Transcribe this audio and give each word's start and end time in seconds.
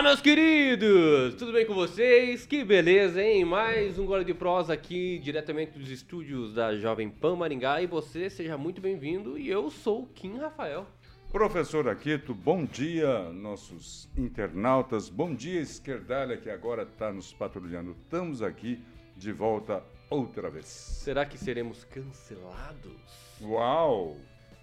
Fala, 0.00 0.12
meus 0.12 0.22
queridos! 0.22 1.34
Tudo 1.34 1.52
bem 1.52 1.66
com 1.66 1.74
vocês? 1.74 2.46
Que 2.46 2.64
beleza, 2.64 3.22
hein? 3.22 3.44
Mais 3.44 3.98
um 3.98 4.06
Gole 4.06 4.24
de 4.24 4.32
Prosa 4.32 4.72
aqui, 4.72 5.18
diretamente 5.18 5.78
dos 5.78 5.90
estúdios 5.90 6.54
da 6.54 6.74
Jovem 6.74 7.10
Pan 7.10 7.36
Maringá. 7.36 7.82
E 7.82 7.86
você, 7.86 8.30
seja 8.30 8.56
muito 8.56 8.80
bem-vindo. 8.80 9.36
E 9.38 9.46
eu 9.46 9.68
sou 9.68 10.04
o 10.04 10.06
Kim 10.06 10.38
Rafael. 10.38 10.86
Professor 11.30 11.86
Aquito, 11.86 12.34
bom 12.34 12.64
dia, 12.64 13.30
nossos 13.30 14.08
internautas. 14.16 15.10
Bom 15.10 15.34
dia, 15.34 15.60
Esquerdalha, 15.60 16.38
que 16.38 16.48
agora 16.48 16.84
está 16.84 17.12
nos 17.12 17.34
patrulhando. 17.34 17.90
Estamos 17.90 18.40
aqui 18.40 18.82
de 19.18 19.32
volta 19.32 19.84
outra 20.08 20.48
vez. 20.48 20.64
Será 20.64 21.26
que 21.26 21.36
seremos 21.36 21.84
cancelados? 21.84 23.38
Uau! 23.38 24.16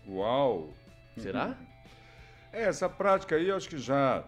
Uau! 0.07 0.73
Será? 1.15 1.55
É, 2.51 2.63
essa 2.63 2.89
prática 2.89 3.35
aí 3.35 3.49
eu 3.49 3.55
acho 3.55 3.69
que 3.69 3.77
já 3.77 4.25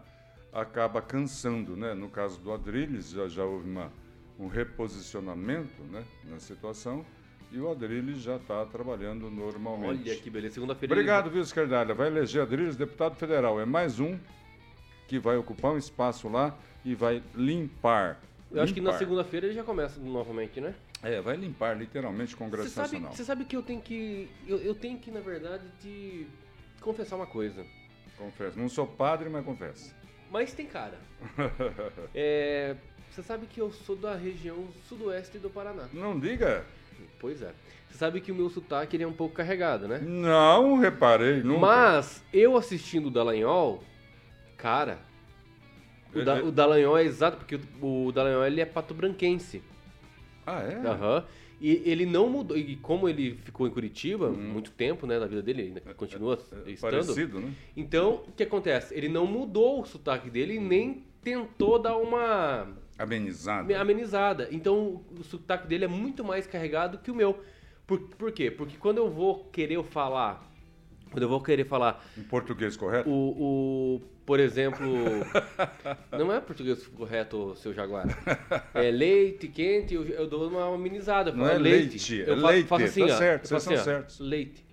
acaba 0.54 1.02
cansando, 1.02 1.76
né? 1.76 1.94
No 1.94 2.10
caso 2.10 2.40
do 2.40 2.52
Adrilles, 2.52 3.12
já, 3.12 3.28
já 3.28 3.44
houve 3.44 3.70
uma, 3.70 3.92
um 4.40 4.48
reposicionamento 4.48 5.82
né, 5.84 6.04
na 6.26 6.40
situação 6.40 7.06
e 7.52 7.60
o 7.60 7.70
Adrilles 7.70 8.22
já 8.22 8.36
está 8.36 8.66
trabalhando 8.66 9.30
normalmente. 9.30 10.10
Olha 10.10 10.20
que 10.20 10.30
beleza, 10.30 10.56
segunda-feira. 10.56 10.94
Obrigado, 10.94 11.26
ele... 11.26 11.34
viu, 11.36 11.42
Esquerdalha? 11.42 11.94
Vai 11.94 12.08
eleger 12.08 12.42
Adrilles 12.42 12.76
deputado 12.76 13.16
federal. 13.16 13.60
É 13.60 13.66
mais 13.66 14.00
um 14.00 14.18
que 15.08 15.18
vai 15.18 15.38
ocupar 15.38 15.74
um 15.74 15.78
espaço 15.78 16.30
lá 16.30 16.56
e 16.86 16.94
vai 16.94 17.24
limpar. 17.34 18.20
Eu 18.52 18.56
limpar. 18.56 18.64
acho 18.64 18.74
que 18.74 18.82
na 18.82 18.94
segunda-feira 18.94 19.48
ele 19.48 19.56
já 19.56 19.64
começa 19.64 20.00
novamente, 20.00 20.62
né? 20.62 20.76
É, 21.02 21.22
vai 21.22 21.36
limpar 21.38 21.78
literalmente 21.78 22.36
o 22.36 22.38
Congresso 22.38 22.70
você 22.70 22.82
Nacional. 22.82 23.12
Você 23.14 23.24
sabe 23.24 23.46
que 23.46 23.56
eu 23.56 23.64
tenho 23.64 23.82
que. 23.82 24.30
Eu, 24.48 24.58
eu 24.58 24.76
tenho 24.76 25.00
que, 25.00 25.10
na 25.10 25.22
verdade, 25.22 25.64
te 25.82 26.28
confessar 26.82 27.16
uma 27.16 27.26
coisa. 27.26 27.66
Confesso. 28.18 28.60
Não 28.60 28.68
sou 28.68 28.86
padre, 28.86 29.30
mas 29.30 29.46
confesso. 29.46 29.96
Mas 30.32 30.54
tem 30.54 30.66
cara. 30.66 30.98
é, 32.14 32.76
você 33.10 33.24
sabe 33.24 33.48
que 33.48 33.60
eu 33.60 33.72
sou 33.72 33.96
da 33.96 34.16
região 34.16 34.68
sudoeste 34.88 35.38
do 35.38 35.50
Paraná. 35.50 35.88
Não 35.92 36.20
diga. 36.20 36.66
Pois 37.20 37.42
é. 37.42 37.52
Você 37.90 37.98
sabe 37.98 38.22
que 38.22 38.32
o 38.32 38.36
meu 38.36 38.50
sotaque 38.50 38.96
ele 38.96 39.04
é 39.04 39.08
um 39.08 39.14
pouco 39.14 39.36
carregado, 39.36 39.88
né? 39.88 40.00
Não, 40.00 40.78
reparei, 40.78 41.42
nunca. 41.42 41.60
Mas 41.60 42.24
eu 42.32 42.56
assistindo 42.56 43.08
o 43.08 43.12
Dallagnol, 43.12 43.84
cara, 44.56 45.00
o, 46.14 46.24
da, 46.24 46.36
o 46.44 46.52
Dallagnol 46.52 46.98
é 46.98 47.04
exato, 47.04 47.38
porque 47.38 47.60
o 47.82 48.12
Dallagnol 48.12 48.46
ele 48.46 48.62
é 48.62 48.66
pato-branquense. 48.66 49.64
Ah, 50.46 50.62
é? 50.62 50.76
Aham. 50.76 51.18
Uhum. 51.18 51.24
E 51.62 51.82
ele 51.86 52.06
não 52.06 52.30
mudou, 52.30 52.58
e 52.58 52.78
como 52.78 53.10
ele 53.10 53.36
ficou 53.44 53.68
em 53.68 53.72
Curitiba 53.72 54.30
hum. 54.30 54.54
muito 54.54 54.72
tempo, 54.72 55.06
né, 55.06 55.20
na 55.20 55.26
vida 55.26 55.42
dele, 55.42 55.64
ainda 55.64 55.82
continua 55.94 56.40
é, 56.66 56.70
é, 56.70 56.72
estando. 56.72 56.92
Parecido, 56.92 57.40
né? 57.40 57.54
Então, 57.76 58.24
o 58.28 58.32
que 58.32 58.44
acontece? 58.44 58.96
Ele 58.96 59.10
não 59.10 59.26
mudou 59.26 59.82
o 59.82 59.86
sotaque 59.86 60.30
dele 60.30 60.56
e 60.56 60.60
nem 60.60 61.04
tentou 61.22 61.78
dar 61.78 61.98
uma 61.98 62.68
amenizada. 62.98 63.80
Amenizada. 63.80 64.48
Então, 64.52 65.04
o 65.18 65.24
sotaque 65.24 65.68
dele 65.68 65.86
é 65.86 65.88
muito 65.88 66.24
mais 66.24 66.48
carregado 66.48 67.00
que 67.00 67.12
o 67.12 67.16
meu. 67.16 67.40
Por, 67.86 68.00
por 68.00 68.32
quê? 68.32 68.52
Porque 68.52 68.78
quando 68.78 68.98
eu 68.98 69.10
vou 69.10 69.46
querer 69.46 69.84
falar, 69.84 70.50
quando 71.12 71.24
eu 71.24 71.30
vou 71.30 71.42
querer 71.42 71.66
falar 71.66 72.06
em 72.18 72.24
português 72.24 72.78
correto? 72.78 73.10
O, 73.10 73.96
o 73.98 74.02
por 74.26 74.40
exemplo, 74.40 74.86
não 76.12 76.32
é 76.32 76.40
português 76.40 76.86
correto, 76.88 77.56
seu 77.56 77.74
Jaguar. 77.74 78.06
É 78.74 78.92
leite 78.92 79.48
quente, 79.48 79.94
eu, 79.94 80.06
eu 80.06 80.28
dou 80.28 80.48
uma 80.50 80.74
amenizada. 80.74 81.32
Não 81.32 81.48
é 81.48 81.58
leite, 81.58 81.90
leite 81.90 82.16
eu 82.30 82.34
é 82.34 82.52
leite. 82.52 82.68
Faço 82.68 82.86
assim, 82.86 83.08
tá 83.08 83.14
ó, 83.14 83.18
certo, 83.18 83.48
vocês 83.48 83.64
assim, 83.64 83.74
estão 83.74 83.86
certos. 83.86 84.20
Leite. 84.20 84.66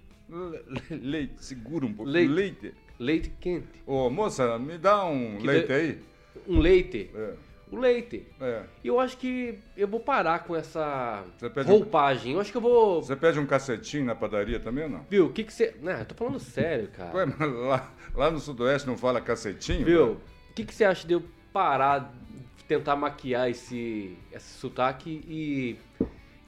Leite, 0.91 1.45
segura 1.45 1.87
um 1.87 1.93
pouco. 1.93 2.11
Leite. 2.11 2.33
Leite, 2.33 2.75
leite 2.99 3.32
quente. 3.41 3.82
Ô, 3.87 4.11
moça, 4.11 4.59
me 4.59 4.77
dá 4.77 5.05
um 5.05 5.38
que 5.38 5.47
leite 5.47 5.66
de... 5.66 5.72
aí. 5.72 5.99
Um 6.47 6.59
leite? 6.59 7.11
É 7.15 7.46
o 7.71 7.77
leite. 7.77 8.27
É. 8.41 8.62
E 8.82 8.88
eu 8.88 9.00
acho 9.00 9.16
que 9.16 9.59
eu 9.77 9.88
vou 9.88 10.00
parar 10.00 10.41
com 10.41 10.54
essa 10.54 11.25
roupagem. 11.66 12.32
Um... 12.32 12.37
Eu 12.37 12.41
acho 12.41 12.50
que 12.50 12.56
eu 12.56 12.62
vou. 12.62 13.03
Você 13.03 13.16
pede 13.16 13.38
um 13.38 13.47
cacetinho 13.47 14.04
na 14.04 14.15
padaria 14.15 14.60
também 14.60 14.84
ou 14.84 14.91
não? 14.91 15.06
Viu? 15.09 15.27
O 15.27 15.32
que 15.32 15.44
que 15.44 15.53
você. 15.53 15.75
Não, 15.82 15.93
eu 15.93 16.05
tô 16.05 16.15
falando 16.15 16.38
sério, 16.38 16.88
cara. 16.88 17.16
Ué, 17.16 17.26
mas 17.26 17.53
lá, 17.53 17.93
lá 18.15 18.31
no 18.31 18.38
Sudoeste 18.38 18.87
não 18.87 18.97
fala 18.97 19.21
cacetinho? 19.21 19.84
Viu? 19.84 20.12
O 20.50 20.55
que 20.55 20.65
que 20.65 20.75
você 20.75 20.84
acha 20.84 21.06
de 21.06 21.15
eu 21.15 21.22
parar, 21.53 22.12
tentar 22.69 22.97
maquiar 22.97 23.50
esse, 23.50 24.16
esse 24.32 24.59
sotaque 24.59 25.22
e. 25.26 25.76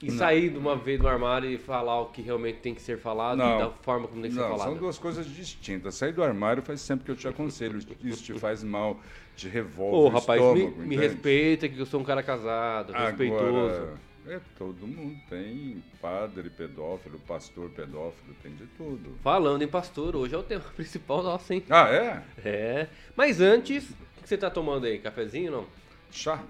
E 0.01 0.09
não. 0.09 0.17
sair 0.17 0.49
de 0.49 0.57
uma 0.57 0.77
vez 0.77 0.97
do 0.97 1.09
armário 1.09 1.49
e 1.51 1.57
falar 1.57 1.99
o 1.99 2.05
que 2.05 2.21
realmente 2.21 2.59
tem 2.59 2.73
que 2.73 2.81
ser 2.81 2.97
falado 2.97 3.37
não. 3.37 3.55
e 3.55 3.59
da 3.63 3.69
forma 3.69 4.07
como 4.07 4.21
tem 4.21 4.31
que 4.31 4.37
não, 4.37 4.43
ser 4.43 4.49
falado. 4.51 4.69
São 4.69 4.77
duas 4.77 4.97
coisas 4.97 5.25
distintas. 5.25 5.95
Sair 5.95 6.13
do 6.13 6.23
armário 6.23 6.63
faz 6.63 6.79
sempre 6.79 7.03
que 7.03 7.11
eu 7.11 7.17
te 7.17 7.27
aconselho. 7.27 7.77
Isso 8.01 8.23
te 8.23 8.39
faz 8.39 8.63
mal 8.63 8.97
te 9.39 9.47
revolve 9.47 9.95
Ô, 9.95 10.09
rapaz, 10.09 10.41
estômago, 10.41 10.77
me, 10.77 10.87
me, 10.87 10.95
respeita 10.97 11.69
que 11.69 11.79
eu 11.79 11.85
sou 11.85 12.01
um 12.01 12.03
cara 12.03 12.21
casado, 12.21 12.89
Agora, 12.93 13.09
respeitoso. 13.09 14.09
É, 14.27 14.39
todo 14.57 14.85
mundo 14.85 15.17
tem 15.29 15.83
padre 16.01 16.49
pedófilo, 16.49 17.17
pastor 17.19 17.69
pedófilo, 17.71 18.35
tem 18.43 18.53
de 18.53 18.65
tudo. 18.77 19.17
Falando 19.23 19.61
em 19.61 19.67
pastor, 19.67 20.15
hoje 20.15 20.35
é 20.35 20.37
o 20.37 20.43
tema 20.43 20.63
principal 20.75 21.23
nosso, 21.23 21.51
hein? 21.51 21.63
Ah, 21.69 21.89
é? 21.89 22.23
É. 22.45 22.87
Mas 23.15 23.41
antes, 23.41 23.89
o 23.89 24.21
que 24.21 24.29
você 24.29 24.37
tá 24.37 24.49
tomando 24.49 24.85
aí? 24.85 24.99
Cafezinho 24.99 25.51
não? 25.51 25.65
Chá. 26.11 26.43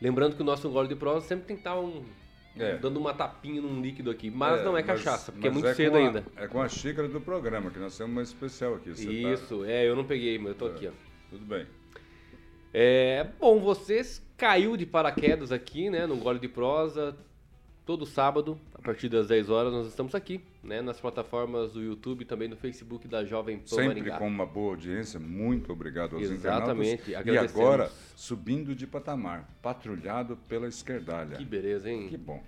Lembrando 0.00 0.34
que 0.34 0.42
o 0.42 0.44
nosso 0.44 0.68
gole 0.70 0.88
de 0.88 0.96
prosa 0.96 1.26
sempre 1.26 1.44
tem 1.44 1.56
que 1.56 1.60
estar 1.60 1.74
tá 1.74 1.80
um, 1.80 2.02
é. 2.58 2.76
dando 2.78 2.98
uma 2.98 3.12
tapinha 3.12 3.60
num 3.60 3.80
líquido 3.80 4.10
aqui. 4.10 4.30
Mas 4.30 4.60
é, 4.60 4.64
não 4.64 4.76
é 4.76 4.82
cachaça, 4.82 5.30
mas, 5.30 5.34
porque 5.34 5.46
é 5.46 5.50
muito 5.50 5.68
é 5.68 5.74
cedo 5.74 5.96
a, 5.96 5.98
ainda. 6.00 6.24
É 6.36 6.48
com 6.48 6.60
a 6.60 6.68
xícara 6.68 7.06
do 7.06 7.20
programa, 7.20 7.70
que 7.70 7.78
nós 7.78 7.96
temos 7.96 8.12
uma 8.12 8.22
especial 8.22 8.74
aqui. 8.74 8.90
Você 8.90 9.06
tá 9.06 9.12
Isso, 9.12 9.58
tá... 9.58 9.70
é, 9.70 9.86
eu 9.86 9.94
não 9.94 10.04
peguei, 10.04 10.38
mas 10.38 10.48
eu 10.48 10.54
tô 10.54 10.68
é, 10.68 10.70
aqui, 10.70 10.88
ó. 10.88 10.92
Tudo 11.30 11.44
bem. 11.44 11.66
É, 12.72 13.26
bom, 13.38 13.58
vocês 13.58 14.22
caiu 14.36 14.76
de 14.76 14.86
paraquedas 14.86 15.50
aqui, 15.50 15.90
né, 15.90 16.06
no 16.06 16.16
Gole 16.16 16.38
de 16.38 16.48
Prosa. 16.48 17.16
Todo 17.84 18.06
sábado, 18.06 18.56
a 18.74 18.80
partir 18.80 19.08
das 19.08 19.26
10 19.26 19.50
horas, 19.50 19.72
nós 19.72 19.88
estamos 19.88 20.14
aqui, 20.14 20.40
né, 20.62 20.80
nas 20.80 21.00
plataformas 21.00 21.72
do 21.72 21.82
YouTube 21.82 22.24
também 22.24 22.46
no 22.46 22.56
Facebook 22.56 23.08
da 23.08 23.24
Jovem 23.24 23.58
Pan 23.58 23.66
Sempre 23.66 23.88
Maringá. 23.88 24.18
com 24.18 24.28
uma 24.28 24.46
boa 24.46 24.70
audiência, 24.74 25.18
muito 25.18 25.72
obrigado 25.72 26.14
aos 26.14 26.22
Exatamente, 26.22 27.10
internautas. 27.10 27.52
E 27.52 27.58
agora, 27.58 27.90
subindo 28.14 28.76
de 28.76 28.86
patamar, 28.86 29.50
patrulhado 29.60 30.36
pela 30.48 30.68
esquerdalha. 30.68 31.36
Que 31.36 31.44
beleza, 31.44 31.90
hein? 31.90 32.06
Que 32.08 32.16
bom. 32.16 32.40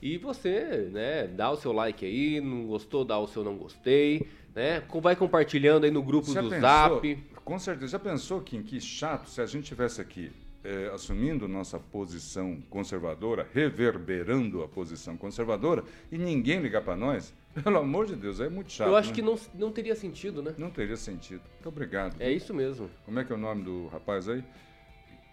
E 0.00 0.16
você, 0.16 0.88
né, 0.92 1.26
dá 1.26 1.50
o 1.50 1.56
seu 1.56 1.72
like 1.72 2.04
aí, 2.04 2.40
não 2.40 2.66
gostou, 2.66 3.04
dá 3.04 3.18
o 3.18 3.26
seu 3.26 3.42
não 3.42 3.56
gostei, 3.56 4.28
né? 4.54 4.82
Vai 5.02 5.16
compartilhando 5.16 5.84
aí 5.84 5.90
no 5.90 6.02
grupo 6.02 6.28
do 6.28 6.34
pensou, 6.34 6.60
Zap. 6.60 7.24
Com 7.44 7.58
certeza. 7.58 7.92
Já 7.92 7.98
pensou, 7.98 8.40
Kim, 8.40 8.62
que 8.62 8.80
chato 8.80 9.28
se 9.28 9.40
a 9.40 9.46
gente 9.46 9.64
tivesse 9.64 10.00
aqui 10.00 10.32
é, 10.64 10.90
assumindo 10.94 11.46
nossa 11.46 11.78
posição 11.78 12.60
conservadora, 12.70 13.46
reverberando 13.52 14.62
a 14.62 14.68
posição 14.68 15.16
conservadora, 15.16 15.84
e 16.10 16.16
ninguém 16.16 16.60
ligar 16.60 16.82
para 16.82 16.96
nós? 16.96 17.34
Pelo 17.62 17.78
amor 17.78 18.06
de 18.06 18.16
Deus, 18.16 18.40
é 18.40 18.48
muito 18.48 18.72
chato. 18.72 18.88
Eu 18.88 18.96
acho 18.96 19.10
né? 19.10 19.14
que 19.14 19.22
não, 19.22 19.38
não 19.54 19.70
teria 19.70 19.94
sentido, 19.94 20.42
né? 20.42 20.54
Não 20.56 20.70
teria 20.70 20.96
sentido. 20.96 21.42
Muito 21.52 21.68
obrigado. 21.68 22.16
É 22.18 22.32
isso 22.32 22.54
mesmo. 22.54 22.90
Como 23.04 23.20
é 23.20 23.24
que 23.24 23.32
é 23.32 23.36
o 23.36 23.38
nome 23.38 23.62
do 23.62 23.86
rapaz 23.88 24.28
aí? 24.28 24.42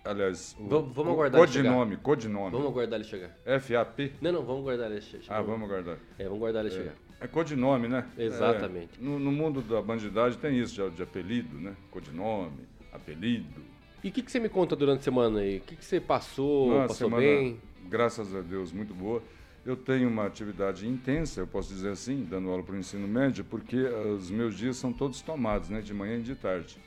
Aliás, 0.03 0.55
o, 0.59 0.67
vamos, 0.67 0.95
vamos 0.95 1.13
aguardar 1.13 1.41
codinome, 1.41 1.97
codinome. 1.97 2.51
Vamos 2.51 2.67
aguardar 2.67 2.99
ele 2.99 3.07
chegar. 3.07 3.29
FAP? 3.59 4.13
Não, 4.19 4.31
não, 4.31 4.43
vamos 4.43 4.61
aguardar 4.63 4.91
ele 4.91 5.01
chegar. 5.01 5.25
Ah, 5.29 5.41
vamos 5.41 5.69
aguardar. 5.69 5.97
É, 6.17 6.23
vamos 6.23 6.39
aguardar 6.39 6.65
ele 6.65 6.73
é. 6.73 6.77
chegar. 6.77 6.95
É 7.21 7.27
codinome, 7.27 7.87
né? 7.87 8.07
Exatamente. 8.17 8.99
É, 8.99 9.03
no, 9.03 9.19
no, 9.19 9.31
mundo 9.31 9.61
da 9.61 9.79
bandidagem 9.79 10.39
tem 10.39 10.59
isso 10.59 10.73
de, 10.73 10.95
de 10.95 11.03
apelido, 11.03 11.55
né? 11.59 11.75
Codinome, 11.91 12.67
apelido. 12.91 13.61
E 14.03 14.09
o 14.09 14.11
que, 14.11 14.23
que 14.23 14.31
você 14.31 14.39
me 14.39 14.49
conta 14.49 14.75
durante 14.75 15.01
a 15.01 15.03
semana 15.03 15.41
aí? 15.41 15.57
O 15.57 15.61
que, 15.61 15.75
que 15.75 15.85
você 15.85 15.99
passou? 15.99 16.79
Passou 16.79 16.95
semana, 16.95 17.21
bem? 17.21 17.61
Graças 17.87 18.35
a 18.35 18.41
Deus, 18.41 18.71
muito 18.71 18.95
boa. 18.95 19.21
Eu 19.63 19.75
tenho 19.75 20.09
uma 20.09 20.25
atividade 20.25 20.87
intensa, 20.87 21.41
eu 21.41 21.45
posso 21.45 21.71
dizer 21.71 21.91
assim, 21.91 22.25
dando 22.27 22.49
aula 22.49 22.63
para 22.63 22.73
o 22.73 22.77
ensino 22.79 23.07
médio, 23.07 23.45
porque 23.45 23.77
os 23.77 24.31
meus 24.31 24.57
dias 24.57 24.77
são 24.77 24.91
todos 24.91 25.21
tomados, 25.21 25.69
né? 25.69 25.79
De 25.79 25.93
manhã 25.93 26.17
e 26.17 26.23
de 26.23 26.33
tarde. 26.33 26.79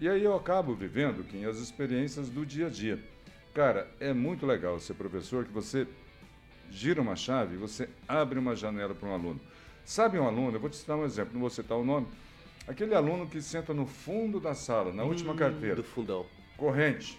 E 0.00 0.08
aí 0.08 0.24
eu 0.24 0.34
acabo 0.34 0.74
vivendo, 0.74 1.24
Kim, 1.24 1.44
as 1.44 1.58
experiências 1.58 2.28
do 2.28 2.44
dia 2.44 2.66
a 2.66 2.70
dia. 2.70 2.98
Cara, 3.54 3.88
é 4.00 4.12
muito 4.12 4.44
legal 4.44 4.80
ser 4.80 4.94
professor 4.94 5.44
que 5.44 5.52
você 5.52 5.86
gira 6.68 7.00
uma 7.00 7.14
chave, 7.14 7.56
você 7.56 7.88
abre 8.08 8.38
uma 8.40 8.56
janela 8.56 8.94
para 8.94 9.08
um 9.08 9.14
aluno. 9.14 9.40
Sabe 9.88 10.18
um 10.18 10.26
aluno, 10.26 10.54
eu 10.54 10.60
vou 10.60 10.68
te 10.68 10.76
citar 10.76 10.98
um 10.98 11.04
exemplo, 11.06 11.32
não 11.32 11.40
vou 11.40 11.48
citar 11.48 11.78
o 11.78 11.82
nome, 11.82 12.06
aquele 12.66 12.94
aluno 12.94 13.26
que 13.26 13.40
senta 13.40 13.72
no 13.72 13.86
fundo 13.86 14.38
da 14.38 14.52
sala, 14.52 14.92
na 14.92 15.02
hum, 15.02 15.08
última 15.08 15.34
carteira. 15.34 15.76
Do 15.76 15.82
fundão. 15.82 16.26
Corrente, 16.58 17.18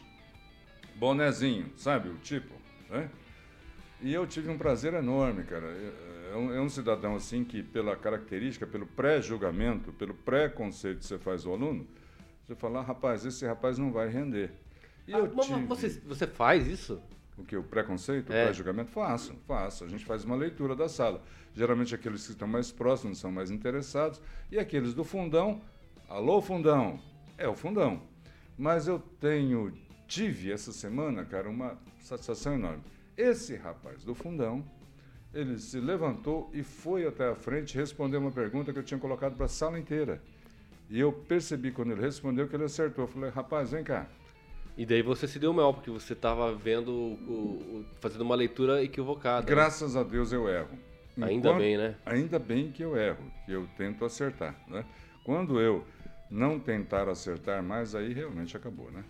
bonezinho, 0.95 1.71
sabe 1.75 2.09
o 2.09 2.17
tipo, 2.17 2.53
né? 2.87 3.09
E 3.99 4.13
eu 4.13 4.27
tive 4.27 4.51
um 4.51 4.57
prazer 4.59 4.93
enorme, 4.93 5.45
cara. 5.45 5.65
É 6.31 6.35
um, 6.35 6.53
é 6.53 6.61
um 6.61 6.69
cidadão 6.69 7.15
assim 7.15 7.43
que, 7.43 7.63
pela 7.63 7.95
característica, 7.95 8.67
pelo 8.67 8.85
pré-julgamento, 8.85 9.91
pelo 9.93 10.13
pré-conceito 10.13 10.99
que 10.99 11.05
você 11.07 11.17
faz 11.17 11.47
ao 11.47 11.53
aluno, 11.53 11.87
você 12.45 12.53
fala, 12.53 12.81
ah, 12.81 12.83
rapaz, 12.83 13.25
esse 13.25 13.47
rapaz 13.47 13.79
não 13.79 13.91
vai 13.91 14.09
render. 14.09 14.51
E 15.07 15.13
ah, 15.15 15.17
eu 15.17 15.35
tive... 15.37 15.65
você, 15.65 15.89
você 16.05 16.27
faz 16.27 16.67
isso? 16.67 17.01
O 17.39 17.43
que? 17.43 17.55
O 17.55 17.63
preconceito, 17.63 18.31
é. 18.31 18.43
o 18.43 18.45
pré-julgamento? 18.45 18.91
Faço, 18.91 19.33
faço. 19.47 19.83
A 19.85 19.87
gente 19.87 20.05
faz 20.05 20.25
uma 20.25 20.35
leitura 20.35 20.75
da 20.75 20.89
sala. 20.89 21.21
Geralmente 21.55 21.95
aqueles 21.95 22.25
que 22.25 22.31
estão 22.31 22.47
mais 22.47 22.71
próximos 22.71 23.17
são 23.17 23.31
mais 23.31 23.49
interessados. 23.49 24.21
E 24.51 24.59
aqueles 24.59 24.93
do 24.93 25.03
fundão, 25.03 25.61
alô 26.09 26.41
fundão, 26.41 26.99
é 27.37 27.47
o 27.47 27.55
fundão. 27.55 28.01
Mas 28.57 28.87
eu 28.87 28.99
tenho 29.19 29.73
tive 30.09 30.51
essa 30.51 30.73
semana, 30.73 31.23
cara, 31.23 31.47
uma 31.47 31.77
satisfação 31.99 32.55
enorme. 32.55 32.83
Esse 33.15 33.55
rapaz 33.55 34.03
do 34.03 34.15
fundão, 34.15 34.65
ele 35.33 35.59
se 35.59 35.79
levantou 35.79 36.49
e 36.51 36.63
foi 36.63 37.05
até 37.05 37.29
a 37.29 37.35
frente 37.35 37.77
responder 37.77 38.17
uma 38.17 38.31
pergunta 38.31 38.73
que 38.73 38.79
eu 38.79 38.83
tinha 38.83 38.99
colocado 38.99 39.35
para 39.35 39.45
a 39.45 39.49
sala 39.49 39.79
inteira. 39.79 40.21
E 40.89 40.99
eu 40.99 41.13
percebi 41.13 41.71
quando 41.71 41.91
ele 41.91 42.01
respondeu 42.01 42.47
que 42.47 42.55
ele 42.55 42.63
acertou. 42.63 43.03
Eu 43.03 43.07
falei, 43.07 43.29
rapaz, 43.29 43.69
vem 43.69 43.83
cá. 43.83 44.09
E 44.79 44.85
daí 44.85 45.01
você 45.01 45.27
se 45.27 45.37
deu 45.37 45.51
mal, 45.51 45.73
porque 45.73 45.91
você 45.91 46.13
estava 46.13 46.53
vendo, 46.53 46.89
o, 46.89 47.83
o, 47.83 47.85
fazendo 47.99 48.21
uma 48.21 48.33
leitura 48.33 48.81
equivocada. 48.81 49.41
Né? 49.41 49.45
Graças 49.45 49.93
né? 49.93 49.99
a 49.99 50.03
Deus 50.05 50.31
eu 50.31 50.47
erro. 50.47 50.79
Ainda 51.21 51.51
bem, 51.51 51.77
né? 51.77 51.95
Ainda 52.05 52.39
bem 52.39 52.71
que 52.71 52.81
eu 52.81 52.95
erro, 52.95 53.29
que 53.45 53.51
eu 53.51 53.67
tento 53.75 54.05
acertar, 54.05 54.55
né? 54.69 54.85
Quando 55.25 55.59
eu 55.59 55.83
não 56.31 56.57
tentar 56.57 57.09
acertar 57.09 57.61
mais, 57.61 57.93
aí 57.93 58.13
realmente 58.13 58.55
acabou, 58.55 58.89
né? 58.89 59.03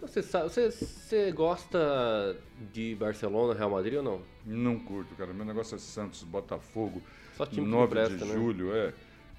Você, 0.00 0.22
sabe, 0.22 0.50
você, 0.50 0.70
você 0.70 1.32
gosta 1.32 2.36
de 2.72 2.94
Barcelona, 2.94 3.54
Real 3.54 3.70
Madrid 3.70 3.94
ou 3.94 4.04
não? 4.04 4.22
Não 4.46 4.78
curto, 4.78 5.16
cara. 5.16 5.32
Meu 5.32 5.44
negócio 5.44 5.74
é 5.74 5.78
Santos, 5.78 6.22
Botafogo. 6.22 7.02
Só 7.36 7.44
time 7.44 7.66
9 7.66 7.90
presta, 7.90 8.18
de 8.18 8.24
né? 8.24 8.34
julho, 8.34 8.72
é, 8.72 8.92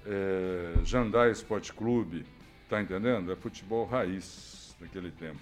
é. 0.04 0.74
Jandai 0.84 1.30
Esporte 1.30 1.72
Clube. 1.72 2.26
Tá 2.68 2.82
entendendo? 2.82 3.32
É 3.32 3.36
futebol 3.36 3.86
raiz 3.86 4.59
daquele 4.80 5.10
tempo. 5.10 5.40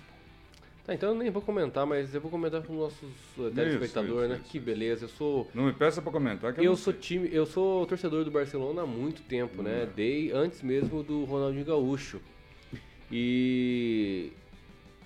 Tá, 0.88 0.94
então 0.94 1.10
eu 1.10 1.14
nem 1.14 1.30
vou 1.30 1.42
comentar, 1.42 1.86
mas 1.86 2.14
eu 2.14 2.20
vou 2.20 2.30
comentar 2.30 2.62
com 2.62 2.72
os 2.72 2.78
nossos 2.78 3.10
uh, 3.36 3.50
telespectadores, 3.50 4.30
né? 4.30 4.36
Isso, 4.36 4.50
que 4.50 4.58
beleza, 4.58 5.04
eu 5.04 5.08
sou. 5.10 5.46
Não 5.52 5.64
me 5.64 5.72
peça 5.74 6.00
para 6.00 6.10
comentar, 6.10 6.54
que 6.54 6.60
eu, 6.60 6.64
eu 6.64 6.76
sou 6.76 6.94
time, 6.94 7.28
eu 7.30 7.44
sou 7.44 7.84
torcedor 7.84 8.24
do 8.24 8.30
Barcelona 8.30 8.82
há 8.82 8.86
muito 8.86 9.20
tempo, 9.22 9.62
né? 9.62 9.84
Hum. 9.84 9.92
Dei 9.94 10.32
antes 10.32 10.62
mesmo 10.62 11.02
do 11.02 11.24
Ronaldinho 11.24 11.66
Gaúcho. 11.66 12.22
E 13.12 14.32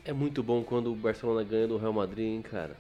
é 0.04 0.12
muito 0.12 0.40
bom 0.40 0.62
quando 0.62 0.92
o 0.92 0.94
Barcelona 0.94 1.42
ganha 1.42 1.66
do 1.66 1.76
Real 1.76 1.92
Madrid, 1.92 2.26
hein, 2.26 2.42
cara. 2.42 2.76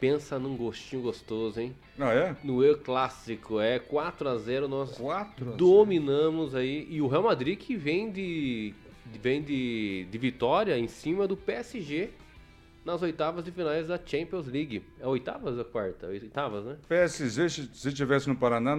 Pensa 0.00 0.38
num 0.38 0.56
gostinho 0.56 1.02
gostoso, 1.02 1.60
hein? 1.60 1.76
Ah, 1.98 2.12
é? 2.12 2.36
No 2.42 2.64
E 2.64 2.74
Clássico, 2.74 3.60
é 3.60 3.78
4 3.78 4.28
a 4.28 4.38
0 4.38 4.68
nós 4.68 4.96
4 4.96 5.52
dominamos 5.52 6.54
aí. 6.54 6.86
E 6.90 7.00
o 7.02 7.06
Real 7.06 7.22
Madrid 7.22 7.58
que 7.58 7.76
vem 7.76 8.10
de 8.10 8.74
vem 9.20 9.42
de, 9.42 10.06
de 10.10 10.18
vitória 10.18 10.78
em 10.78 10.88
cima 10.88 11.26
do 11.26 11.36
PSG 11.36 12.10
nas 12.84 13.00
oitavas 13.02 13.44
de 13.44 13.52
finais 13.52 13.86
da 13.86 13.98
Champions 14.04 14.46
League. 14.46 14.82
É 15.00 15.06
oitavas 15.06 15.56
ou 15.56 15.64
quarta? 15.64 16.08
Oitavas, 16.08 16.64
né? 16.64 16.76
PSG, 16.88 17.48
se 17.48 17.92
tivesse 17.92 18.28
no 18.28 18.36
Paraná, 18.36 18.76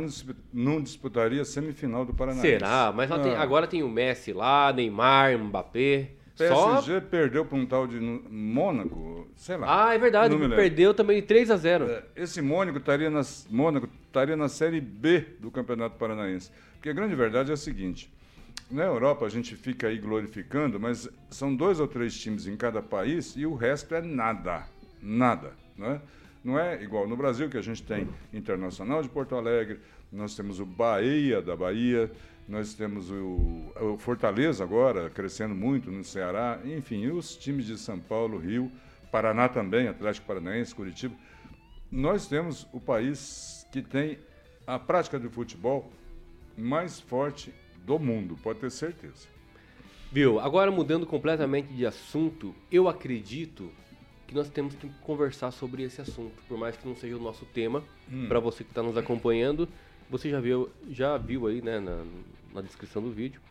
não 0.52 0.82
disputaria 0.82 1.42
a 1.42 1.46
semifinal 1.46 2.06
do 2.06 2.14
Paraná. 2.14 2.42
Será? 2.42 2.92
Mas 2.94 3.10
tem, 3.10 3.36
agora 3.36 3.68
tem 3.68 3.84
o 3.84 3.90
Messi 3.90 4.34
lá, 4.34 4.72
Neymar, 4.74 5.38
Mbappé. 5.38 6.10
PSG 6.36 6.94
Só... 6.94 7.02
perdeu 7.02 7.46
para 7.46 7.58
um 7.58 7.66
tal 7.66 7.86
de 7.86 8.00
Mônaco, 8.00 9.28
sei 9.36 9.56
lá. 9.56 9.88
Ah, 9.88 9.94
é 9.94 10.00
verdade, 10.00 10.36
perdeu 10.50 10.92
também 10.94 11.22
de 11.22 11.28
3 11.28 11.52
a 11.52 11.58
0. 11.58 11.86
É, 11.86 12.04
esse 12.16 12.42
Mônaco 12.42 12.80
estaria, 12.80 13.10
nas, 13.10 13.48
Mônaco 13.52 13.88
estaria 14.08 14.36
na 14.36 14.50
Série 14.50 14.82
B 14.82 15.28
do 15.40 15.52
Campeonato 15.52 15.96
Paranaense. 15.96 16.52
Porque 16.74 16.90
a 16.90 16.94
grande 16.94 17.16
verdade 17.16 17.52
é 17.52 17.54
a 17.54 17.58
seguinte, 17.58 18.12
na 18.74 18.84
Europa 18.84 19.26
a 19.26 19.30
gente 19.30 19.56
fica 19.56 19.88
aí 19.88 20.00
glorificando, 20.00 20.80
mas 20.80 21.08
são 21.30 21.56
dois 21.56 21.80
ou 21.80 21.88
três 21.88 22.20
times 22.20 22.48
em 22.48 22.58
cada 22.58 22.82
país 22.82 23.36
e 23.36 23.46
o 23.46 23.54
resto 23.54 23.94
é 23.94 24.02
nada. 24.02 24.66
Nada. 25.00 25.54
Né? 25.78 26.02
Não 26.44 26.58
é 26.58 26.82
igual 26.82 27.08
no 27.08 27.16
Brasil, 27.16 27.48
que 27.50 27.58
a 27.58 27.62
gente 27.62 27.84
tem 27.84 28.10
Internacional 28.34 29.04
de 29.04 29.10
Porto 29.10 29.36
Alegre, 29.36 29.80
nós 30.12 30.36
temos 30.36 30.60
o 30.60 30.66
Bahia 30.66 31.40
da 31.40 31.56
Bahia, 31.56 32.12
nós 32.50 32.74
temos 32.74 33.12
o, 33.12 33.72
o 33.80 33.98
Fortaleza 34.00 34.64
agora 34.64 35.08
crescendo 35.08 35.54
muito 35.54 35.92
no 35.92 36.04
Ceará, 36.04 36.60
enfim, 36.66 37.08
os 37.08 37.36
times 37.36 37.68
de 37.68 37.78
São 37.78 38.00
Paulo, 38.00 38.40
Rio, 38.40 38.72
Paraná 39.12 39.48
também, 39.48 39.88
Atlético 39.88 40.26
Paranaense, 40.26 40.74
Curitiba. 40.74 41.16
Nós 41.92 42.28
temos 42.28 42.68
o 42.74 42.80
país 42.80 43.68
que 43.72 43.84
tem 43.84 44.18
a 44.66 44.80
prática 44.80 45.20
de 45.20 45.30
futebol 45.30 45.92
mais 46.58 47.00
forte 47.00 47.54
do 47.86 48.00
mundo, 48.00 48.38
pode 48.42 48.60
ter 48.60 48.72
certeza. 48.72 49.28
Viu? 50.12 50.40
Agora 50.40 50.72
mudando 50.72 51.06
completamente 51.06 51.74
de 51.74 51.86
assunto, 51.86 52.54
eu 52.72 52.88
acredito 52.88 53.72
que 54.28 54.36
nós 54.36 54.50
temos 54.50 54.76
que 54.76 54.90
conversar 55.02 55.52
sobre 55.52 55.84
esse 55.84 56.02
assunto, 56.02 56.34
por 56.48 56.58
mais 56.58 56.78
que 56.78 56.88
não 56.88 56.96
seja 56.96 57.18
o 57.18 57.22
nosso 57.22 57.46
tema. 57.46 57.84
Hum. 58.12 58.28
Para 58.28 58.40
você 58.40 58.64
que 58.64 58.72
está 58.72 58.82
nos 58.82 58.98
acompanhando, 58.98 59.68
você 60.10 60.30
já 60.30 60.40
viu, 60.40 60.70
já 60.90 61.18
viu 61.18 61.48
aí, 61.48 61.62
né, 61.62 61.80
na, 61.80 62.04
na 62.54 62.62
descrição 62.62 63.02
do 63.02 63.12
vídeo, 63.12 63.42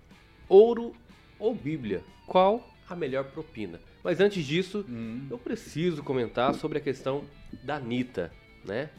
ouro 0.49 0.95
ou 1.39 1.55
Bíblia? 1.55 2.03
Qual 2.27 2.69
a 2.89 2.95
melhor 2.95 3.25
propina? 3.25 3.81
Mas 4.03 4.21
antes 4.21 4.45
disso, 4.45 4.85
hum. 4.89 5.27
eu 5.31 5.39
preciso 5.39 6.03
comentar 6.03 6.55
sobre 6.55 6.79
a 6.79 6.81
questão 6.81 7.25
da 7.63 7.77
Anitta, 7.77 8.33
né? 8.65 8.91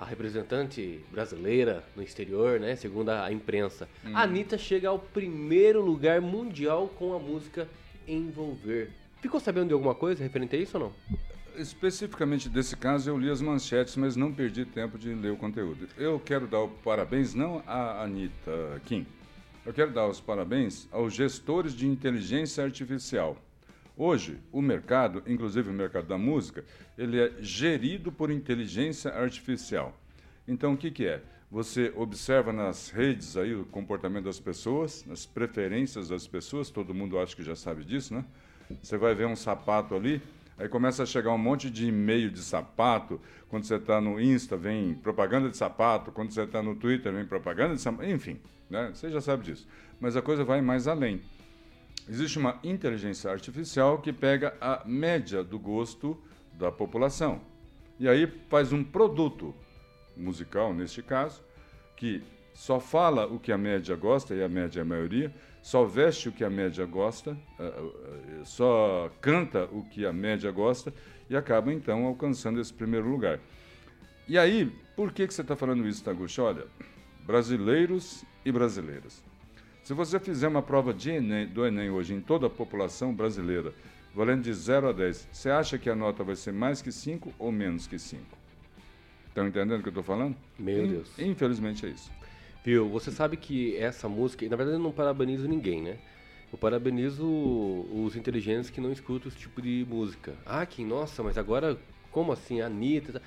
A 0.00 0.04
representante 0.06 1.04
brasileira 1.12 1.84
no 1.94 2.02
exterior, 2.02 2.58
né? 2.58 2.74
Segundo 2.74 3.10
a 3.10 3.30
imprensa. 3.30 3.86
Hum. 4.02 4.16
A 4.16 4.22
Anitta 4.22 4.56
chega 4.56 4.88
ao 4.88 4.98
primeiro 4.98 5.84
lugar 5.84 6.22
mundial 6.22 6.88
com 6.88 7.12
a 7.14 7.18
música 7.18 7.68
Envolver. 8.08 8.90
Ficou 9.20 9.38
sabendo 9.38 9.68
de 9.68 9.74
alguma 9.74 9.94
coisa 9.94 10.22
referente 10.22 10.56
a 10.56 10.58
isso 10.58 10.78
ou 10.78 10.84
não? 10.84 11.18
Especificamente 11.54 12.48
desse 12.48 12.74
caso, 12.74 13.10
eu 13.10 13.18
li 13.18 13.28
as 13.28 13.42
manchetes, 13.42 13.94
mas 13.94 14.16
não 14.16 14.32
perdi 14.32 14.64
tempo 14.64 14.98
de 14.98 15.12
ler 15.12 15.32
o 15.32 15.36
conteúdo. 15.36 15.86
Eu 15.98 16.18
quero 16.18 16.46
dar 16.46 16.66
parabéns 16.82 17.34
não 17.34 17.62
à 17.66 18.02
Anitta 18.02 18.80
Kim. 18.86 19.06
Eu 19.66 19.74
quero 19.74 19.92
dar 19.92 20.08
os 20.08 20.18
parabéns 20.18 20.88
aos 20.90 21.12
gestores 21.12 21.74
de 21.74 21.86
inteligência 21.86 22.64
artificial 22.64 23.36
Hoje, 24.02 24.38
o 24.50 24.62
mercado, 24.62 25.22
inclusive 25.26 25.68
o 25.68 25.74
mercado 25.74 26.06
da 26.06 26.16
música, 26.16 26.64
ele 26.96 27.20
é 27.20 27.34
gerido 27.38 28.10
por 28.10 28.30
inteligência 28.30 29.10
artificial. 29.10 29.94
Então, 30.48 30.72
o 30.72 30.76
que, 30.78 30.90
que 30.90 31.04
é? 31.04 31.22
Você 31.50 31.92
observa 31.94 32.50
nas 32.50 32.88
redes 32.88 33.36
aí 33.36 33.54
o 33.54 33.66
comportamento 33.66 34.24
das 34.24 34.40
pessoas, 34.40 35.04
as 35.10 35.26
preferências 35.26 36.08
das 36.08 36.26
pessoas, 36.26 36.70
todo 36.70 36.94
mundo 36.94 37.18
acha 37.18 37.36
que 37.36 37.42
já 37.42 37.54
sabe 37.54 37.84
disso, 37.84 38.14
né? 38.14 38.24
Você 38.82 38.96
vai 38.96 39.14
ver 39.14 39.26
um 39.26 39.36
sapato 39.36 39.94
ali, 39.94 40.22
aí 40.56 40.66
começa 40.66 41.02
a 41.02 41.06
chegar 41.06 41.34
um 41.34 41.38
monte 41.38 41.68
de 41.68 41.86
e-mail 41.86 42.30
de 42.30 42.40
sapato. 42.40 43.20
Quando 43.50 43.64
você 43.64 43.74
está 43.74 44.00
no 44.00 44.18
Insta, 44.18 44.56
vem 44.56 44.94
propaganda 44.94 45.50
de 45.50 45.58
sapato. 45.58 46.10
Quando 46.10 46.32
você 46.32 46.40
está 46.40 46.62
no 46.62 46.74
Twitter, 46.74 47.12
vem 47.12 47.26
propaganda 47.26 47.74
de 47.74 47.82
sapato. 47.82 48.08
Enfim, 48.08 48.40
né? 48.70 48.92
você 48.94 49.10
já 49.10 49.20
sabe 49.20 49.44
disso. 49.44 49.68
Mas 50.00 50.16
a 50.16 50.22
coisa 50.22 50.42
vai 50.42 50.62
mais 50.62 50.88
além. 50.88 51.20
Existe 52.10 52.40
uma 52.40 52.58
inteligência 52.64 53.30
artificial 53.30 53.98
que 53.98 54.12
pega 54.12 54.52
a 54.60 54.82
média 54.84 55.44
do 55.44 55.60
gosto 55.60 56.20
da 56.54 56.72
população. 56.72 57.40
E 58.00 58.08
aí 58.08 58.26
faz 58.48 58.72
um 58.72 58.82
produto 58.82 59.54
musical, 60.16 60.74
neste 60.74 61.04
caso, 61.04 61.40
que 61.96 62.20
só 62.52 62.80
fala 62.80 63.28
o 63.28 63.38
que 63.38 63.52
a 63.52 63.56
média 63.56 63.94
gosta, 63.94 64.34
e 64.34 64.42
a 64.42 64.48
média 64.48 64.80
é 64.80 64.82
a 64.82 64.84
maioria, 64.84 65.32
só 65.62 65.84
veste 65.84 66.28
o 66.28 66.32
que 66.32 66.42
a 66.42 66.50
média 66.50 66.84
gosta, 66.84 67.38
eh, 67.60 67.62
eh, 67.62 68.44
só 68.44 69.08
canta 69.20 69.68
o 69.70 69.84
que 69.84 70.04
a 70.04 70.12
média 70.12 70.50
gosta, 70.50 70.92
e 71.28 71.36
acaba 71.36 71.72
então 71.72 72.06
alcançando 72.06 72.60
esse 72.60 72.74
primeiro 72.74 73.08
lugar. 73.08 73.38
E 74.26 74.36
aí, 74.36 74.68
por 74.96 75.12
que, 75.12 75.28
que 75.28 75.32
você 75.32 75.42
está 75.42 75.54
falando 75.54 75.86
isso, 75.86 76.02
Taguchi? 76.02 76.40
Olha, 76.40 76.66
brasileiros 77.24 78.24
e 78.44 78.50
brasileiras. 78.50 79.29
Se 79.90 79.94
você 79.94 80.20
fizer 80.20 80.46
uma 80.46 80.62
prova 80.62 80.94
de 80.94 81.10
Enem, 81.10 81.48
do 81.48 81.66
Enem 81.66 81.90
hoje 81.90 82.14
em 82.14 82.20
toda 82.20 82.46
a 82.46 82.48
população 82.48 83.12
brasileira, 83.12 83.74
valendo 84.14 84.44
de 84.44 84.54
0 84.54 84.90
a 84.90 84.92
10, 84.92 85.28
você 85.32 85.50
acha 85.50 85.76
que 85.78 85.90
a 85.90 85.96
nota 85.96 86.22
vai 86.22 86.36
ser 86.36 86.52
mais 86.52 86.80
que 86.80 86.92
5 86.92 87.34
ou 87.36 87.50
menos 87.50 87.88
que 87.88 87.98
5? 87.98 88.22
Estão 89.26 89.48
entendendo 89.48 89.80
o 89.80 89.82
que 89.82 89.88
eu 89.88 89.90
estou 89.90 90.04
falando? 90.04 90.36
Meu 90.56 90.84
In, 90.84 90.88
Deus. 90.90 91.18
Infelizmente 91.18 91.86
é 91.86 91.88
isso. 91.88 92.08
Viu, 92.64 92.88
você 92.88 93.10
sabe 93.10 93.36
que 93.36 93.76
essa 93.78 94.08
música, 94.08 94.48
na 94.48 94.54
verdade 94.54 94.76
eu 94.76 94.80
não 94.80 94.92
parabenizo 94.92 95.48
ninguém, 95.48 95.82
né? 95.82 95.98
Eu 96.52 96.56
parabenizo 96.56 97.26
os 97.26 98.14
inteligentes 98.14 98.70
que 98.70 98.80
não 98.80 98.92
escutam 98.92 99.26
esse 99.26 99.38
tipo 99.38 99.60
de 99.60 99.84
música. 99.90 100.36
Ah, 100.46 100.64
que 100.64 100.84
nossa, 100.84 101.20
mas 101.20 101.36
agora 101.36 101.76
como 102.12 102.30
assim? 102.30 102.60
A 102.60 102.66
Anitta. 102.66 103.20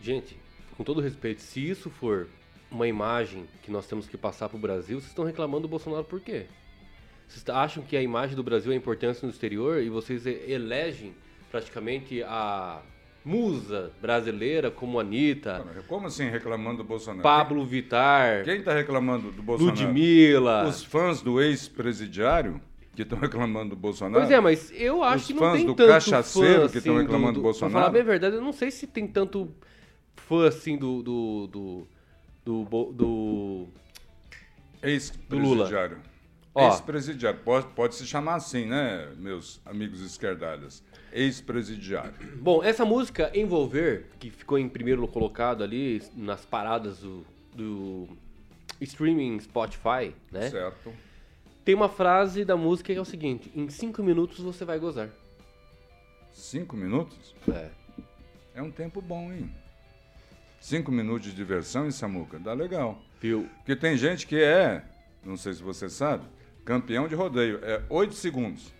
Gente, 0.00 0.38
com 0.76 0.84
todo 0.84 1.00
respeito, 1.00 1.42
se 1.42 1.68
isso 1.68 1.90
for 1.90 2.28
uma 2.70 2.86
imagem 2.86 3.46
que 3.62 3.70
nós 3.70 3.86
temos 3.86 4.06
que 4.06 4.16
passar 4.16 4.48
para 4.48 4.56
o 4.56 4.60
Brasil, 4.60 5.00
vocês 5.00 5.10
estão 5.10 5.24
reclamando 5.24 5.62
do 5.62 5.68
Bolsonaro 5.68 6.04
por 6.04 6.20
quê? 6.20 6.46
Vocês 7.26 7.44
acham 7.48 7.82
que 7.82 7.96
a 7.96 8.02
imagem 8.02 8.34
do 8.34 8.42
Brasil 8.42 8.72
é 8.72 8.74
importante 8.74 9.22
no 9.22 9.30
exterior 9.30 9.82
e 9.82 9.88
vocês 9.88 10.26
elegem 10.26 11.14
praticamente 11.50 12.22
a 12.22 12.80
musa 13.24 13.92
brasileira 14.00 14.70
como 14.70 14.98
Anitta. 14.98 15.64
Como 15.86 16.06
assim 16.06 16.28
reclamando 16.30 16.78
do 16.78 16.84
Bolsonaro? 16.84 17.22
Pablo 17.22 17.66
Vitar. 17.66 18.44
Quem 18.44 18.58
está 18.58 18.72
reclamando 18.72 19.30
do 19.30 19.42
Bolsonaro? 19.42 19.78
Ludmilla. 19.78 20.66
Os 20.66 20.82
fãs 20.82 21.20
do 21.20 21.40
ex-presidiário 21.40 22.60
que 22.94 23.02
estão 23.02 23.18
reclamando 23.18 23.70
do 23.70 23.76
Bolsonaro? 23.76 24.20
Pois 24.20 24.30
é, 24.30 24.40
mas 24.40 24.72
eu 24.74 25.02
acho 25.02 25.16
Os 25.16 25.26
que 25.26 25.34
não 25.34 25.52
tem 25.52 25.66
do 25.66 25.74
tanto 25.74 25.88
cachaceiro 25.88 26.62
fã, 26.62 26.68
que 26.68 26.78
estão 26.78 26.94
assim, 26.94 27.02
reclamando 27.02 27.32
do, 27.34 27.40
do, 27.40 27.42
Bolsonaro. 27.42 27.72
Pra 27.72 27.80
falar 27.82 27.92
bem 27.92 28.02
a 28.02 28.04
verdade, 28.04 28.36
eu 28.36 28.42
não 28.42 28.52
sei 28.52 28.70
se 28.70 28.86
tem 28.86 29.06
tanto 29.06 29.54
fã 30.16 30.48
assim 30.48 30.78
do, 30.78 31.02
do, 31.02 31.46
do 31.46 31.86
do, 32.48 32.92
do, 32.92 33.68
Ex-presidiário. 34.82 35.98
Ex-presidiário. 36.56 37.40
Pode, 37.40 37.66
pode 37.68 37.94
se 37.94 38.06
chamar 38.06 38.36
assim, 38.36 38.64
né, 38.64 39.12
meus 39.18 39.60
amigos 39.66 40.00
esquerdalhas? 40.00 40.82
Ex-presidiário. 41.12 42.14
Bom, 42.40 42.62
essa 42.62 42.84
música 42.84 43.30
Envolver, 43.34 44.06
que 44.18 44.30
ficou 44.30 44.58
em 44.58 44.68
primeiro 44.68 45.06
colocado 45.06 45.62
ali 45.62 46.02
nas 46.16 46.44
paradas 46.46 47.00
do, 47.00 47.26
do 47.54 48.08
streaming 48.80 49.38
Spotify, 49.40 50.14
né? 50.32 50.48
Certo. 50.48 50.92
Tem 51.64 51.74
uma 51.74 51.88
frase 51.88 52.46
da 52.46 52.56
música 52.56 52.92
que 52.94 52.98
é 52.98 53.02
o 53.02 53.04
seguinte: 53.04 53.52
em 53.54 53.68
cinco 53.68 54.02
minutos 54.02 54.38
você 54.38 54.64
vai 54.64 54.78
gozar. 54.78 55.10
Cinco 56.32 56.76
minutos? 56.76 57.34
É. 57.52 57.70
É 58.54 58.62
um 58.62 58.70
tempo 58.70 59.02
bom, 59.02 59.32
hein? 59.32 59.52
Cinco 60.60 60.90
minutos 60.90 61.28
de 61.28 61.34
diversão 61.34 61.86
em 61.86 61.90
Samuca. 61.90 62.38
Dá 62.38 62.52
legal. 62.52 63.00
Viu? 63.20 63.46
Porque 63.58 63.76
tem 63.76 63.96
gente 63.96 64.26
que 64.26 64.36
é, 64.36 64.82
não 65.24 65.36
sei 65.36 65.52
se 65.54 65.62
você 65.62 65.88
sabe, 65.88 66.24
campeão 66.64 67.06
de 67.08 67.14
rodeio. 67.14 67.60
É 67.62 67.80
oito 67.88 68.14
segundos. 68.14 68.72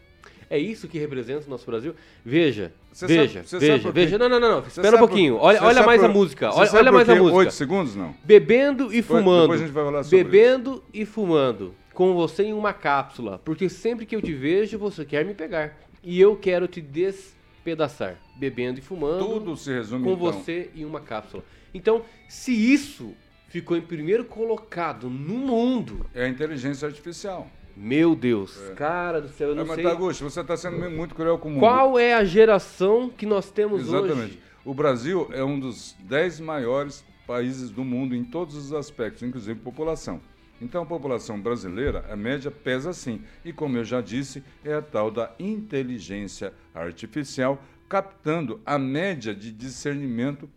É 0.50 0.58
isso 0.58 0.88
que 0.88 0.98
representa 0.98 1.46
o 1.46 1.50
nosso 1.50 1.66
Brasil? 1.66 1.94
Veja, 2.24 2.72
Você 2.90 3.06
veja, 3.06 3.44
sabe- 3.44 3.66
veja, 3.66 3.90
veja. 3.92 4.18
Não, 4.18 4.28
não, 4.30 4.40
não, 4.40 4.50
não. 4.60 4.66
Espera 4.66 4.96
um 4.96 5.00
pouquinho. 5.00 5.34
por- 5.36 5.44
Olha, 5.44 5.62
olha 5.62 5.82
mais 5.82 6.00
por- 6.00 6.10
a 6.10 6.12
música. 6.12 6.50
Olha, 6.50 6.72
olha 6.72 6.90
mais 6.92 7.08
a 7.08 7.14
música. 7.16 7.36
Oito 7.36 7.52
segundos, 7.52 7.94
não. 7.94 8.14
Bebendo 8.24 8.92
e 8.92 9.02
fumando. 9.02 9.42
depois 9.42 9.60
a 9.60 9.64
gente 9.66 9.74
vai 9.74 9.84
falar 9.84 10.02
sobre 10.04 10.24
Bebendo 10.24 10.82
e 10.92 11.04
fumando. 11.04 11.74
Com 11.92 12.14
você 12.14 12.44
em 12.44 12.52
uma 12.54 12.72
cápsula. 12.72 13.38
Porque 13.44 13.68
sempre 13.68 14.06
que 14.06 14.16
eu 14.16 14.22
te 14.22 14.32
vejo, 14.32 14.78
você 14.78 15.04
quer 15.04 15.24
me 15.24 15.34
pegar. 15.34 15.76
E 16.02 16.18
eu 16.18 16.34
quero 16.36 16.66
te 16.66 16.80
despedaçar. 16.80 18.16
Bebendo 18.38 18.78
e 18.78 18.82
fumando. 18.82 19.24
Tudo 19.26 19.56
se 19.56 19.70
resume, 19.72 20.04
com 20.04 20.12
então. 20.12 20.32
você 20.32 20.70
em 20.74 20.84
uma 20.84 21.00
cápsula. 21.00 21.44
Então, 21.74 22.02
se 22.28 22.52
isso 22.52 23.14
ficou 23.48 23.76
em 23.76 23.80
primeiro 23.82 24.24
colocado 24.24 25.10
no 25.10 25.34
mundo, 25.34 26.06
É 26.14 26.24
a 26.24 26.28
inteligência 26.28 26.86
artificial. 26.86 27.50
meu 27.76 28.14
Deus, 28.14 28.56
cara 28.76 29.20
do 29.20 29.28
céu, 29.28 29.48
eu 29.48 29.54
É, 29.54 29.56
não 29.56 29.66
mas, 29.66 29.74
sei 29.76 29.84
Taguchi, 29.84 30.22
você 30.22 30.40
está 30.40 30.56
sendo 30.56 30.78
muito 30.90 31.14
cruel 31.14 31.38
com 31.38 31.48
o 31.48 31.52
mundo. 31.52 31.60
qual 31.60 31.98
é 31.98 32.14
a 32.14 32.24
geração 32.24 33.08
que 33.10 33.26
nós 33.26 33.50
temos 33.50 33.82
Exatamente. 33.82 34.14
hoje. 34.20 34.38
O 34.64 34.74
Brasil 34.74 35.28
é 35.32 35.42
um 35.42 35.58
dos 35.58 35.96
dez 36.00 36.38
maiores 36.38 37.04
países 37.26 37.70
do 37.70 37.84
mundo 37.84 38.14
em 38.14 38.22
todos 38.24 38.54
os 38.54 38.72
aspectos, 38.72 39.22
inclusive 39.22 39.58
população. 39.60 40.20
Então 40.60 40.82
a 40.82 40.86
população 40.86 41.40
brasileira, 41.40 42.04
a 42.10 42.16
média 42.16 42.50
pesa 42.50 42.92
sim. 42.92 43.22
E 43.44 43.52
como 43.52 43.76
eu 43.76 43.84
já 43.84 44.00
disse, 44.00 44.42
é 44.64 44.74
a 44.74 44.82
tal 44.82 45.10
da 45.10 45.32
inteligência 45.38 46.52
artificial 46.74 47.62
captando 47.88 48.60
a 48.66 48.78
média 48.78 49.34
de 49.34 49.50
discernimento 49.50 50.48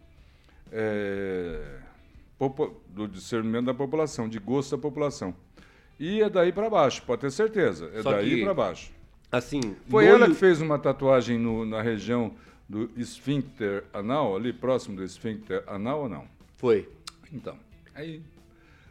é, 0.72 1.78
do 2.90 3.08
discernimento 3.08 3.66
da 3.66 3.74
população, 3.74 4.28
de 4.28 4.40
gosto 4.40 4.76
da 4.76 4.82
população. 4.82 5.34
E 6.00 6.22
é 6.22 6.30
daí 6.30 6.52
para 6.52 6.70
baixo, 6.70 7.04
pode 7.04 7.22
ter 7.22 7.32
certeza. 7.32 7.92
É 7.94 8.02
Só 8.02 8.12
daí 8.12 8.44
para 8.44 8.54
baixo. 8.54 8.92
Assim, 9.32 9.76
Foi 9.88 10.06
ela 10.06 10.28
que 10.28 10.34
fez 10.34 10.60
uma 10.62 10.78
tatuagem 10.80 11.38
no- 11.38 11.66
na 11.66 11.82
região 11.82 12.34
do 12.68 12.90
esfíncter 12.98 13.84
anal, 13.94 14.36
ali 14.36 14.52
próximo 14.52 14.96
do 14.96 15.04
esfíncter 15.04 15.64
anal 15.68 16.02
ou 16.04 16.10
não? 16.10 16.26
Foi. 16.58 16.90
Então, 17.32 17.58
aí. 17.94 18.22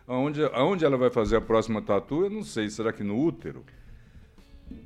Aonde, 0.06 0.42
aonde 0.52 0.84
ela 0.84 0.96
vai 0.96 1.10
fazer 1.10 1.36
a 1.36 1.40
próxima 1.40 1.80
tatu, 1.82 2.24
eu 2.24 2.30
não 2.30 2.42
sei. 2.42 2.68
Será 2.70 2.92
que 2.92 3.02
no 3.04 3.18
útero? 3.22 3.64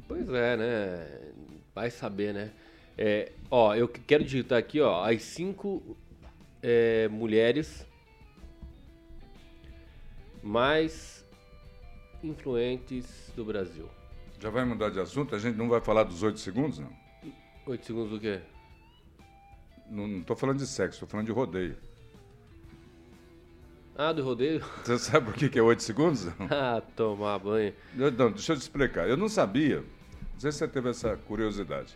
Pois 0.09 0.29
é, 0.29 0.57
né? 0.57 1.19
Vai 1.75 1.91
saber, 1.91 2.35
né? 2.35 2.51
É, 2.97 3.33
ó, 3.51 3.75
eu 3.75 3.89
quero 3.89 4.23
digitar 4.25 4.59
aqui, 4.59 4.81
ó, 4.81 5.05
as 5.05 5.23
cinco 5.23 5.97
é, 6.63 7.09
mulheres 7.09 7.85
mais 10.43 11.25
influentes 12.23 13.33
do 13.35 13.45
Brasil. 13.45 13.89
Já 14.41 14.51
vai 14.51 14.65
mudar 14.65 14.91
de 14.91 15.01
assunto? 15.01 15.35
A 15.35 15.39
gente 15.39 15.57
não 15.57 15.69
vai 15.69 15.81
falar 15.81 16.05
dos 16.05 16.23
oito 16.23 16.39
segundos, 16.39 16.79
não? 16.79 16.93
Oito 17.67 17.85
segundos 17.87 18.11
do 18.11 18.21
quê? 18.21 18.41
Não 19.91 20.19
estou 20.19 20.37
falando 20.37 20.59
de 20.59 20.67
sexo, 20.67 20.97
estou 20.97 21.09
falando 21.09 21.27
de 21.27 21.33
rodeio. 21.33 21.77
Ah, 23.97 24.13
do 24.13 24.23
rodeio? 24.25 24.61
Você 24.85 24.99
sabe 24.99 25.27
por 25.27 25.35
que, 25.35 25.49
que 25.49 25.59
é 25.59 25.63
oito 25.63 25.83
segundos? 25.83 26.27
Ah, 26.51 26.83
tomar 26.97 27.39
banho. 27.39 27.73
Eu- 27.97 28.11
Não, 28.11 28.31
deixa 28.31 28.53
eu 28.53 28.57
te 28.57 28.63
explicar. 28.63 29.09
Eu 29.09 29.17
não 29.17 29.29
sabia, 29.29 29.77
não 30.33 30.41
sei 30.41 30.53
se 30.53 30.59
você 30.59 30.69
teve 30.69 30.91
essa 30.91 31.17
curiosidade. 31.17 31.95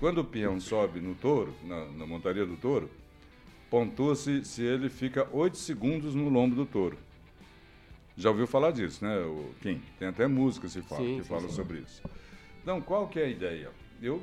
Quando 0.00 0.18
o 0.22 0.24
peão 0.24 0.58
sobe 0.58 0.98
no 0.98 1.14
touro, 1.14 1.54
na, 1.62 1.84
na 1.92 2.06
montaria 2.06 2.46
do 2.46 2.56
touro, 2.56 2.90
pontua-se 3.68 4.44
se 4.44 4.62
ele 4.62 4.88
fica 4.88 5.28
oito 5.30 5.58
segundos 5.58 6.14
no 6.14 6.28
lombo 6.30 6.56
do 6.56 6.64
touro. 6.64 6.98
Já 8.16 8.30
ouviu 8.30 8.46
falar 8.46 8.70
disso, 8.72 9.04
né, 9.04 9.18
o 9.18 9.54
Kim? 9.62 9.80
Tem 9.98 10.08
até 10.08 10.26
música 10.26 10.68
se 10.68 10.80
fala, 10.82 11.04
Sim, 11.04 11.16
que 11.18 11.22
sim, 11.22 11.28
fala 11.28 11.48
sim. 11.48 11.54
sobre 11.54 11.78
isso. 11.80 12.02
Então, 12.62 12.80
qual 12.80 13.08
que 13.08 13.20
é 13.20 13.24
a 13.24 13.28
ideia? 13.28 13.70
Eu 14.02 14.22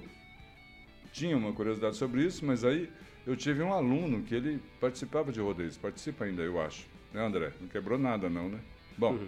tinha 1.14 1.38
uma 1.38 1.54
curiosidade 1.54 1.96
sobre 1.96 2.24
isso, 2.24 2.44
mas 2.46 2.64
aí 2.64 2.90
eu 3.26 3.36
tive 3.36 3.62
um 3.62 3.74
aluno 3.74 4.24
que 4.24 4.34
ele 4.36 4.60
participava 4.80 5.32
de 5.32 5.40
rodeios, 5.40 5.78
participa 5.78 6.26
ainda, 6.26 6.42
eu 6.42 6.60
acho. 6.60 6.86
Né, 7.14 7.24
André? 7.26 7.54
Não 7.62 7.68
quebrou 7.68 7.98
nada, 8.00 8.30
não, 8.30 8.50
né? 8.50 8.60
Bom, 8.98 9.14
Uhum. 9.14 9.28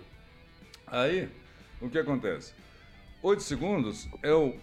aí 0.87 1.29
o 1.79 1.89
que 1.89 1.97
acontece? 1.99 2.53
Oito 3.21 3.43
segundos 3.43 4.07
é 4.23 4.33
o 4.33 4.55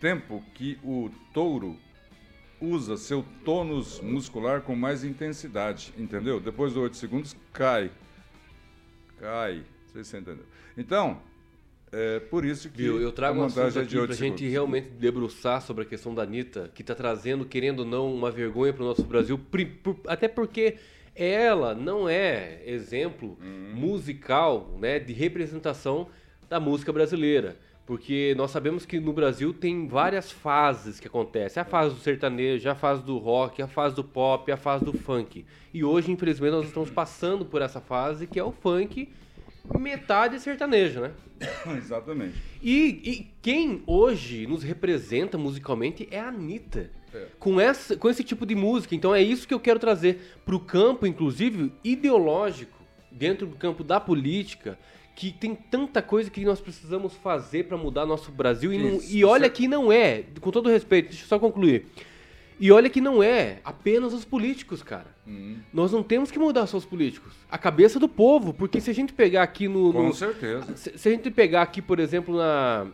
tempo 0.00 0.42
que 0.54 0.78
o 0.82 1.10
touro 1.32 1.76
usa 2.60 2.96
seu 2.96 3.24
tônus 3.44 4.00
muscular 4.00 4.62
com 4.62 4.74
mais 4.74 5.04
intensidade, 5.04 5.92
entendeu? 5.96 6.40
Depois 6.40 6.72
dos 6.74 6.82
oito 6.82 6.96
segundos, 6.96 7.34
cai. 7.52 7.90
Cai. 9.18 9.56
Não 9.56 9.92
sei 9.92 10.04
se 10.04 10.10
você 10.10 10.18
entendeu. 10.18 10.44
Então, 10.76 11.20
é 11.92 12.20
por 12.20 12.44
isso 12.44 12.70
que 12.70 12.82
Viu, 12.82 13.00
eu 13.00 13.12
trago 13.12 13.40
a 13.40 13.42
um 13.42 13.46
assunto 13.46 13.78
é 13.78 13.80
aqui 13.80 13.88
de 13.90 13.98
oito 13.98 14.08
pra 14.08 14.16
gente 14.16 14.46
realmente 14.46 14.88
debruçar 14.90 15.60
sobre 15.62 15.82
a 15.84 15.86
questão 15.86 16.14
da 16.14 16.22
Anitta, 16.22 16.70
que 16.74 16.84
tá 16.84 16.94
trazendo, 16.94 17.44
querendo 17.44 17.80
ou 17.80 17.84
não, 17.86 18.14
uma 18.14 18.30
vergonha 18.30 18.72
pro 18.72 18.84
nosso 18.84 19.02
Brasil, 19.04 19.40
até 20.06 20.28
porque 20.28 20.76
ela 21.14 21.74
não 21.74 22.08
é 22.08 22.62
exemplo 22.64 23.36
Uhum. 23.40 23.72
musical, 23.74 24.76
né, 24.80 24.98
de 24.98 25.12
representação 25.12 26.08
da 26.48 26.60
música 26.60 26.92
brasileira. 26.92 27.56
Porque 27.86 28.34
nós 28.36 28.50
sabemos 28.50 28.86
que 28.86 29.00
no 29.00 29.12
Brasil 29.12 29.52
tem 29.52 29.88
várias 29.88 30.30
fases 30.30 31.00
que 31.00 31.08
acontecem. 31.08 31.60
A 31.60 31.64
fase 31.64 31.94
do 31.94 32.00
sertanejo, 32.00 32.68
a 32.70 32.74
fase 32.74 33.02
do 33.02 33.18
rock, 33.18 33.60
a 33.60 33.66
fase 33.66 33.96
do 33.96 34.04
pop, 34.04 34.50
a 34.52 34.56
fase 34.56 34.84
do 34.84 34.92
funk. 34.92 35.44
E 35.74 35.82
hoje, 35.82 36.12
infelizmente, 36.12 36.52
nós 36.52 36.66
estamos 36.66 36.90
passando 36.90 37.44
por 37.44 37.62
essa 37.62 37.80
fase 37.80 38.26
que 38.26 38.38
é 38.38 38.44
o 38.44 38.52
funk 38.52 39.08
metade 39.78 40.40
sertanejo, 40.40 41.00
né? 41.00 41.12
Exatamente. 41.76 42.34
E, 42.62 43.00
e 43.04 43.30
quem 43.40 43.82
hoje 43.86 44.46
nos 44.46 44.62
representa 44.62 45.38
musicalmente 45.38 46.08
é 46.10 46.18
a 46.18 46.28
Anitta. 46.28 46.90
É. 47.12 47.26
Com, 47.38 47.60
essa, 47.60 47.96
com 47.96 48.08
esse 48.08 48.22
tipo 48.22 48.46
de 48.46 48.54
música. 48.54 48.94
Então 48.94 49.14
é 49.14 49.20
isso 49.20 49.46
que 49.46 49.54
eu 49.54 49.60
quero 49.60 49.80
trazer 49.80 50.38
para 50.44 50.54
o 50.54 50.60
campo, 50.60 51.06
inclusive, 51.06 51.72
ideológico, 51.82 52.78
dentro 53.10 53.48
do 53.48 53.56
campo 53.56 53.82
da 53.82 53.98
política, 53.98 54.78
que 55.14 55.30
tem 55.32 55.54
tanta 55.54 56.00
coisa 56.00 56.30
que 56.30 56.44
nós 56.44 56.60
precisamos 56.60 57.14
fazer 57.14 57.64
para 57.64 57.76
mudar 57.76 58.06
nosso 58.06 58.30
Brasil. 58.32 58.72
E, 58.72 58.78
não- 58.78 59.00
e 59.08 59.24
olha 59.24 59.42
certo. 59.44 59.56
que 59.56 59.68
não 59.68 59.92
é, 59.92 60.24
com 60.40 60.50
todo 60.50 60.68
respeito, 60.70 61.08
deixa 61.10 61.24
eu 61.24 61.28
só 61.28 61.38
concluir. 61.38 61.86
E 62.58 62.70
olha 62.70 62.90
que 62.90 63.00
não 63.00 63.22
é 63.22 63.58
apenas 63.64 64.12
os 64.12 64.24
políticos, 64.24 64.82
cara. 64.82 65.06
Uhum. 65.26 65.56
Nós 65.72 65.92
não 65.92 66.02
temos 66.02 66.30
que 66.30 66.38
mudar 66.38 66.66
só 66.66 66.76
os 66.76 66.84
políticos. 66.84 67.32
A 67.50 67.56
cabeça 67.56 67.98
do 67.98 68.08
povo, 68.08 68.52
porque 68.52 68.80
se 68.82 68.90
a 68.90 68.94
gente 68.94 69.12
pegar 69.14 69.42
aqui 69.42 69.66
no- 69.66 69.92
Com 69.92 70.08
no, 70.08 70.14
certeza. 70.14 70.76
se, 70.76 70.96
se 70.98 71.08
a 71.08 71.12
gente 71.12 71.30
pegar 71.30 71.62
aqui, 71.62 71.80
por 71.80 71.98
exemplo, 71.98 72.36
na, 72.36 72.86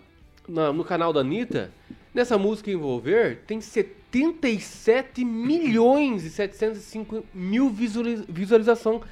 na- 0.49 0.73
no 0.73 0.85
canal 0.85 1.13
da 1.13 1.21
Anitta, 1.21 1.73
nessa 2.15 2.39
música 2.39 2.71
Envolver, 2.71 3.41
tem 3.47 3.61
77 3.61 5.25
milhões 5.25 6.25
e 6.25 6.31
705 6.31 7.25
mil 7.35 7.69
visualiz, 7.71 8.23
visualização. 8.29 9.03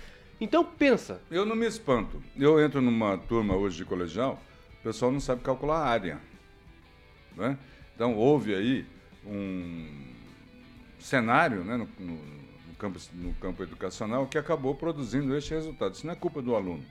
Então 0.40 0.64
pensa, 0.64 1.22
Eu 1.30 1.44
não 1.46 1.54
me 1.56 1.66
espanto. 1.66 2.22
Eu 2.36 2.60
entro 2.62 2.80
numa 2.80 3.16
turma 3.16 3.54
hoje 3.56 3.76
de 3.78 3.84
colegial, 3.84 4.42
o 4.80 4.82
pessoal 4.82 5.10
não 5.12 5.20
sabe 5.20 5.42
calcular 5.42 5.78
a 5.78 5.86
área. 5.86 6.20
Né? 7.36 7.58
Então, 7.94 8.14
houve 8.16 8.54
aí 8.54 8.86
um 9.26 10.12
cenário 10.98 11.64
né, 11.64 11.76
no, 11.76 11.88
no- 11.98 12.44
no 12.68 12.74
campo, 12.78 12.98
no 13.14 13.32
campo 13.34 13.62
educacional 13.62 14.26
que 14.26 14.36
acabou 14.36 14.74
produzindo 14.74 15.36
este 15.36 15.54
resultado. 15.54 15.94
Isso 15.94 16.06
não 16.06 16.12
é 16.12 16.16
culpa 16.16 16.42
do 16.42 16.54
aluno. 16.54 16.84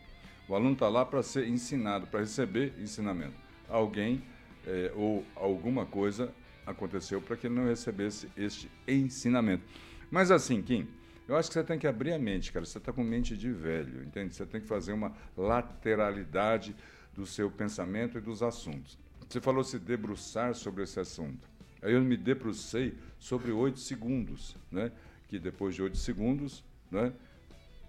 O 0.48 0.56
aluno 0.56 0.74
está 0.74 0.88
lá 0.90 1.06
para 1.06 1.22
ser 1.24 1.48
ensinado, 1.48 2.08
para 2.08 2.22
receber 2.22 2.74
ensinamento. 2.80 3.36
Alguém 3.70 4.22
eh, 4.66 4.92
ou 4.96 5.24
alguma 5.36 5.86
coisa 5.86 6.34
aconteceu 6.66 7.22
para 7.22 7.36
que 7.36 7.48
ele 7.48 7.56
não 7.56 7.66
recebesse 7.66 8.30
este 8.38 8.70
ensinamento. 8.88 9.64
Mas 10.10 10.32
assim, 10.32 10.62
Kim, 10.62 10.88
eu 11.28 11.36
acho 11.36 11.50
que 11.50 11.54
você 11.54 11.64
tem 11.64 11.80
que 11.80 11.88
abrir 11.88 12.14
a 12.14 12.20
mente, 12.20 12.52
cara. 12.52 12.66
Você 12.66 12.78
está 12.78 12.92
com 12.92 13.04
mente 13.04 13.38
de 13.38 13.52
velho, 13.52 14.04
entende? 14.04 14.36
Você 14.36 14.46
tem 14.46 14.60
que 14.60 14.68
fazer 14.68 14.94
uma 14.94 15.14
lateralidade 15.38 16.76
do 17.14 17.26
seu 17.26 17.50
pensamento 17.50 18.18
e 18.18 18.22
dos 18.22 18.44
assuntos. 18.44 18.98
Você 19.28 19.40
falou 19.40 19.64
se 19.64 19.80
debruçar 19.80 20.54
sobre 20.54 20.84
esse 20.84 21.00
assunto. 21.00 21.48
Aí 21.82 21.94
eu 21.94 22.02
me 22.02 22.18
debrucei 22.18 22.98
sobre 23.20 23.52
oito 23.52 23.80
segundos, 23.80 24.56
né? 24.72 24.92
Que 25.28 25.40
depois 25.40 25.76
de 25.76 25.82
oito 25.82 25.98
segundos, 25.98 26.64
né? 26.92 27.14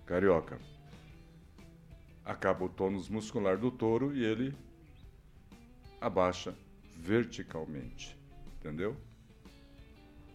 Carioca, 0.07 0.59
acaba 2.25 2.65
o 2.65 2.69
tônus 2.69 3.09
muscular 3.09 3.59
do 3.59 3.71
touro 3.71 4.15
e 4.15 4.25
ele 4.25 4.55
abaixa 6.01 6.55
verticalmente. 6.97 8.17
Entendeu? 8.59 8.97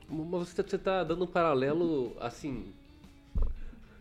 Mas 0.10 0.50
você 0.50 0.62
está 0.62 1.04
dando 1.04 1.24
um 1.24 1.28
paralelo, 1.28 2.16
assim, 2.20 2.74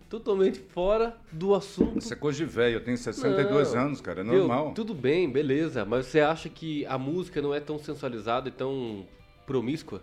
totalmente 0.09 0.59
fora 0.59 1.17
do 1.31 1.55
assunto. 1.55 1.99
Isso 1.99 2.13
é 2.13 2.17
coisa 2.17 2.39
de 2.39 2.45
velho, 2.45 2.77
eu 2.77 2.85
tenho 2.85 2.97
62 2.97 3.75
não, 3.75 3.81
anos, 3.83 4.01
cara, 4.01 4.21
é 4.21 4.25
normal. 4.25 4.67
Meu, 4.67 4.75
tudo 4.75 4.95
bem, 4.95 5.31
beleza, 5.31 5.85
mas 5.85 6.07
você 6.07 6.21
acha 6.21 6.49
que 6.49 6.87
a 6.87 6.99
música 6.99 7.43
não 7.43 7.55
é 7.55 7.61
tão 7.61 7.79
sensualizada 7.79 8.49
e 8.49 8.53
tão 8.53 9.07
promíscua? 9.47 10.03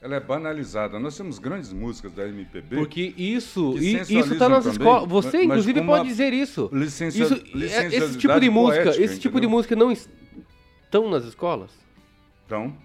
Ela 0.00 0.16
é 0.16 0.20
banalizada. 0.20 0.98
Nós 0.98 1.16
temos 1.16 1.38
grandes 1.38 1.72
músicas 1.72 2.12
da 2.12 2.26
MPB. 2.26 2.74
Porque 2.76 3.14
isso, 3.16 3.78
isso 3.78 4.32
está 4.32 4.48
nas 4.48 4.66
escolas. 4.66 5.08
Você, 5.08 5.36
mas, 5.38 5.44
inclusive, 5.44 5.80
mas 5.80 5.98
pode 5.98 6.08
dizer 6.08 6.32
isso. 6.32 6.68
Licencia, 6.72 7.22
isso 7.22 7.34
é, 7.34 7.86
esse 7.86 8.18
tipo 8.18 8.40
de 8.40 8.50
música, 8.50 8.82
poética, 8.82 9.04
esse 9.04 9.20
tipo 9.20 9.40
de 9.40 9.46
música 9.46 9.76
não 9.76 9.92
estão 9.92 11.08
nas 11.08 11.24
escolas? 11.24 11.70
Estão. 12.42 12.76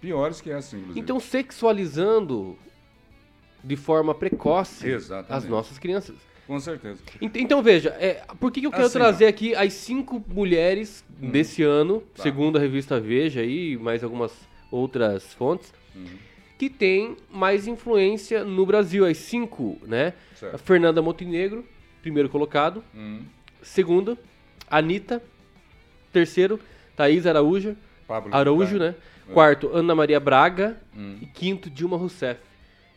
Piores 0.00 0.40
que 0.40 0.50
essa, 0.50 0.74
inclusive. 0.74 0.98
Então, 0.98 1.20
sexualizando 1.20 2.56
de 3.62 3.76
forma 3.76 4.14
precoce 4.14 4.88
Exatamente. 4.88 5.32
as 5.32 5.48
nossas 5.48 5.78
crianças. 5.78 6.16
Com 6.46 6.58
certeza. 6.58 7.00
Então, 7.20 7.62
veja, 7.62 7.90
é, 8.00 8.22
por 8.38 8.50
que, 8.50 8.60
que 8.60 8.66
eu 8.66 8.70
quero 8.70 8.84
assim, 8.84 8.98
trazer 8.98 9.26
ó. 9.26 9.28
aqui 9.28 9.54
as 9.54 9.72
cinco 9.72 10.22
mulheres 10.28 11.04
hum. 11.20 11.30
desse 11.30 11.62
ano, 11.62 12.02
tá. 12.14 12.22
segundo 12.22 12.58
a 12.58 12.60
revista 12.60 13.00
Veja 13.00 13.42
e 13.42 13.76
mais 13.76 14.02
algumas 14.02 14.32
outras 14.70 15.32
fontes, 15.34 15.72
hum. 15.94 16.04
que 16.58 16.68
tem 16.68 17.16
mais 17.30 17.66
influência 17.66 18.44
no 18.44 18.66
Brasil. 18.66 19.06
As 19.06 19.18
cinco, 19.18 19.78
né? 19.86 20.14
Certo. 20.34 20.58
Fernanda 20.58 21.00
Montenegro, 21.00 21.64
primeiro 22.02 22.28
colocado. 22.28 22.82
Hum. 22.94 23.20
Segundo, 23.62 24.18
Anitta. 24.68 25.22
Terceiro, 26.12 26.60
Thaís 26.94 27.26
Araújo. 27.26 27.76
Pablo 28.06 28.34
Araújo, 28.34 28.78
né? 28.78 28.94
É. 29.28 29.32
Quarto, 29.32 29.70
Ana 29.72 29.94
Maria 29.94 30.20
Braga. 30.20 30.76
Hum. 30.94 31.16
E 31.22 31.26
quinto, 31.26 31.70
Dilma 31.70 31.96
Rousseff. 31.96 32.40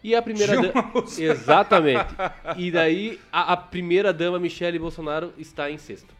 E 0.05 0.13
a 0.13 0.21
primeira 0.21 0.61
dama. 0.61 0.93
Exatamente. 1.17 2.13
E 2.57 2.69
daí 2.69 3.19
a, 3.31 3.53
a, 3.53 3.57
primeira 3.57 4.13
dama, 4.13 4.37
Michele 4.37 4.77
Bolsonaro, 4.77 5.33
está 5.35 5.71
em 5.71 5.79
sexto. 5.79 6.13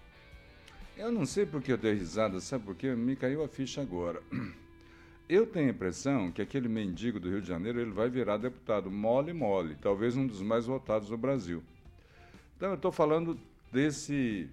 Eu 0.98 1.12
não 1.12 1.24
sei 1.24 1.46
porque 1.46 1.72
eu 1.72 1.78
dei 1.78 1.94
risada, 1.94 2.40
sabe 2.40 2.64
por 2.64 2.74
quê? 2.74 2.96
Me 2.96 3.16
caiu 3.16 3.44
a 3.44 3.48
ficha 3.48 3.82
agora. 3.82 4.24
Eu 5.30 5.46
tenho 5.46 5.68
a 5.68 5.70
impressão 5.70 6.32
que 6.32 6.42
aquele 6.42 6.68
mendigo 6.68 7.20
do 7.20 7.30
Rio 7.30 7.42
de 7.42 7.48
Janeiro 7.48 7.80
ele 7.80 7.92
vai 7.92 8.10
virar 8.10 8.38
deputado 8.38 8.90
mole 8.90 9.34
mole, 9.34 9.76
talvez 9.80 10.18
um 10.18 10.26
dos 10.26 10.42
mais 10.42 10.66
votados 10.66 11.10
do 11.10 11.18
Brasil. 11.18 11.62
Então 12.58 12.70
eu 12.70 12.76
estou 12.76 12.92
falando 12.92 13.38
desse 13.72 14.50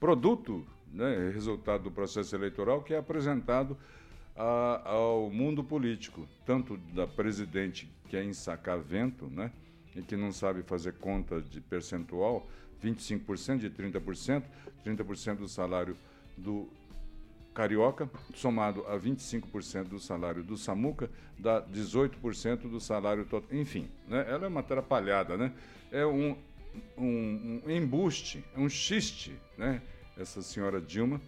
produto, 0.00 0.66
né, 0.92 1.30
resultado 1.32 1.84
do 1.84 1.92
processo 1.92 2.34
eleitoral 2.34 2.82
que 2.82 2.92
é 2.92 2.98
apresentado 2.98 3.76
a, 4.36 4.82
ao 4.90 5.30
mundo 5.30 5.62
político, 5.62 6.26
tanto 6.44 6.76
da 6.94 7.06
presidente 7.06 7.90
que 8.08 8.16
é 8.16 8.24
ensacar 8.24 8.78
vento, 8.78 9.26
né? 9.26 9.50
E 9.94 10.02
que 10.02 10.16
não 10.16 10.32
sabe 10.32 10.62
fazer 10.62 10.94
conta 10.94 11.40
de 11.40 11.60
percentual, 11.60 12.48
25% 12.82 13.58
de 13.58 13.70
30%, 13.70 14.42
30% 14.84 15.36
do 15.36 15.48
salário 15.48 15.96
do 16.36 16.68
carioca, 17.54 18.10
somado 18.34 18.84
a 18.88 18.98
25% 18.98 19.84
do 19.84 20.00
salário 20.00 20.42
do 20.42 20.56
Samuca, 20.56 21.08
dá 21.38 21.62
18% 21.62 22.68
do 22.68 22.80
salário 22.80 23.24
total. 23.24 23.48
Enfim, 23.56 23.88
né? 24.08 24.26
ela 24.28 24.46
é 24.46 24.48
uma 24.48 24.60
atrapalhada, 24.60 25.36
né? 25.36 25.52
É 25.92 26.04
um, 26.04 26.36
um, 26.98 27.62
um 27.64 27.70
embuste, 27.70 28.44
um 28.56 28.68
xiste, 28.68 29.38
né? 29.56 29.80
Essa 30.16 30.42
senhora 30.42 30.80
Dilma, 30.80 31.20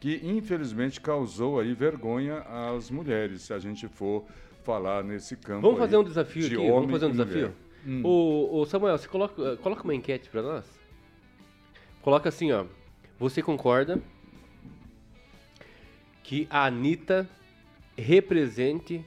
que 0.00 0.20
infelizmente 0.22 1.00
causou 1.00 1.58
aí 1.58 1.74
vergonha 1.74 2.40
às 2.40 2.90
mulheres, 2.90 3.42
se 3.42 3.52
a 3.52 3.58
gente 3.58 3.88
for 3.88 4.24
falar 4.62 5.02
nesse 5.02 5.36
campo. 5.36 5.62
Vamos 5.62 5.78
fazer 5.78 5.96
um 5.96 6.04
desafio 6.04 6.48
de 6.48 6.54
aqui, 6.56 6.70
vamos 6.70 6.90
fazer 6.90 7.06
um 7.06 7.10
desafio. 7.10 7.54
Hum. 7.86 8.02
O, 8.04 8.60
o, 8.60 8.66
Samuel, 8.66 8.98
você 8.98 9.08
coloca, 9.08 9.56
coloca 9.56 9.82
uma 9.82 9.94
enquete 9.94 10.28
para 10.28 10.42
nós. 10.42 10.78
Coloca 12.02 12.28
assim, 12.28 12.52
ó. 12.52 12.66
Você 13.18 13.42
concorda 13.42 14.00
que 16.22 16.46
a 16.50 16.66
Anitta 16.66 17.28
represente 17.96 19.04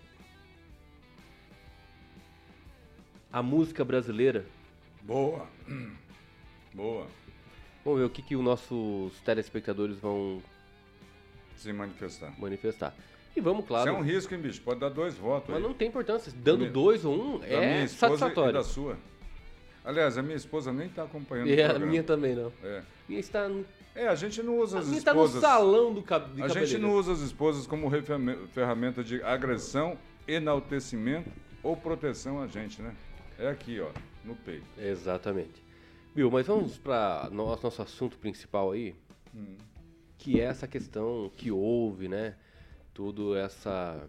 a 3.32 3.41
música 3.41 3.86
brasileira? 3.86 4.45
Boa. 5.04 5.47
Boa. 6.73 7.08
Vamos 7.86 7.99
ver 7.99 8.06
o 8.06 8.10
que, 8.10 8.21
que 8.21 8.36
os 8.36 8.43
nossos 8.43 9.19
telespectadores 9.21 9.97
vão 9.99 10.41
se 11.62 11.74
manifestar. 11.74 12.34
Manifestar. 12.39 12.95
E 13.36 13.39
vamos, 13.39 13.65
claro. 13.65 13.89
Isso 13.89 13.97
é 13.97 14.00
um 14.00 14.04
risco, 14.04 14.34
hein, 14.34 14.41
bicho? 14.41 14.62
Pode 14.62 14.80
dar 14.80 14.89
dois 14.89 15.15
votos. 15.15 15.50
Mas 15.50 15.58
aí. 15.58 15.63
não 15.63 15.74
tem 15.74 15.88
importância. 15.88 16.34
Dando 16.36 16.69
dois 16.69 17.06
ou 17.06 17.15
um 17.15 17.43
é 17.43 17.76
minha 17.76 17.88
satisfatório. 17.88 18.54
Da 18.54 18.63
sua. 18.63 18.97
Aliás, 19.84 20.17
a 20.17 20.21
minha 20.21 20.36
esposa 20.36 20.71
nem 20.71 20.88
está 20.88 21.04
acompanhando 21.04 21.50
é, 21.50 21.54
o 21.54 21.56
programa. 21.56 21.86
a 21.86 21.89
minha 21.89 22.04
também 22.04 22.36
não. 22.36 22.52
É. 22.63 22.84
Minha 23.08 23.19
está... 23.19 23.50
É, 23.95 24.08
a 24.08 24.15
gente 24.15 24.41
não 24.43 24.58
usa 24.60 24.78
a 24.78 24.80
as 24.82 24.88
minha 24.88 25.00
esposas... 25.00 25.36
está 25.36 25.50
no 25.50 25.56
salão 25.56 25.93
do 25.93 26.02
cab 26.02 26.41
A 26.41 26.47
gente 26.47 26.78
não 26.78 26.93
usa 26.93 27.13
as 27.13 27.19
esposas 27.19 27.67
como 27.67 27.89
ferramenta 28.54 29.04
de 29.04 29.21
agressão, 29.24 29.97
enaltecimento 30.28 31.30
ou 31.63 31.76
proteção 31.76 32.41
a 32.41 32.47
gente, 32.47 32.82
né? 32.82 32.95
É 33.39 33.50
aqui, 33.50 33.80
ó, 33.82 33.89
no 34.24 34.36
peito. 34.36 34.65
Exatamente. 34.78 35.63
Viu, 36.13 36.30
mas 36.30 36.45
vamos 36.45 36.78
para 36.78 37.28
nosso, 37.32 37.63
nosso 37.63 37.82
assunto 37.82 38.17
principal 38.17 38.71
aí. 38.71 38.95
Hum 39.36 39.70
que 40.21 40.39
é 40.39 40.43
essa 40.43 40.67
questão 40.67 41.31
que 41.36 41.51
houve, 41.51 42.07
né? 42.07 42.36
Todo 42.93 43.36
essa 43.36 44.07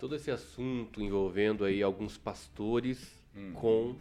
todo 0.00 0.16
esse 0.16 0.30
assunto 0.30 1.00
envolvendo 1.00 1.64
aí 1.64 1.82
alguns 1.82 2.16
pastores 2.18 3.14
hum. 3.36 3.52
com 3.52 3.96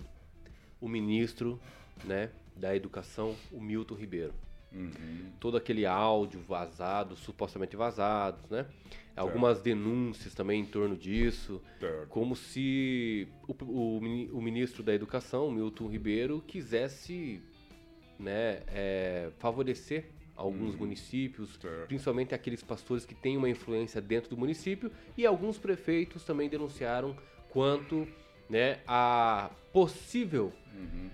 o 0.80 0.88
ministro, 0.88 1.60
né, 2.04 2.32
da 2.56 2.76
Educação, 2.76 3.36
o 3.52 3.62
Milton 3.62 3.94
Ribeiro. 3.94 4.34
Uhum. 4.72 5.32
Todo 5.40 5.58
aquele 5.58 5.86
áudio 5.86 6.40
vazado, 6.48 7.16
supostamente 7.16 7.76
vazados, 7.76 8.50
né? 8.50 8.64
Certo. 8.64 8.74
Algumas 9.16 9.62
denúncias 9.62 10.34
também 10.34 10.62
em 10.62 10.66
torno 10.66 10.96
disso, 10.96 11.62
certo. 11.80 12.08
como 12.08 12.36
se 12.36 13.28
o, 13.48 13.54
o, 13.66 13.98
o, 14.38 14.42
ministro 14.42 14.82
da 14.82 14.94
Educação, 14.94 15.52
Milton 15.52 15.88
Ribeiro, 15.88 16.42
quisesse 16.48 17.44
né, 18.18 18.64
é, 18.70 19.30
favorecer 19.38 20.10
alguns 20.42 20.76
hum, 20.76 20.80
municípios, 20.80 21.58
certo. 21.62 21.88
principalmente 21.88 22.34
aqueles 22.34 22.64
pastores 22.64 23.06
que 23.06 23.16
têm 23.16 23.38
uma 23.38 23.50
influência 23.50 24.02
dentro 24.02 24.30
do 24.30 24.38
município, 24.38 24.92
e 25.18 25.26
alguns 25.26 25.58
prefeitos 25.58 26.24
também 26.24 26.50
denunciaram 26.50 27.16
quanto 27.50 28.08
né, 28.50 28.80
a 28.88 29.52
possível 29.72 30.52
uhum. 30.76 31.10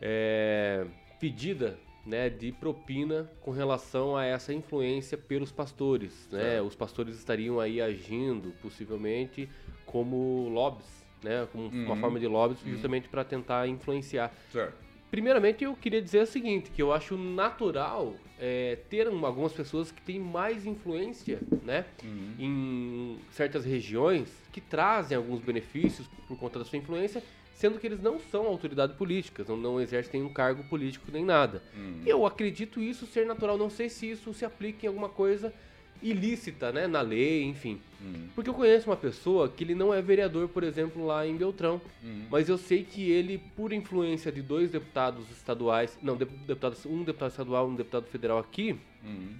é, 0.00 0.86
pedida 1.18 1.78
né, 2.04 2.28
de 2.28 2.52
propina 2.52 3.30
com 3.40 3.50
relação 3.50 4.16
a 4.16 4.24
essa 4.24 4.52
influência 4.52 5.16
pelos 5.16 5.52
pastores. 5.52 6.28
Né? 6.30 6.60
Os 6.60 6.74
pastores 6.74 7.16
estariam 7.16 7.60
aí 7.60 7.80
agindo, 7.80 8.52
possivelmente, 8.62 9.48
como 9.86 10.48
lobbies, 10.48 11.06
né, 11.22 11.46
como 11.52 11.64
uhum. 11.64 11.84
uma 11.86 11.96
forma 11.96 12.18
de 12.18 12.26
lobbies, 12.26 12.62
uhum. 12.62 12.72
justamente 12.72 13.08
para 13.08 13.24
tentar 13.24 13.68
influenciar. 13.68 14.32
Certo. 14.50 14.89
Primeiramente, 15.10 15.64
eu 15.64 15.74
queria 15.74 16.00
dizer 16.00 16.22
o 16.22 16.26
seguinte, 16.26 16.70
que 16.70 16.80
eu 16.80 16.92
acho 16.92 17.16
natural 17.16 18.14
é, 18.38 18.78
ter 18.88 19.08
algumas 19.08 19.52
pessoas 19.52 19.90
que 19.90 20.00
têm 20.00 20.20
mais 20.20 20.64
influência, 20.64 21.40
né, 21.64 21.84
uhum. 22.04 22.34
em 22.38 23.18
certas 23.32 23.64
regiões, 23.64 24.28
que 24.52 24.60
trazem 24.60 25.16
alguns 25.16 25.40
benefícios 25.40 26.06
por 26.28 26.38
conta 26.38 26.60
da 26.60 26.64
sua 26.64 26.78
influência, 26.78 27.22
sendo 27.52 27.78
que 27.78 27.86
eles 27.86 28.00
não 28.00 28.18
são 28.18 28.46
autoridades 28.46 28.96
políticas, 28.96 29.48
não, 29.48 29.56
não 29.56 29.80
exercem 29.80 30.20
nenhum 30.20 30.32
cargo 30.32 30.64
político 30.64 31.06
nem 31.12 31.24
nada. 31.24 31.62
Uhum. 31.76 32.02
Eu 32.06 32.24
acredito 32.24 32.80
isso 32.80 33.04
ser 33.04 33.26
natural, 33.26 33.58
não 33.58 33.68
sei 33.68 33.88
se 33.88 34.10
isso 34.10 34.32
se 34.32 34.44
aplica 34.44 34.86
em 34.86 34.88
alguma 34.88 35.08
coisa 35.08 35.52
ilícita, 36.02 36.72
né, 36.72 36.86
na 36.86 37.00
lei, 37.00 37.44
enfim. 37.44 37.80
Uhum. 38.00 38.28
Porque 38.34 38.48
eu 38.48 38.54
conheço 38.54 38.88
uma 38.88 38.96
pessoa 38.96 39.48
que 39.48 39.64
ele 39.64 39.74
não 39.74 39.92
é 39.92 40.00
vereador, 40.00 40.48
por 40.48 40.62
exemplo, 40.62 41.04
lá 41.04 41.26
em 41.26 41.36
Beltrão, 41.36 41.80
uhum. 42.02 42.26
mas 42.30 42.48
eu 42.48 42.56
sei 42.56 42.84
que 42.84 43.10
ele, 43.10 43.38
por 43.56 43.72
influência 43.72 44.32
de 44.32 44.40
dois 44.40 44.70
deputados 44.70 45.30
estaduais, 45.30 45.98
não, 46.02 46.16
deputados, 46.16 46.86
um 46.86 47.02
deputado 47.02 47.30
estadual 47.30 47.68
e 47.68 47.72
um 47.72 47.76
deputado 47.76 48.06
federal 48.06 48.38
aqui, 48.38 48.78
uhum. 49.04 49.36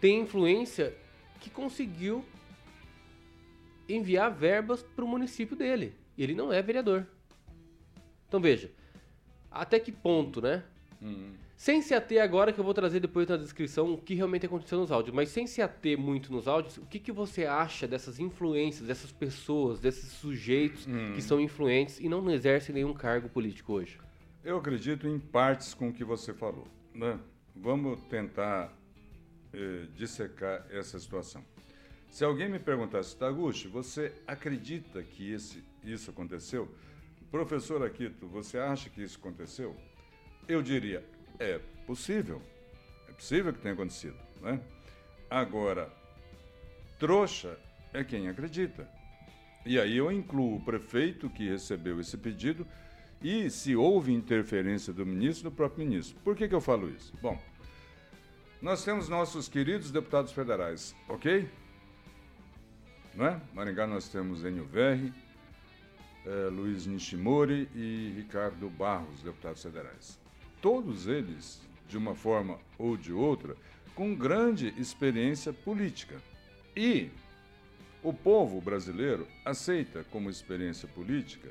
tem 0.00 0.20
influência 0.20 0.94
que 1.40 1.50
conseguiu 1.50 2.24
enviar 3.88 4.30
verbas 4.30 4.82
para 4.82 5.04
o 5.04 5.08
município 5.08 5.56
dele. 5.56 5.94
E 6.16 6.22
ele 6.22 6.34
não 6.34 6.52
é 6.52 6.62
vereador. 6.62 7.06
Então 8.28 8.40
veja, 8.40 8.70
até 9.50 9.78
que 9.78 9.92
ponto, 9.92 10.40
né? 10.40 10.64
Sem 11.56 11.80
se 11.80 11.94
ater 11.94 12.22
agora, 12.22 12.52
que 12.52 12.60
eu 12.60 12.64
vou 12.64 12.74
trazer 12.74 13.00
depois 13.00 13.26
na 13.26 13.36
descrição 13.36 13.94
o 13.94 13.98
que 13.98 14.14
realmente 14.14 14.44
aconteceu 14.44 14.78
nos 14.78 14.92
áudios, 14.92 15.14
mas 15.14 15.30
sem 15.30 15.46
se 15.46 15.62
ater 15.62 15.98
muito 15.98 16.30
nos 16.30 16.46
áudios, 16.46 16.76
o 16.76 16.82
que, 16.82 16.98
que 16.98 17.10
você 17.10 17.46
acha 17.46 17.88
dessas 17.88 18.20
influências, 18.20 18.86
dessas 18.86 19.10
pessoas, 19.10 19.80
desses 19.80 20.10
sujeitos 20.12 20.86
hum. 20.86 21.14
que 21.14 21.22
são 21.22 21.40
influentes 21.40 21.98
e 21.98 22.10
não 22.10 22.30
exercem 22.30 22.74
nenhum 22.74 22.92
cargo 22.92 23.30
político 23.30 23.72
hoje? 23.72 23.98
Eu 24.44 24.58
acredito 24.58 25.08
em 25.08 25.18
partes 25.18 25.72
com 25.72 25.88
o 25.88 25.92
que 25.92 26.04
você 26.04 26.34
falou. 26.34 26.68
Né? 26.94 27.18
Vamos 27.54 28.02
tentar 28.04 28.72
eh, 29.52 29.86
dissecar 29.96 30.66
essa 30.70 31.00
situação. 31.00 31.42
Se 32.10 32.22
alguém 32.22 32.48
me 32.48 32.58
perguntasse, 32.58 33.16
Taguchi, 33.16 33.66
você 33.66 34.12
acredita 34.26 35.02
que 35.02 35.32
esse, 35.32 35.64
isso 35.82 36.10
aconteceu? 36.10 36.68
Professor 37.30 37.82
Aquito, 37.82 38.26
você 38.28 38.58
acha 38.58 38.88
que 38.88 39.02
isso 39.02 39.18
aconteceu? 39.18 39.74
Eu 40.46 40.62
diria, 40.62 41.04
é 41.38 41.60
possível. 41.86 42.42
É 43.08 43.12
possível 43.12 43.52
que 43.52 43.60
tenha 43.60 43.74
acontecido. 43.74 44.16
Né? 44.40 44.60
Agora, 45.30 45.90
trouxa 46.98 47.58
é 47.92 48.04
quem 48.04 48.28
acredita. 48.28 48.88
E 49.64 49.80
aí 49.80 49.96
eu 49.96 50.12
incluo 50.12 50.56
o 50.56 50.60
prefeito 50.60 51.28
que 51.28 51.48
recebeu 51.48 52.00
esse 52.00 52.16
pedido 52.16 52.66
e 53.20 53.50
se 53.50 53.74
houve 53.74 54.12
interferência 54.12 54.92
do 54.92 55.04
ministro, 55.04 55.50
do 55.50 55.56
próprio 55.56 55.86
ministro. 55.86 56.16
Por 56.22 56.36
que, 56.36 56.48
que 56.48 56.54
eu 56.54 56.60
falo 56.60 56.88
isso? 56.88 57.12
Bom, 57.20 57.40
nós 58.60 58.84
temos 58.84 59.08
nossos 59.08 59.48
queridos 59.48 59.90
deputados 59.90 60.32
federais, 60.32 60.94
ok? 61.08 61.48
Não 63.14 63.26
é? 63.26 63.40
Maringá 63.54 63.86
nós 63.86 64.08
temos 64.08 64.44
Enio 64.44 64.66
Verri, 64.66 65.12
eh, 66.26 66.48
Luiz 66.50 66.86
Nishimori 66.86 67.68
e 67.74 68.12
Ricardo 68.16 68.68
Barros, 68.68 69.22
deputados 69.22 69.62
federais. 69.62 70.25
Todos 70.60 71.06
eles, 71.06 71.60
de 71.88 71.96
uma 71.96 72.14
forma 72.14 72.58
ou 72.78 72.96
de 72.96 73.12
outra, 73.12 73.56
com 73.94 74.14
grande 74.14 74.74
experiência 74.78 75.52
política. 75.52 76.16
E 76.76 77.10
o 78.02 78.12
povo 78.12 78.60
brasileiro 78.60 79.26
aceita 79.44 80.04
como 80.10 80.30
experiência 80.30 80.86
política, 80.88 81.48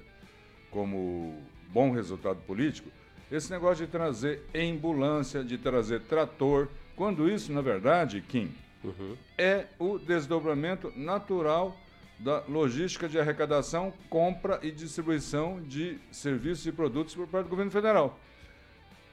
como 0.70 1.42
bom 1.70 1.92
resultado 1.92 2.40
político, 2.46 2.90
esse 3.32 3.52
negócio 3.52 3.86
de 3.86 3.92
trazer 3.92 4.44
ambulância, 4.54 5.44
de 5.44 5.58
trazer 5.58 6.02
trator, 6.02 6.68
quando 6.96 7.30
isso, 7.30 7.52
na 7.52 7.62
verdade, 7.62 8.22
Kim, 8.22 8.52
uhum. 8.84 9.18
é 9.38 9.66
o 9.80 9.98
desdobramento 9.98 10.94
natural 10.96 11.76
da 12.20 12.44
logística 12.48 13.10
de 13.10 13.20
arrecadação, 13.20 13.92
compra 14.10 14.60
e 14.62 14.72
distribuição 14.72 15.62
de 15.62 16.00
serviços 16.12 16.66
e 16.68 16.72
produtos 16.72 17.16
por 17.16 17.28
parte 17.28 17.48
do 17.48 17.50
governo 17.50 17.72
federal. 17.72 18.20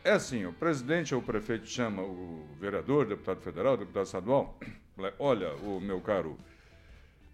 É 0.04 0.10
assim, 0.10 0.44
o 0.44 0.52
presidente 0.52 1.14
ou 1.14 1.20
o 1.20 1.24
prefeito 1.24 1.66
chama 1.66 2.02
o 2.02 2.44
vereador, 2.58 3.06
deputado 3.06 3.40
federal, 3.40 3.76
deputado 3.76 4.04
estadual, 4.04 4.58
olha, 5.18 5.54
o 5.56 5.80
meu 5.80 6.00
caro 6.00 6.36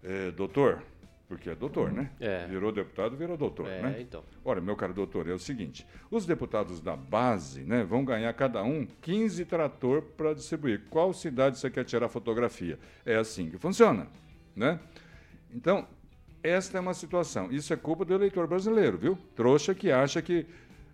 é, 0.03 0.29
doutor, 0.29 0.83
porque 1.27 1.49
é 1.49 1.55
doutor, 1.55 1.91
né? 1.91 2.11
É. 2.19 2.45
Virou 2.45 2.71
deputado, 2.71 3.17
virou 3.17 3.35
doutor, 3.35 3.67
é, 3.67 3.81
né? 3.81 4.01
Então. 4.01 4.23
Olha, 4.45 4.61
meu 4.61 4.75
caro 4.75 4.93
doutor, 4.93 5.27
é 5.27 5.33
o 5.33 5.39
seguinte: 5.39 5.85
os 6.11 6.27
deputados 6.27 6.79
da 6.79 6.95
base, 6.95 7.61
né, 7.63 7.83
vão 7.83 8.05
ganhar 8.05 8.31
cada 8.33 8.63
um 8.63 8.85
15 9.01 9.45
trator 9.45 10.01
para 10.01 10.33
distribuir. 10.33 10.83
Qual 10.89 11.11
cidade 11.11 11.57
você 11.57 11.71
quer 11.71 11.83
tirar 11.85 12.07
fotografia? 12.07 12.77
É 13.03 13.15
assim 13.15 13.49
que 13.49 13.57
funciona, 13.57 14.07
né? 14.55 14.79
Então, 15.51 15.87
esta 16.43 16.77
é 16.77 16.81
uma 16.81 16.93
situação. 16.93 17.51
Isso 17.51 17.73
é 17.73 17.75
culpa 17.75 18.05
do 18.05 18.13
eleitor 18.13 18.47
brasileiro, 18.47 18.97
viu? 18.97 19.17
Trouxa 19.35 19.73
que 19.73 19.91
acha 19.91 20.21
que 20.21 20.45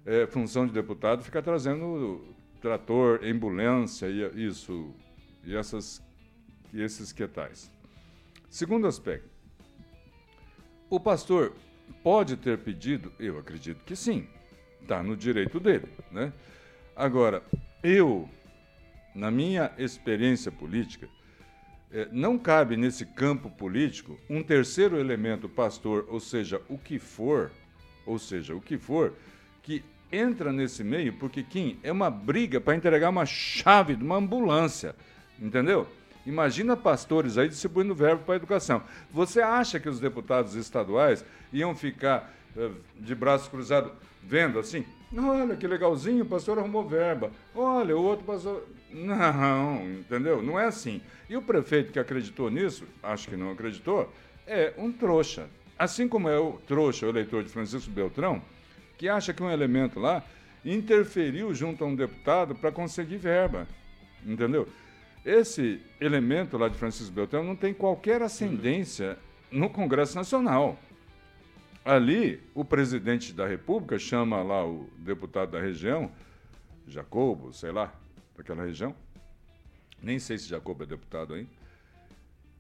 é, 0.06 0.28
função 0.28 0.68
de 0.68 0.74
deputado 0.74 1.24
fica 1.24 1.42
trazendo 1.42 2.24
trator, 2.62 3.22
ambulância 3.24 4.08
e 4.08 4.48
isso 4.48 4.94
e 5.44 5.56
essas 5.56 6.04
e 6.74 6.82
esses 6.82 7.12
que 7.12 7.28
tais. 7.28 7.72
Segundo 8.50 8.86
aspecto, 8.86 9.30
o 10.90 11.00
pastor 11.00 11.54
pode 12.04 12.36
ter 12.36 12.58
pedido? 12.60 13.12
Eu 13.18 13.40
acredito 13.40 13.84
que 13.84 13.96
sim. 13.96 14.28
Está 14.82 15.02
no 15.02 15.16
direito 15.16 15.60
dele. 15.60 15.88
Né? 16.12 16.32
Agora, 16.96 17.42
eu, 17.82 18.30
na 19.16 19.32
minha 19.32 19.74
experiência 19.78 20.52
política, 20.52 21.08
é, 21.92 22.08
não 22.12 22.38
cabe 22.38 22.76
nesse 22.76 23.06
campo 23.06 23.50
político 23.50 24.20
um 24.30 24.44
terceiro 24.44 25.00
elemento, 25.00 25.48
pastor, 25.48 26.06
ou 26.10 26.20
seja, 26.20 26.62
o 26.68 26.78
que 26.78 27.00
for, 27.00 27.52
ou 28.06 28.20
seja, 28.20 28.54
o 28.54 28.62
que 28.62 28.78
for, 28.78 29.14
que 29.64 29.84
entra 30.12 30.52
nesse 30.52 30.84
meio, 30.84 31.14
porque, 31.14 31.44
Kim, 31.44 31.80
é 31.84 31.92
uma 31.92 32.10
briga 32.10 32.60
para 32.62 32.76
entregar 32.76 33.10
uma 33.10 33.26
chave 33.26 33.96
de 33.96 34.04
uma 34.04 34.18
ambulância, 34.18 34.96
entendeu? 35.40 35.88
Imagina 36.26 36.76
pastores 36.76 37.38
aí 37.38 37.48
distribuindo 37.48 37.94
verbo 37.94 38.24
para 38.24 38.36
a 38.36 38.38
educação. 38.38 38.82
Você 39.12 39.42
acha 39.42 39.80
que 39.80 39.88
os 39.88 40.00
deputados 40.00 40.56
estaduais 40.56 41.24
iam 41.54 41.76
ficar 41.76 42.34
uh, 42.56 42.74
de 43.00 43.14
braços 43.14 43.48
cruzados 43.48 43.92
vendo 44.24 44.58
assim? 44.58 44.84
Olha 45.16 45.56
que 45.56 45.68
legalzinho, 45.68 46.24
o 46.24 46.28
pastor 46.28 46.58
arrumou 46.58 46.88
verba. 46.88 47.32
Olha, 47.54 47.96
o 47.96 48.02
outro 48.02 48.26
pastor. 48.26 48.68
Não, 48.92 49.86
entendeu? 49.92 50.42
Não 50.42 50.60
é 50.60 50.66
assim. 50.66 51.02
E 51.30 51.38
o 51.38 51.42
prefeito 51.42 51.92
que 51.92 52.00
acreditou 52.00 52.50
nisso, 52.50 52.86
acho 53.04 53.28
que 53.28 53.36
não 53.36 53.52
acreditou, 53.52 54.12
é 54.48 54.74
um 54.78 54.92
trouxa. 54.92 55.48
Assim 55.78 56.08
como 56.08 56.28
é 56.28 56.40
o 56.40 56.54
trouxa, 56.66 57.06
o 57.06 57.10
eleitor 57.10 57.44
de 57.44 57.50
Francisco 57.50 57.92
Beltrão, 57.92 58.42
que 58.98 59.10
acha 59.10 59.34
que 59.34 59.44
um 59.44 59.50
elemento 59.50 60.00
lá 60.00 60.24
interferiu 60.64 61.54
junto 61.54 61.84
a 61.84 61.88
um 61.88 61.96
deputado 61.96 62.56
para 62.56 62.72
conseguir 62.72 63.18
verba. 63.18 63.68
Entendeu? 64.26 64.68
Esse 65.24 65.82
elemento 66.00 66.58
lá 66.58 66.68
de 66.68 66.78
Francisco 66.78 67.14
Beltrão 67.14 67.44
não 67.44 67.56
tem 67.56 67.74
qualquer 67.74 68.22
ascendência 68.22 69.18
no 69.52 69.70
Congresso 69.70 70.16
Nacional. 70.16 70.78
Ali, 71.84 72.42
o 72.54 72.66
presidente 72.66 73.32
da 73.32 73.46
República 73.46 74.00
chama 74.00 74.42
lá 74.42 74.66
o 74.66 74.90
deputado 74.98 75.52
da 75.52 75.62
região, 75.62 76.12
Jacobo, 76.88 77.54
sei 77.54 77.72
lá, 77.72 77.94
daquela 78.36 78.64
região. 78.64 78.96
Nem 80.02 80.20
sei 80.20 80.38
se 80.38 80.48
Jacobo 80.48 80.84
é 80.84 80.88
deputado 80.88 81.36
aí. 81.36 81.48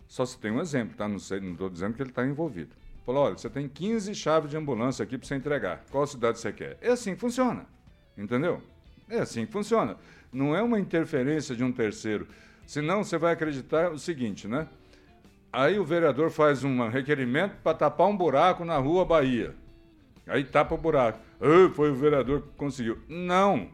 Só 0.07 0.25
se 0.25 0.37
tem 0.37 0.51
um 0.51 0.61
exemplo, 0.61 0.95
tá? 0.95 1.07
Não 1.07 1.17
estou 1.17 1.69
dizendo 1.69 1.95
que 1.95 2.01
ele 2.01 2.09
está 2.09 2.25
envolvido. 2.25 2.75
Falou: 3.05 3.25
olha, 3.25 3.37
você 3.37 3.49
tem 3.49 3.69
15 3.69 4.15
chaves 4.15 4.49
de 4.49 4.57
ambulância 4.57 5.03
aqui 5.03 5.17
para 5.17 5.27
você 5.27 5.35
entregar. 5.35 5.85
Qual 5.91 6.07
cidade 6.07 6.39
você 6.39 6.51
quer? 6.51 6.77
É 6.81 6.89
assim 6.89 7.13
que 7.13 7.21
funciona. 7.21 7.65
Entendeu? 8.17 8.61
É 9.07 9.19
assim 9.19 9.45
que 9.45 9.51
funciona. 9.51 9.97
Não 10.33 10.55
é 10.55 10.61
uma 10.61 10.79
interferência 10.79 11.55
de 11.55 11.63
um 11.63 11.71
terceiro. 11.71 12.27
Senão 12.65 13.03
você 13.03 13.17
vai 13.17 13.33
acreditar 13.33 13.91
o 13.91 13.99
seguinte, 13.99 14.47
né? 14.47 14.67
Aí 15.53 15.77
o 15.79 15.85
vereador 15.85 16.31
faz 16.31 16.63
um 16.63 16.87
requerimento 16.89 17.55
para 17.63 17.77
tapar 17.77 18.07
um 18.07 18.17
buraco 18.17 18.65
na 18.65 18.77
rua 18.77 19.05
Bahia. 19.05 19.55
Aí 20.27 20.43
tapa 20.43 20.73
o 20.73 20.77
buraco. 20.77 21.19
Ah, 21.39 21.69
foi 21.73 21.91
o 21.91 21.95
vereador 21.95 22.41
que 22.41 22.49
conseguiu. 22.57 22.97
Não. 23.07 23.69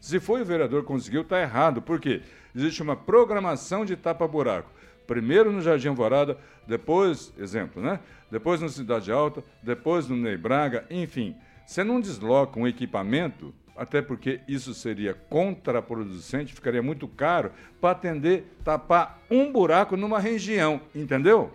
Se 0.00 0.20
foi 0.20 0.42
o 0.42 0.44
vereador 0.44 0.82
que 0.82 0.86
conseguiu, 0.86 1.22
está 1.22 1.40
errado. 1.40 1.82
Por 1.82 2.00
quê? 2.00 2.22
Existe 2.54 2.82
uma 2.82 2.94
programação 2.96 3.84
de 3.84 3.96
tapa-buraco. 3.96 4.70
Primeiro 5.06 5.52
no 5.52 5.60
Jardim 5.60 5.88
Alvorada, 5.88 6.38
depois, 6.66 7.32
exemplo, 7.38 7.82
né? 7.82 8.00
Depois 8.30 8.60
no 8.60 8.68
Cidade 8.68 9.12
Alta, 9.12 9.42
depois 9.62 10.08
no 10.08 10.16
Ney 10.16 10.36
Braga, 10.36 10.84
enfim. 10.90 11.36
Você 11.66 11.84
não 11.84 12.00
desloca 12.00 12.58
um 12.58 12.66
equipamento 12.66 13.54
até 13.76 14.00
porque 14.00 14.40
isso 14.48 14.72
seria 14.72 15.14
contraproducente, 15.14 16.54
ficaria 16.54 16.82
muito 16.82 17.06
caro 17.06 17.52
para 17.80 17.90
atender, 17.90 18.46
tapar 18.64 19.20
um 19.30 19.52
buraco 19.52 19.96
numa 19.96 20.18
região, 20.18 20.80
entendeu? 20.94 21.52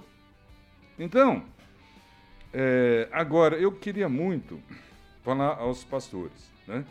Então, 1.00 1.44
é, 2.54 3.08
agora, 3.12 3.56
eu 3.56 3.72
queria 3.72 4.08
muito 4.08 4.60
falar 5.24 5.56
aos 5.56 5.84
pastores, 5.84 6.52
né? 6.68 6.86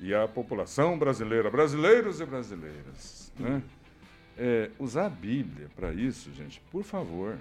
E 0.00 0.12
à 0.12 0.28
população 0.28 0.98
brasileira, 0.98 1.50
brasileiros 1.50 2.20
e 2.20 2.26
brasileiras, 2.26 3.32
né? 3.38 3.62
É, 4.36 4.70
usar 4.78 5.06
a 5.06 5.10
Bíblia 5.10 5.68
para 5.76 5.92
isso, 5.92 6.32
gente, 6.32 6.60
por 6.70 6.82
favor. 6.82 7.38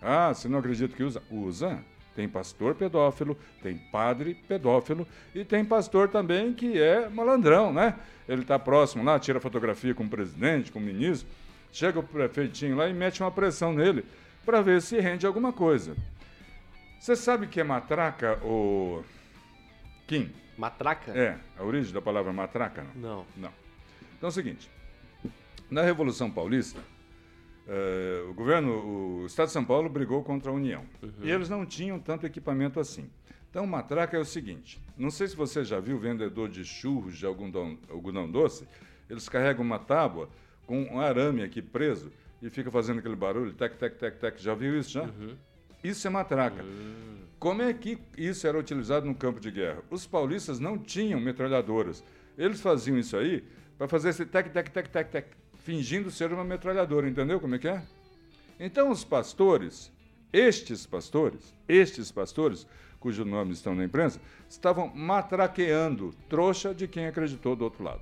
Ah, 0.00 0.32
você 0.32 0.48
não 0.48 0.58
acredita 0.58 0.94
que 0.94 1.02
usa? 1.02 1.22
Usa. 1.30 1.82
Tem 2.14 2.28
pastor 2.28 2.74
pedófilo, 2.74 3.36
tem 3.62 3.76
padre 3.76 4.34
pedófilo 4.48 5.06
e 5.34 5.44
tem 5.44 5.62
pastor 5.62 6.08
também 6.08 6.54
que 6.54 6.80
é 6.80 7.10
malandrão, 7.10 7.72
né? 7.72 7.94
Ele 8.26 8.40
está 8.40 8.58
próximo 8.58 9.04
lá, 9.04 9.18
tira 9.18 9.38
fotografia 9.38 9.94
com 9.94 10.04
o 10.04 10.08
presidente, 10.08 10.72
com 10.72 10.78
o 10.78 10.82
ministro, 10.82 11.28
chega 11.70 11.98
o 11.98 12.02
prefeitinho 12.02 12.74
lá 12.74 12.88
e 12.88 12.94
mete 12.94 13.22
uma 13.22 13.30
pressão 13.30 13.74
nele 13.74 14.02
para 14.46 14.62
ver 14.62 14.80
se 14.80 14.98
rende 14.98 15.26
alguma 15.26 15.52
coisa. 15.52 15.94
Você 16.98 17.14
sabe 17.14 17.48
que 17.48 17.60
é 17.60 17.64
matraca, 17.64 18.38
o 18.42 19.04
Kim? 20.06 20.32
Matraca? 20.56 21.12
É, 21.12 21.36
a 21.58 21.62
origem 21.62 21.92
da 21.92 22.00
palavra 22.00 22.32
matraca, 22.32 22.82
não? 22.94 22.94
Não. 22.94 23.26
Não. 23.36 23.52
Então 24.16 24.28
é 24.28 24.30
o 24.30 24.32
seguinte, 24.32 24.70
na 25.70 25.82
Revolução 25.82 26.30
Paulista, 26.30 26.80
Uh, 27.66 28.30
o 28.30 28.34
governo, 28.34 29.22
o 29.22 29.26
Estado 29.26 29.46
de 29.48 29.52
São 29.52 29.64
Paulo 29.64 29.88
brigou 29.88 30.22
contra 30.22 30.52
a 30.52 30.54
União. 30.54 30.84
Uhum. 31.02 31.10
E 31.24 31.30
eles 31.32 31.48
não 31.48 31.66
tinham 31.66 31.98
tanto 31.98 32.24
equipamento 32.24 32.78
assim. 32.78 33.10
Então, 33.50 33.64
o 33.64 33.66
matraca 33.66 34.16
é 34.16 34.20
o 34.20 34.24
seguinte: 34.24 34.80
não 34.96 35.10
sei 35.10 35.26
se 35.26 35.34
você 35.34 35.64
já 35.64 35.80
viu 35.80 35.98
vendedor 35.98 36.48
de 36.48 36.64
churros 36.64 37.18
de 37.18 37.26
algodão, 37.26 37.76
algodão 37.90 38.30
doce, 38.30 38.68
eles 39.10 39.28
carregam 39.28 39.64
uma 39.64 39.80
tábua 39.80 40.28
com 40.64 40.80
um 40.80 41.00
arame 41.00 41.42
aqui 41.42 41.60
preso 41.60 42.12
e 42.40 42.48
fica 42.48 42.70
fazendo 42.70 43.00
aquele 43.00 43.16
barulho, 43.16 43.52
tec, 43.52 43.76
tec, 43.76 43.96
tec, 43.96 44.16
tec. 44.16 44.40
Já 44.40 44.54
viu 44.54 44.78
isso 44.78 44.90
já? 44.90 45.02
Uhum. 45.02 45.34
Isso 45.82 46.06
é 46.06 46.10
matraca. 46.10 46.62
Uhum. 46.62 47.16
Como 47.36 47.62
é 47.62 47.74
que 47.74 47.98
isso 48.16 48.46
era 48.46 48.56
utilizado 48.56 49.06
no 49.06 49.14
campo 49.14 49.40
de 49.40 49.50
guerra? 49.50 49.82
Os 49.90 50.06
paulistas 50.06 50.60
não 50.60 50.78
tinham 50.78 51.20
metralhadoras. 51.20 52.04
Eles 52.38 52.60
faziam 52.60 52.96
isso 52.96 53.16
aí 53.16 53.42
para 53.76 53.88
fazer 53.88 54.10
esse 54.10 54.24
tec, 54.24 54.50
tec, 54.50 54.70
tec, 54.70 54.88
tec, 54.88 55.10
tec 55.10 55.26
fingindo 55.66 56.12
ser 56.12 56.32
uma 56.32 56.44
metralhadora, 56.44 57.08
entendeu 57.08 57.40
como 57.40 57.56
é 57.56 57.58
que 57.58 57.66
é? 57.66 57.82
Então 58.58 58.88
os 58.88 59.04
pastores, 59.04 59.92
estes 60.32 60.86
pastores, 60.86 61.52
estes 61.68 62.12
pastores, 62.12 62.64
cujos 63.00 63.26
nomes 63.26 63.58
estão 63.58 63.74
na 63.74 63.84
imprensa, 63.84 64.20
estavam 64.48 64.86
matraqueando 64.94 66.14
trouxa 66.28 66.72
de 66.72 66.86
quem 66.86 67.08
acreditou 67.08 67.56
do 67.56 67.64
outro 67.64 67.82
lado. 67.82 68.00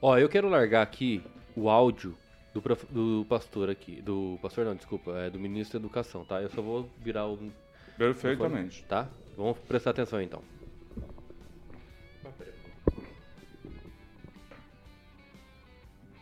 Ó, 0.00 0.16
eu 0.16 0.28
quero 0.28 0.48
largar 0.48 0.82
aqui 0.82 1.20
o 1.56 1.68
áudio 1.68 2.16
do, 2.54 2.62
prof, 2.62 2.86
do 2.86 3.26
pastor 3.28 3.68
aqui, 3.68 4.00
do 4.00 4.38
pastor 4.40 4.64
não, 4.64 4.76
desculpa, 4.76 5.10
é 5.18 5.28
do 5.28 5.40
ministro 5.40 5.80
da 5.80 5.84
Educação, 5.84 6.24
tá? 6.24 6.40
Eu 6.40 6.48
só 6.50 6.62
vou 6.62 6.88
virar 7.02 7.26
o 7.26 7.50
Perfeitamente. 7.98 8.84
Tá? 8.84 9.08
Vamos 9.36 9.58
prestar 9.58 9.90
atenção 9.90 10.22
então. 10.22 10.42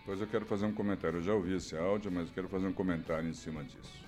Depois 0.03 0.21
eu 0.21 0.27
quero 0.27 0.45
fazer 0.45 0.67
um 0.67 0.73
comentário. 0.73 1.19
Eu 1.19 1.23
já 1.23 1.33
ouvi 1.33 1.55
esse 1.55 1.77
áudio, 1.77 2.11
mas 2.11 2.27
eu 2.27 2.35
quero 2.35 2.49
fazer 2.49 2.67
um 2.67 2.73
comentário 2.73 3.29
em 3.29 3.35
cima 3.35 3.63
disso. 3.63 4.03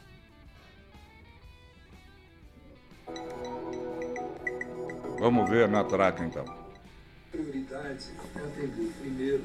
Vamos 5.20 5.48
ver 5.48 5.64
a 5.64 5.68
matraca 5.68 6.24
então. 6.24 6.44
Prioridade 7.30 8.06
é 8.34 8.38
atender 8.40 8.92
primeiro 9.00 9.44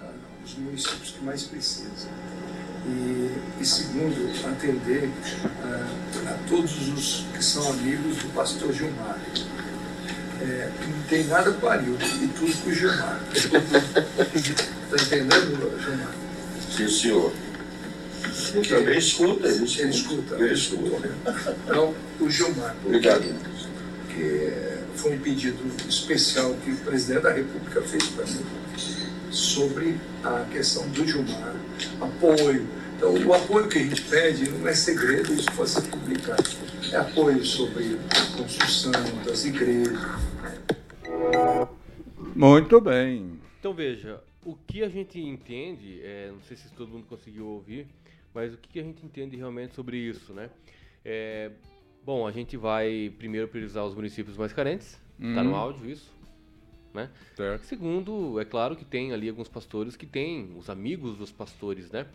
ah, 0.00 0.12
os 0.42 0.54
municípios 0.54 1.10
que 1.10 1.24
mais 1.24 1.44
precisam. 1.44 2.10
E, 2.86 3.60
e 3.60 3.64
segundo, 3.66 4.30
atender 4.48 5.10
ah, 5.62 6.30
a 6.32 6.48
todos 6.48 6.88
os 6.88 7.26
que 7.36 7.44
são 7.44 7.70
amigos 7.70 8.16
do 8.22 8.34
pastor 8.34 8.72
Gilmar. 8.72 9.20
É, 10.40 10.72
não 10.88 11.02
tem 11.02 11.24
nada 11.24 11.52
com 11.52 11.66
o 11.66 11.68
Arildo 11.68 12.02
e 12.02 12.28
tudo 12.28 12.62
com 12.62 12.70
o 12.70 12.72
Gilmar. 12.72 13.20
Está 14.92 15.16
entendendo, 15.16 15.80
Gilmar? 15.80 16.14
Sim, 16.76 16.88
senhor. 16.88 17.32
Eu 18.54 18.62
também 18.62 18.98
escuta 18.98 19.48
isso. 19.48 19.80
Ele 19.80 19.90
escuta. 19.90 20.34
Eu 20.34 20.52
escuto. 20.52 21.02
Então, 21.64 21.94
o 22.18 22.30
Gilmar. 22.30 22.74
Obrigado. 22.84 23.24
Que 24.08 24.52
foi 24.96 25.14
um 25.14 25.18
pedido 25.20 25.58
especial 25.88 26.54
que 26.64 26.72
o 26.72 26.76
presidente 26.78 27.22
da 27.22 27.32
República 27.32 27.80
fez 27.82 28.04
para 28.08 28.26
mim 28.26 28.44
sobre 29.30 29.96
a 30.24 30.44
questão 30.50 30.88
do 30.88 31.06
Gilmar, 31.06 31.54
apoio. 32.00 32.66
Então, 32.96 33.14
o 33.14 33.32
apoio 33.32 33.68
que 33.68 33.78
a 33.78 33.82
gente 33.82 34.02
pede 34.02 34.50
não 34.50 34.68
é 34.68 34.74
segredo, 34.74 35.32
isso 35.32 35.50
pode 35.52 35.70
ser 35.70 35.82
publicado. 35.82 36.42
É 36.92 36.96
apoio 36.96 37.44
sobre 37.44 37.98
a 38.10 38.36
construção 38.36 38.92
das 39.24 39.44
igrejas. 39.44 39.98
Muito 42.34 42.80
bem. 42.80 43.40
Então 43.58 43.72
veja, 43.72 44.20
o 44.44 44.54
que 44.56 44.82
a 44.82 44.88
gente 44.88 45.20
entende, 45.20 46.00
é, 46.02 46.30
não 46.32 46.40
sei 46.40 46.56
se 46.56 46.70
todo 46.72 46.88
mundo 46.88 47.06
conseguiu 47.06 47.46
ouvir, 47.46 47.86
mas 48.32 48.54
o 48.54 48.58
que 48.58 48.78
a 48.78 48.82
gente 48.82 49.04
entende 49.04 49.36
realmente 49.36 49.74
sobre 49.74 49.96
isso, 49.98 50.32
né? 50.32 50.50
É, 51.04 51.50
bom, 52.02 52.26
a 52.26 52.30
gente 52.32 52.56
vai 52.56 53.12
primeiro 53.18 53.48
priorizar 53.48 53.84
os 53.84 53.94
municípios 53.94 54.36
mais 54.36 54.52
carentes, 54.52 54.98
tá 55.34 55.42
no 55.42 55.50
Uhum. 55.50 55.56
áudio 55.56 55.90
isso, 55.90 56.10
né? 56.94 57.10
Certo. 57.36 57.64
Segundo, 57.66 58.40
é 58.40 58.44
claro 58.44 58.76
que 58.76 58.84
tem 58.84 59.12
ali 59.12 59.28
alguns 59.28 59.48
pastores 59.48 59.96
que 59.96 60.06
têm, 60.06 60.54
os 60.56 60.70
amigos 60.70 61.16
dos 61.16 61.30
pastores, 61.30 61.90
né? 61.90 62.06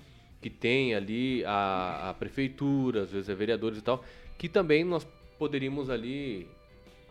Que 0.42 0.50
tem 0.50 0.94
ali 0.96 1.44
a, 1.46 2.10
a 2.10 2.14
prefeitura, 2.14 3.04
às 3.04 3.12
vezes 3.12 3.30
é 3.30 3.36
vereadores 3.36 3.80
e 3.80 3.82
tal, 3.82 4.04
que 4.38 4.50
também 4.50 4.84
nós 4.84 5.06
poderíamos 5.38 5.90
ali 5.90 6.48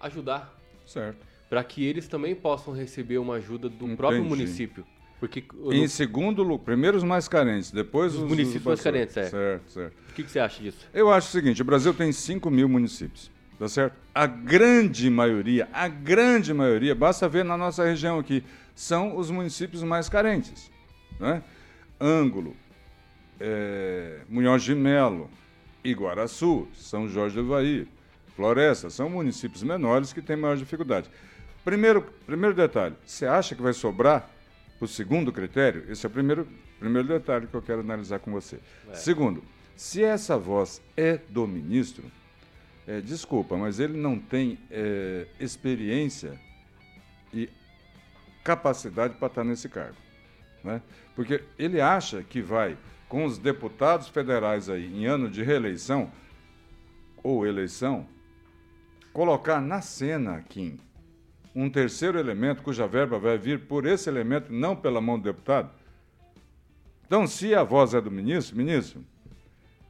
ajudar 0.01 0.59
Certo. 0.87 1.25
para 1.49 1.63
que 1.65 1.85
eles 1.85 2.07
também 2.09 2.35
possam 2.35 2.75
receber 2.75 3.19
uma 3.19 3.35
ajuda 3.35 3.69
do 3.69 3.87
próprio 3.97 4.21
Entendi. 4.21 4.29
município. 4.29 4.87
Porque 5.29 5.45
Em 5.73 5.89
segundo 5.89 6.43
lugar, 6.43 6.65
primeiro 6.65 6.97
os 6.97 7.03
mais 7.03 7.27
carentes, 7.27 7.71
depois 7.71 8.15
Os 8.15 8.21
os, 8.21 8.29
municípios 8.29 8.61
os 8.61 8.67
mais 8.67 8.81
carentes, 8.83 9.17
é. 9.17 9.29
Certo, 9.29 9.71
certo. 9.71 9.95
o 10.11 10.13
que, 10.13 10.23
que 10.23 10.31
você 10.31 10.39
acha 10.39 10.63
disso? 10.63 10.87
Eu 10.93 11.11
acho 11.11 11.29
o 11.29 11.31
seguinte, 11.31 11.63
o 11.63 11.65
Brasil 11.65 11.95
tem 11.95 12.13
5 12.13 12.51
mil 12.51 12.69
municípios, 12.69 13.31
tá 13.59 13.69
certo? 13.69 13.97
A 14.15 14.27
grande 14.27 15.09
maioria, 15.09 15.69
a 15.73 15.89
grande 15.89 16.53
maioria, 16.53 16.95
basta 16.95 17.29
ver 17.29 17.45
na 17.45 17.57
nossa 17.57 17.85
região 17.85 18.19
aqui, 18.19 18.45
são 18.75 19.17
os 19.17 19.31
municípios 19.31 19.83
mais 19.83 20.09
carentes, 20.09 20.71
né? 21.19 21.43
Ângulo, 22.01 22.55
é, 23.41 24.21
Munhoz 24.29 24.63
de 24.63 24.75
Melo, 24.75 25.31
Iguaraçu, 25.83 26.69
São 26.75 27.09
Jorge 27.09 27.37
do 27.37 27.43
Ivaí, 27.43 27.89
Floresta, 28.37 28.91
são 28.91 29.09
municípios 29.09 29.63
menores 29.63 30.13
que 30.13 30.21
têm 30.21 30.37
maior 30.37 30.57
dificuldade. 30.57 31.09
Primeiro, 31.65 32.03
primeiro 32.27 32.55
detalhe, 32.55 32.95
você 33.07 33.25
acha 33.25 33.55
que 33.55 33.63
vai 33.63 33.73
sobrar 33.73 34.29
o 34.85 34.89
segundo 34.89 35.33
critério? 35.33 35.85
Esse 35.89 36.07
é 36.07 36.09
o 36.09 36.13
primeiro, 36.13 36.47
primeiro 36.79 37.09
detalhe 37.09 37.47
que 37.47 37.55
eu 37.55 37.63
quero 37.63 37.81
analisar 37.81 38.19
com 38.19 38.31
você. 38.31 38.59
Segundo, 38.93 39.43
se 39.77 40.03
essa 40.03 40.39
voz 40.39 40.81
é 40.97 41.19
do 41.29 41.47
ministro, 41.47 42.05
é, 42.87 43.01
desculpa, 43.01 43.57
mas 43.57 43.81
ele 43.81 43.99
não 43.99 44.19
tem 44.19 44.59
é, 44.71 45.27
experiência 45.41 46.39
e 47.33 47.49
capacidade 48.45 49.15
para 49.15 49.29
estar 49.29 49.45
nesse 49.45 49.69
cargo. 49.69 49.97
Né? 50.63 50.81
Porque 51.17 51.43
ele 51.59 51.81
acha 51.81 52.23
que 52.23 52.41
vai, 52.41 52.77
com 53.09 53.25
os 53.25 53.39
deputados 53.39 54.09
federais 54.09 54.69
aí 54.69 54.87
em 54.87 55.07
ano 55.07 55.31
de 55.31 55.43
reeleição 55.43 56.11
ou 57.23 57.47
eleição, 57.47 58.07
colocar 59.13 59.61
na 59.61 59.81
cena, 59.81 60.45
Kim, 60.49 60.79
um 61.55 61.71
terceiro 61.71 62.19
elemento 62.19 62.63
cuja 62.63 62.87
verba 62.87 63.19
vai 63.19 63.39
vir 63.39 63.61
por 63.67 63.87
esse 63.87 64.09
elemento, 64.09 64.53
não 64.53 64.75
pela 64.75 65.01
mão 65.01 65.19
do 65.19 65.25
deputado. 65.25 65.71
Então, 67.07 67.27
se 67.27 67.55
a 67.55 67.63
voz 67.63 67.95
é 67.95 68.01
do 68.01 68.11
ministro, 68.11 68.57
ministro, 68.57 69.05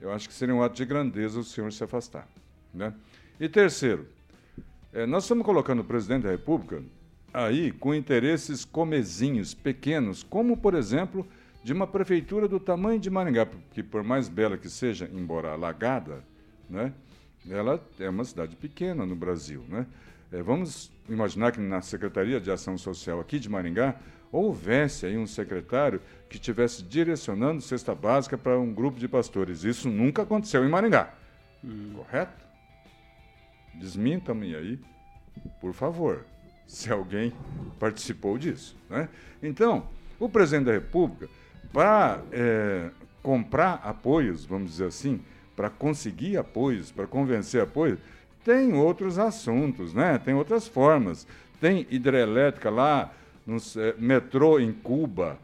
eu 0.01 0.13
acho 0.13 0.29
que 0.29 0.35
seria 0.35 0.55
um 0.55 0.63
ato 0.63 0.77
de 0.77 0.85
grandeza 0.85 1.41
o 1.41 1.45
senhor 1.45 1.73
se 1.73 1.83
afastar. 1.83 2.29
Né? 2.73 2.93
E 3.41 3.49
terceiro, 3.49 4.07
eh, 4.93 5.07
nós 5.07 5.25
estamos 5.25 5.45
colocando 5.45 5.81
o 5.81 5.85
presidente 5.85 6.25
da 6.25 6.31
República 6.31 6.83
aí 7.33 7.73
com 7.73 7.95
interesses 7.95 8.65
comezinhos, 8.65 9.55
pequenos, 9.55 10.23
como, 10.23 10.57
por 10.57 10.75
exemplo, 10.75 11.27
de 11.65 11.73
uma 11.73 11.87
prefeitura 11.87 12.47
do 12.47 12.61
tamanho 12.61 13.01
de 13.01 13.09
Maringá, 13.09 13.49
que 13.73 13.83
por 13.83 14.05
mais 14.05 14.29
bela 14.29 14.59
que 14.59 14.69
seja, 14.69 15.11
embora 15.13 15.53
alagada, 15.53 16.23
né, 16.69 16.93
ela 17.49 17.83
é 17.99 18.09
uma 18.09 18.25
cidade 18.25 18.55
pequena 18.55 19.07
no 19.07 19.17
Brasil. 19.17 19.65
Né? 19.69 19.87
Eh, 20.35 20.43
vamos 20.43 20.91
imaginar 21.09 21.53
que 21.53 21.61
na 21.61 21.81
Secretaria 21.81 22.41
de 22.41 22.51
Ação 22.51 22.77
Social 22.77 23.21
aqui 23.21 23.39
de 23.39 23.49
Maringá 23.49 23.95
houvesse 24.33 25.07
aí 25.07 25.17
um 25.17 25.29
secretário 25.29 26.01
que 26.29 26.37
estivesse 26.37 26.83
direcionando 26.83 27.61
cesta 27.61 27.95
básica 27.95 28.37
para 28.37 28.59
um 28.59 28.75
grupo 28.75 28.99
de 28.99 29.07
pastores. 29.07 29.63
Isso 29.63 29.89
nunca 29.89 30.23
aconteceu 30.23 30.65
em 30.65 30.69
Maringá. 30.69 31.15
Correto? 31.95 32.45
Desminta-me 33.75 34.57
aí, 34.57 34.81
por 35.61 35.73
favor, 35.73 36.27
se 36.67 36.91
alguém 36.91 37.33
participou 37.79 38.37
disso. 38.37 38.77
Né? 38.91 39.09
Então, 39.41 39.89
o 40.19 40.29
presidente 40.29 40.67
da 40.67 40.73
República, 40.73 41.29
para 41.73 42.21
eh, 42.33 42.91
comprar 43.23 43.75
apoios, 43.85 44.45
vamos 44.45 44.73
dizer 44.73 44.87
assim, 44.87 45.23
para 45.55 45.71
conseguir 45.71 46.37
apoios, 46.37 46.91
para 46.91 47.07
convencer 47.07 47.63
apoios, 47.63 48.01
tem 48.45 48.75
outros 48.75 49.19
assuntos, 49.19 49.95
né? 49.95 50.19
tem 50.19 50.35
outras 50.35 50.69
formas. 50.69 51.27
Tem 51.61 51.87
hidrelétrica 51.91 52.69
lá, 52.69 53.13
no 53.47 53.57
eh, 53.57 53.95
metrô 53.99 54.59
em 54.59 54.73
Cuba, 54.73 55.39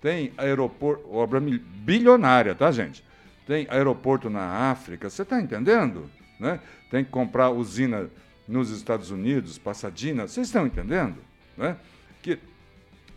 tem 0.00 0.32
aeroporto, 0.36 1.12
obra 1.12 1.40
bilionária, 1.40 2.54
tá, 2.54 2.70
gente? 2.70 3.04
Tem 3.46 3.66
aeroporto 3.70 4.30
na 4.30 4.70
África, 4.70 5.10
você 5.10 5.22
está 5.22 5.40
entendendo? 5.40 6.10
Né? 6.38 6.60
Tem 6.90 7.04
que 7.04 7.10
comprar 7.10 7.50
usina 7.50 8.08
nos 8.46 8.70
Estados 8.70 9.10
Unidos, 9.10 9.58
Passadina, 9.58 10.26
vocês 10.26 10.46
estão 10.46 10.66
entendendo? 10.66 11.16
Né? 11.56 11.76
Que 12.22 12.38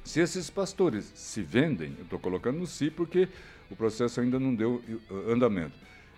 se 0.04 0.19
esses 0.19 0.50
pastores 0.50 1.12
se 1.15 1.41
vendem, 1.41 1.93
eu 1.97 2.04
estou 2.04 2.19
colocando 2.19 2.58
no 2.60 2.67
si 2.67 2.89
porque 2.89 3.28
o 3.69 3.76
processo 3.76 4.19
ainda 4.19 4.39
não 4.39 4.54
deu 4.54 4.82
uh, 5.10 5.32
andamento. 5.32 5.74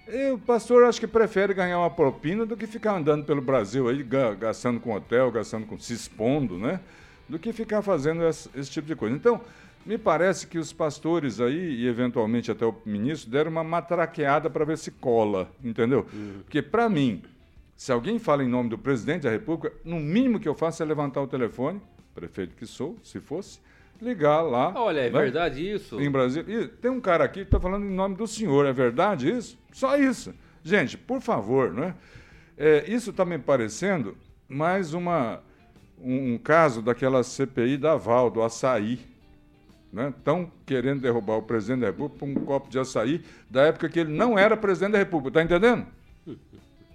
E 0.08 0.32
o 0.32 0.38
pastor 0.38 0.84
acho 0.84 1.00
que 1.00 1.08
prefere 1.08 1.54
ganhar 1.54 1.80
uma 1.80 1.90
propina 1.90 2.46
do 2.46 2.58
que 2.58 2.68
ficar 2.68 2.98
andando 2.98 3.26
pelo 3.26 3.42
Brasil 3.42 3.88
aí, 3.88 4.04
ga- 4.04 4.34
gastando 4.34 4.80
com 4.80 4.94
hotel, 4.94 5.32
gastando 5.32 5.66
com. 5.66 5.80
se 5.80 5.94
expondo, 5.94 6.58
né? 6.58 6.80
Do 7.28 7.40
que 7.40 7.54
ficar 7.54 7.82
fazendo 7.82 8.24
esse, 8.26 8.50
esse 8.54 8.70
tipo 8.70 8.86
de 8.86 8.96
coisa. 8.96 9.16
Então, 9.16 9.40
me 9.86 9.98
parece 9.98 10.46
que 10.46 10.58
os 10.58 10.74
pastores 10.74 11.40
aí, 11.40 11.76
e 11.82 11.88
eventualmente 11.88 12.52
até 12.52 12.66
o 12.66 12.76
ministro, 12.86 13.32
deram 13.32 13.50
uma 13.52 13.64
matraqueada 13.64 14.50
para 14.50 14.66
ver 14.66 14.78
se 14.78 14.92
cola, 14.92 15.50
entendeu? 15.64 16.06
Porque, 16.44 16.62
para 16.62 16.90
mim, 16.90 17.22
se 17.76 17.92
alguém 17.92 18.20
fala 18.20 18.44
em 18.44 18.48
nome 18.48 18.70
do 18.70 18.78
presidente 18.78 19.24
da 19.24 19.30
República, 19.30 19.74
no 19.86 20.00
mínimo 20.02 20.40
que 20.40 20.48
eu 20.48 20.54
faço 20.54 20.84
é 20.84 20.86
levantar 20.86 21.22
o 21.22 21.28
telefone, 21.28 21.82
prefeito 22.14 22.56
que 22.56 22.66
sou, 22.66 22.98
se 23.04 23.20
fosse, 23.22 23.60
ligar 24.04 24.42
lá. 24.42 24.74
Olha, 24.76 25.02
é 25.02 25.10
né? 25.10 25.20
verdade 25.20 25.68
isso? 25.68 26.00
Em 26.00 26.12
Brasília. 26.12 26.62
E 26.64 26.68
tem 26.68 26.92
um 26.92 27.02
cara 27.02 27.24
aqui 27.24 27.40
que 27.40 27.46
está 27.48 27.60
falando 27.60 27.86
em 27.86 27.94
nome 27.94 28.16
do 28.16 28.28
senhor, 28.28 28.66
é 28.66 28.74
verdade 28.74 29.30
isso? 29.30 29.58
Só 29.72 29.98
isso. 29.98 30.34
Gente, 30.64 30.98
por 30.98 31.22
favor, 31.22 31.74
né? 31.74 31.96
É, 32.58 32.84
isso 32.88 33.10
está 33.10 33.26
me 33.26 33.38
parecendo 33.38 34.16
mais 34.48 34.94
uma, 34.94 35.42
um, 36.00 36.34
um 36.34 36.38
caso 36.38 36.82
daquela 36.82 37.24
CPI 37.24 37.78
da 37.78 37.96
Val, 37.96 38.30
do 38.30 38.42
açaí. 38.42 39.00
Estão 40.10 40.52
querendo 40.66 41.02
derrubar 41.02 41.38
o 41.38 41.44
presidente 41.44 41.82
da 41.82 41.88
República 41.88 42.18
por 42.20 42.28
um 42.28 42.34
copo 42.34 42.70
de 42.70 42.80
açaí 42.80 43.24
da 43.48 43.64
época 43.64 43.88
que 43.90 44.00
ele 44.00 44.12
não 44.12 44.38
era 44.38 44.58
presidente 44.58 44.94
da 44.94 44.98
República. 44.98 45.40
Está 45.40 45.44
entendendo? 45.44 45.86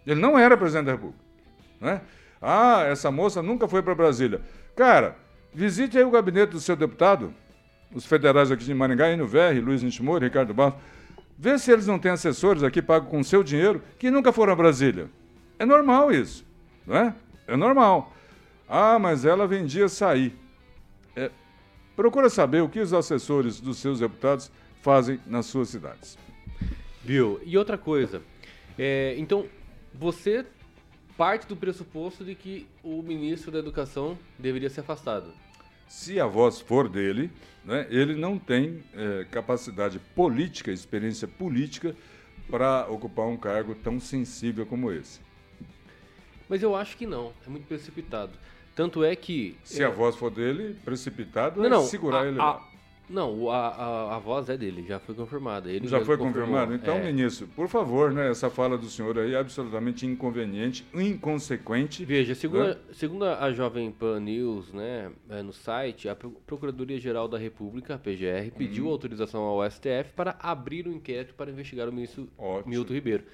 Ele 0.05 0.21
não 0.21 0.39
era 0.39 0.57
presidente 0.57 0.87
da 0.87 0.93
República. 0.93 1.23
Né? 1.81 2.01
Ah, 2.41 2.85
essa 2.85 3.11
moça 3.11 3.43
nunca 3.43 3.69
foi 3.69 3.83
para 3.83 3.95
Brasília. 3.95 4.41
Cara, 4.75 5.17
visite 5.53 5.99
aí 5.99 6.05
o 6.05 6.11
gabinete 6.11 6.51
do 6.51 6.61
seu 6.61 6.77
deputado, 6.77 7.35
os 7.95 8.05
federais 8.05 8.51
aqui 8.51 8.65
de 8.65 8.75
Maringá, 8.75 9.17
no 9.17 9.27
VR, 9.27 9.63
Luiz 9.63 9.83
Nishimori, 9.83 10.25
Ricardo 10.25 10.53
Barros. 10.55 10.81
Vê 11.39 11.59
se 11.59 11.71
eles 11.71 11.87
não 11.87 11.99
têm 11.99 12.11
assessores 12.11 12.63
aqui 12.63 12.83
pagos 12.83 13.09
com 13.09 13.23
seu 13.23 13.45
dinheiro 13.45 13.83
que 13.99 14.11
nunca 14.11 14.33
foram 14.33 14.53
a 14.53 14.57
Brasília. 14.57 15.09
É 15.59 15.65
normal 15.65 16.13
isso, 16.13 16.45
não 16.87 16.97
é? 16.97 17.15
É 17.47 17.57
normal. 17.57 18.13
Ah, 18.69 18.99
mas 18.99 19.25
ela 19.25 19.47
vendia 19.47 19.87
açaí. 19.87 20.35
É, 21.17 21.31
procura 21.97 22.29
saber 22.29 22.63
o 22.63 22.69
que 22.69 22.81
os 22.81 22.93
assessores 22.93 23.61
dos 23.61 23.79
seus 23.79 24.01
deputados 24.01 24.51
fazem 24.83 25.21
nas 25.27 25.47
suas 25.47 25.69
cidades. 25.69 26.19
Viu? 27.03 27.41
E 27.45 27.57
outra 27.57 27.79
coisa. 27.79 28.21
É, 28.79 29.15
então, 29.17 29.47
você 29.95 30.45
parte 31.19 31.49
do 31.49 31.57
pressuposto 31.57 32.25
de 32.25 32.37
que 32.37 32.69
o 32.81 33.03
ministro 33.03 33.51
da 33.51 33.59
Educação 33.59 34.17
deveria 34.39 34.71
ser 34.71 34.83
afastado. 34.83 35.35
Se 35.89 36.21
a 36.21 36.27
voz 36.27 36.61
for 36.61 36.89
dele, 36.89 37.29
né, 37.65 37.89
ele 37.91 38.15
não 38.15 38.39
tem 38.39 38.85
é, 38.95 39.27
capacidade 39.29 39.99
política, 40.15 40.71
experiência 40.71 41.27
política 41.27 41.97
para 42.49 42.87
ocupar 42.89 43.27
um 43.27 43.37
cargo 43.37 43.75
tão 43.75 43.99
sensível 43.99 44.65
como 44.65 44.93
esse. 44.93 45.21
Mas 46.49 46.63
eu 46.63 46.77
acho 46.77 46.97
que 46.97 47.05
não, 47.05 47.33
é 47.45 47.51
muito 47.51 47.67
precipitado. 47.67 48.33
Tanto 48.77 49.03
é 49.03 49.17
que. 49.17 49.59
Se 49.65 49.83
é... 49.83 49.87
a 49.87 49.91
voz 49.91 50.15
for 50.15 50.31
dele, 50.31 50.77
precipitado 50.85 51.59
não, 51.59 51.67
é 51.67 51.69
não, 51.69 51.83
segurar 51.83 52.23
a, 52.23 52.29
ele 52.29 52.39
a, 52.39 52.45
lá. 52.45 52.69
Não, 53.09 53.51
a, 53.51 53.69
a, 53.69 54.17
a, 54.17 54.19
voz 54.19 54.49
é 54.49 54.57
dele, 54.57 54.85
já 54.87 54.99
foi 54.99 55.15
confirmada. 55.15 55.71
Ele 55.71 55.89
já 55.89 56.05
foi 56.05 56.19
confirmado? 56.19 56.75
Então, 56.75 56.97
é. 56.97 57.05
ministro, 57.05 57.47
por 57.57 57.69
favor, 57.69 58.13
né, 58.13 58.31
essa 58.31 58.51
fala 58.51 58.77
do 58.77 58.87
senhor 58.87 59.19
aí 59.19 59.35
é 59.35 59.39
absolutamente 59.39 60.05
inconveniente, 60.05 60.87
inconsequente. 60.93 62.05
Veja, 62.05 62.35
segundo, 62.35 62.65
né? 62.65 62.77
segundo 62.93 63.25
a 63.25 63.51
Jovem 63.53 63.91
Pan 63.91 64.21
News, 64.21 64.73
né, 64.73 65.11
no 65.45 65.53
site, 65.53 66.09
a 66.09 66.15
Procuradoria-Geral 66.15 67.29
da 67.29 67.39
República, 67.39 67.95
a 67.95 67.99
PGR, 67.99 68.51
pediu 68.57 68.85
Uhum. 68.85 68.91
autorização 68.93 69.43
ao 69.43 69.69
STF 69.71 70.13
para 70.15 70.37
abrir 70.41 70.87
um 70.87 70.93
inquérito 70.93 71.35
para 71.35 71.51
investigar 71.51 71.89
o 71.89 71.93
ministro 71.93 72.29
Ótimo. 72.37 72.71
Milton 72.71 72.93
Ribeiro. 72.95 73.25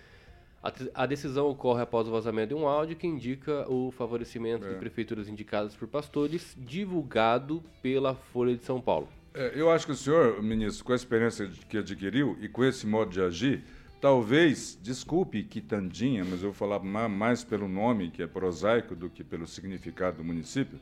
A, 0.63 0.73
a, 1.03 1.07
decisão 1.07 1.49
ocorre 1.49 1.83
após 1.83 2.09
o 2.09 2.11
vazamento 2.11 2.49
de 2.49 2.55
um 2.55 2.67
áudio 2.67 2.97
que 2.97 3.07
indica 3.07 3.71
o 3.71 3.91
favorecimento 3.91 4.65
É. 4.65 4.71
de 4.71 4.77
prefeituras 4.77 5.29
indicadas 5.29 5.77
por 5.77 5.87
pastores, 5.87 6.57
divulgado 6.59 7.63
pela 7.83 8.15
Folha 8.15 8.57
de 8.57 8.65
São 8.65 8.81
Paulo. 8.81 9.07
É, 9.35 9.53
eu 9.57 9.71
acho 9.71 9.87
que 9.87 9.93
o 9.93 9.97
senhor, 9.97 10.41
ministro, 10.43 10.85
com 10.85 10.93
a 10.93 10.97
experiência 10.97 11.49
que 11.69 11.79
adquiriu 11.79 12.37
e 12.41 12.49
com 12.49 12.65
esse 12.65 12.87
modo 12.87 13.11
de 13.11 13.21
agir, 13.21 13.65
talvez, 14.01 14.79
desculpe 14.81 15.43
quitandinha, 15.43 16.25
mas 16.25 16.35
eu 16.43 16.51
vou 16.51 16.53
falar 16.53 16.79
ma- 16.81 17.09
mais 17.09 17.43
pelo 17.43 17.69
nome, 17.69 18.11
que 18.11 18.23
é 18.23 18.27
prosaico, 18.27 18.95
do 18.95 19.11
que 19.11 19.25
pelo 19.25 19.47
significado 19.47 20.19
do 20.19 20.25
município, 20.25 20.79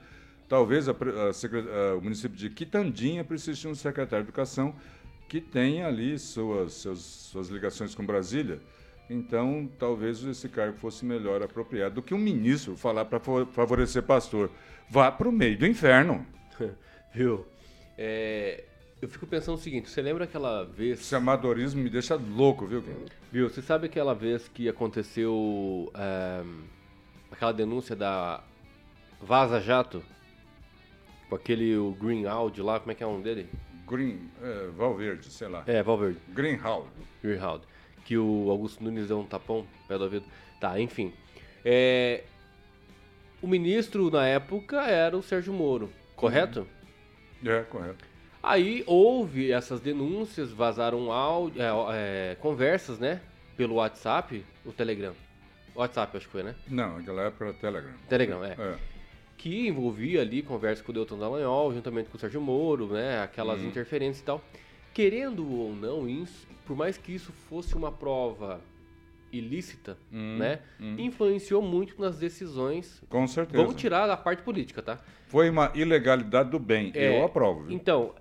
talvez 0.48 0.86
a 0.88 0.92
a 0.92 0.94
a- 0.94 1.96
o 1.96 2.00
município 2.02 2.36
de 2.36 2.50
Quitandinha 2.50 3.24
precise 3.24 3.60
de 3.60 3.68
um 3.68 3.74
secretário 3.74 4.24
de 4.24 4.28
Educação 4.30 4.74
que 5.28 5.40
tenha 5.40 5.86
ali 5.86 6.18
suas, 6.18 6.74
seus- 6.74 7.00
suas 7.02 7.48
ligações 7.48 7.94
com 7.94 8.04
Brasília. 8.04 8.60
Então, 9.08 9.68
talvez 9.78 10.22
esse 10.24 10.48
cargo 10.48 10.76
fosse 10.76 11.04
melhor 11.06 11.42
apropriado 11.42 11.96
do 11.96 12.02
que 12.02 12.12
um 12.14 12.18
ministro 12.18 12.76
falar 12.76 13.06
para 13.06 13.18
favorecer 13.46 14.02
pastor. 14.02 14.50
Vá 14.90 15.10
para 15.10 15.28
o 15.28 15.32
meio 15.32 15.56
do 15.58 15.66
inferno. 15.66 16.26
Viu? 17.14 17.46
É, 18.04 18.64
eu 19.00 19.08
fico 19.08 19.28
pensando 19.28 19.54
o 19.54 19.60
seguinte, 19.60 19.88
você 19.88 20.02
lembra 20.02 20.24
aquela 20.24 20.64
vez... 20.64 20.98
Esse 20.98 21.14
amadorismo 21.14 21.80
me 21.80 21.88
deixa 21.88 22.16
louco, 22.16 22.66
viu? 22.66 22.82
Viu, 23.30 23.48
você 23.48 23.62
sabe 23.62 23.86
aquela 23.86 24.12
vez 24.12 24.48
que 24.48 24.68
aconteceu 24.68 25.88
é, 25.94 26.42
aquela 27.30 27.52
denúncia 27.52 27.94
da 27.94 28.42
Vaza 29.20 29.60
Jato? 29.60 30.02
Com 31.28 31.36
aquele 31.36 31.76
o 31.76 31.92
Greenhalgh 31.92 32.58
lá, 32.58 32.80
como 32.80 32.90
é 32.90 32.94
que 32.96 33.04
é 33.04 33.06
o 33.06 33.12
nome 33.12 33.22
dele? 33.22 33.48
Green, 33.86 34.28
é, 34.42 34.66
Valverde, 34.76 35.26
sei 35.26 35.46
lá. 35.46 35.62
É, 35.68 35.80
Valverde. 35.80 36.18
Greenhalgh. 36.30 36.88
Greenhalgh. 37.22 37.62
Que 38.04 38.18
o 38.18 38.50
Augusto 38.50 38.82
Nunes 38.82 39.06
deu 39.06 39.20
um 39.20 39.24
tapão 39.24 39.64
pé 39.86 39.96
do 39.96 40.02
ouvido. 40.02 40.24
Tá, 40.58 40.80
enfim. 40.80 41.12
É, 41.64 42.24
o 43.40 43.46
ministro 43.46 44.10
na 44.10 44.26
época 44.26 44.82
era 44.88 45.16
o 45.16 45.22
Sérgio 45.22 45.52
Moro, 45.52 45.88
correto? 46.16 46.66
É, 47.44 47.60
correto. 47.62 48.04
Aí 48.42 48.82
houve 48.86 49.52
essas 49.52 49.80
denúncias, 49.80 50.50
vazaram 50.50 51.12
áudio, 51.12 51.62
é, 51.62 52.32
é, 52.32 52.34
conversas, 52.40 52.98
né? 52.98 53.20
Pelo 53.56 53.74
WhatsApp, 53.76 54.44
o 54.64 54.72
Telegram. 54.72 55.14
WhatsApp, 55.74 56.16
acho 56.16 56.26
que 56.26 56.32
foi, 56.32 56.42
né? 56.42 56.54
Não, 56.68 56.96
naquela 56.98 57.22
época 57.22 57.44
era 57.46 57.54
Telegram. 57.54 57.92
Telegram, 58.08 58.44
é. 58.44 58.52
É. 58.58 58.76
Que 59.38 59.68
envolvia 59.68 60.20
ali 60.22 60.42
conversa 60.42 60.82
com 60.82 60.90
o 60.90 60.94
Deltan 60.94 61.18
Dallagnol, 61.18 61.72
juntamente 61.72 62.10
com 62.10 62.16
o 62.16 62.20
Sérgio 62.20 62.40
Moro, 62.40 62.88
né? 62.88 63.22
Aquelas 63.22 63.60
Uhum. 63.60 63.68
interferências 63.68 64.20
e 64.20 64.24
tal. 64.24 64.42
Querendo 64.92 65.48
ou 65.50 65.72
não, 65.74 66.08
isso, 66.08 66.46
por 66.66 66.76
mais 66.76 66.96
que 66.98 67.12
isso 67.14 67.32
fosse 67.48 67.74
uma 67.74 67.90
prova 67.90 68.60
ilícita, 69.32 69.96
Uhum, 70.12 70.36
né? 70.38 70.60
Influenciou 70.98 71.62
muito 71.62 72.00
nas 72.00 72.18
decisões. 72.18 73.02
Com 73.08 73.26
certeza. 73.26 73.62
Vamos 73.62 73.80
tirar 73.80 74.06
da 74.06 74.16
parte 74.16 74.42
política, 74.42 74.82
tá? 74.82 74.98
Foi 75.26 75.48
uma 75.48 75.72
ilegalidade 75.74 76.50
do 76.50 76.58
bem. 76.58 76.92
É, 76.94 77.18
Eu 77.18 77.24
aprovo. 77.24 77.64
viu? 77.64 77.74
Então, 77.74 78.14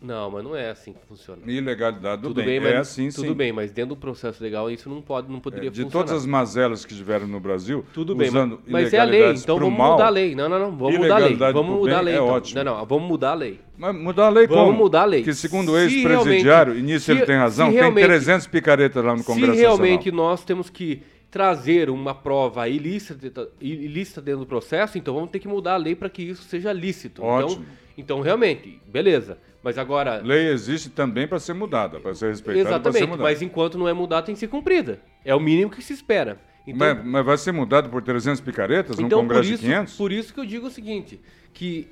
não, 0.00 0.30
mas 0.30 0.44
não 0.44 0.54
é 0.56 0.70
assim 0.70 0.92
que 0.92 1.04
funciona. 1.06 1.42
Ilegalidade 1.46 2.22
do 2.22 2.28
tudo 2.28 2.36
bem. 2.44 2.60
bem, 2.60 2.72
é 2.72 2.76
assim, 2.76 3.08
tudo 3.10 3.28
sim. 3.28 3.34
bem, 3.34 3.52
mas 3.52 3.70
dentro 3.72 3.94
do 3.94 3.96
processo 4.00 4.42
legal 4.42 4.70
isso 4.70 4.88
não 4.88 5.02
pode, 5.02 5.28
não 5.28 5.38
É, 5.38 5.40
poderia 5.40 5.70
de 5.70 5.82
funcionar. 5.82 6.06
todas 6.06 6.22
as 6.22 6.26
mazelas 6.26 6.84
que 6.84 6.94
tiveram 6.94 7.26
no 7.26 7.40
Brasil, 7.40 7.84
Tudo 7.92 8.14
bem, 8.14 8.28
usando 8.28 8.60
mas, 8.64 8.84
mas 8.84 8.94
é 8.94 8.98
a 8.98 9.04
lei, 9.04 9.32
então 9.32 9.58
vamos 9.58 9.76
mal, 9.78 9.92
mudar 9.92 10.06
a 10.06 10.10
lei. 10.10 10.34
Não, 10.34 10.48
não, 10.48 10.58
não, 10.58 10.76
vamos 10.76 10.98
mudar 10.98 11.14
a 11.16 11.18
lei. 11.18 11.36
Vamos 11.36 11.76
mudar 11.76 11.98
a 11.98 12.00
lei, 12.00 12.14
é 12.14 12.16
então. 12.16 12.28
ótimo. 12.28 12.64
Não, 12.64 12.76
não, 12.76 12.86
vamos 12.86 13.08
mudar 13.08 13.30
a 13.30 13.34
lei. 13.34 13.60
Mas 13.76 13.94
mudar 13.94 14.26
a 14.26 14.30
lei 14.30 14.46
Vamos 14.46 14.64
como? 14.66 14.78
mudar 14.78 15.02
a 15.02 15.04
lei. 15.04 15.22
Que 15.22 15.32
segundo 15.32 15.72
o 15.72 15.78
ex-presidiário, 15.78 16.76
e 16.76 16.82
nisso 16.82 17.10
ele 17.10 17.24
tem 17.24 17.36
razão, 17.36 17.68
tem 17.68 17.78
realmente- 17.78 18.04
300 18.06 18.46
picaretas 18.46 19.04
lá 19.04 19.14
no 19.16 19.22
Congresso 19.24 19.54
Se 19.54 19.60
realmente 19.60 20.06
Nacional. 20.06 20.30
nós 20.30 20.44
temos 20.44 20.68
que 20.70 21.02
trazer 21.30 21.90
uma 21.90 22.14
prova 22.14 22.68
ilícita, 22.68 23.48
ilícita 23.60 24.20
dentro 24.22 24.40
do 24.40 24.46
processo, 24.46 24.96
então 24.96 25.14
vamos 25.14 25.30
ter 25.30 25.38
que 25.38 25.46
mudar 25.48 25.74
a 25.74 25.76
lei 25.76 25.94
para 25.94 26.08
que 26.08 26.22
isso 26.22 26.42
seja 26.44 26.72
lícito. 26.72 27.22
Ótimo. 27.22 27.62
Então, 27.62 28.16
então, 28.16 28.20
realmente, 28.20 28.80
beleza. 28.86 29.38
Mas 29.62 29.76
agora, 29.76 30.20
Lei 30.24 30.48
existe 30.48 30.88
também 30.88 31.26
para 31.26 31.38
ser 31.40 31.52
mudada, 31.52 31.98
para 31.98 32.14
ser 32.14 32.28
respeitada, 32.28 32.64
para 32.64 32.92
ser 32.92 32.98
exatamente, 32.98 33.10
mudada. 33.10 33.22
mas 33.28 33.42
enquanto 33.42 33.76
não 33.76 33.88
é 33.88 33.92
mudado, 33.92 34.26
tem 34.26 34.34
que 34.34 34.38
ser 34.40 34.48
cumprida. 34.48 35.00
É 35.24 35.34
o 35.34 35.40
mínimo 35.40 35.70
que 35.70 35.82
se 35.82 35.92
espera. 35.92 36.38
Então, 36.66 36.78
mas, 36.94 37.04
mas 37.04 37.26
vai 37.26 37.38
ser 37.38 37.50
mudado 37.52 37.88
por 37.88 38.02
300 38.02 38.40
picaretas 38.40 38.98
num 38.98 39.06
então 39.06 39.20
por 39.20 39.28
Congresso 39.34 39.54
isso, 39.54 39.62
de 39.62 39.68
500? 39.68 39.96
por 39.96 40.12
isso 40.12 40.34
que 40.34 40.40
eu 40.40 40.44
digo 40.44 40.66
o 40.66 40.70
seguinte, 40.70 41.20
que 41.52 41.88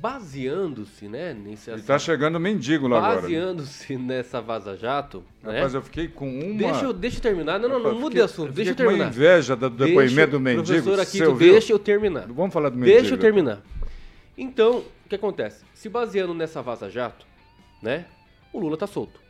baseando-se, 0.00 1.08
né, 1.08 1.34
nesse 1.34 1.70
E 1.70 1.82
tá 1.82 1.98
chegando 1.98 2.40
mendigo 2.40 2.88
lá 2.88 2.98
agora. 2.98 3.14
né? 3.16 3.20
baseando-se 3.22 3.96
nessa 3.98 4.40
Vaza 4.40 4.76
Jato, 4.76 5.22
né? 5.42 5.56
Rapaz, 5.56 5.74
eu 5.74 5.82
fiquei 5.82 6.08
com 6.08 6.26
uma... 6.26 6.54
Deixa 6.58 6.84
eu, 6.86 6.92
deixa 6.92 7.18
eu 7.18 7.22
terminar. 7.22 7.58
Não, 7.58 7.68
não, 7.68 7.78
não 7.80 8.00
mude 8.00 8.14
de 8.14 8.22
assunto. 8.22 8.52
Deixa 8.52 8.70
eu 8.70 8.74
fiquei 8.74 8.86
com 8.86 8.92
uma 8.92 8.98
terminar. 9.10 9.14
inveja 9.14 9.54
do 9.54 9.68
Deixa- 9.68 9.86
depoimento 9.94 10.30
do 10.30 10.40
mendigo. 10.40 10.82
Professor 10.82 11.00
aqui, 11.00 11.38
deixa 11.38 11.72
eu 11.72 11.78
terminar. 11.78 12.26
Vamos 12.28 12.52
falar 12.52 12.70
do 12.70 12.78
mendigo. 12.78 12.98
Deixa 12.98 13.14
eu 13.14 13.18
terminar. 13.18 13.60
Então, 14.38 14.78
o 14.78 14.99
que 15.10 15.16
acontece? 15.16 15.64
Se 15.74 15.88
baseando 15.88 16.32
nessa 16.32 16.62
Vaza 16.62 16.88
Jato, 16.88 17.26
né? 17.82 18.06
O 18.52 18.58
Lula 18.60 18.76
tá 18.76 18.86
solto. 18.86 19.20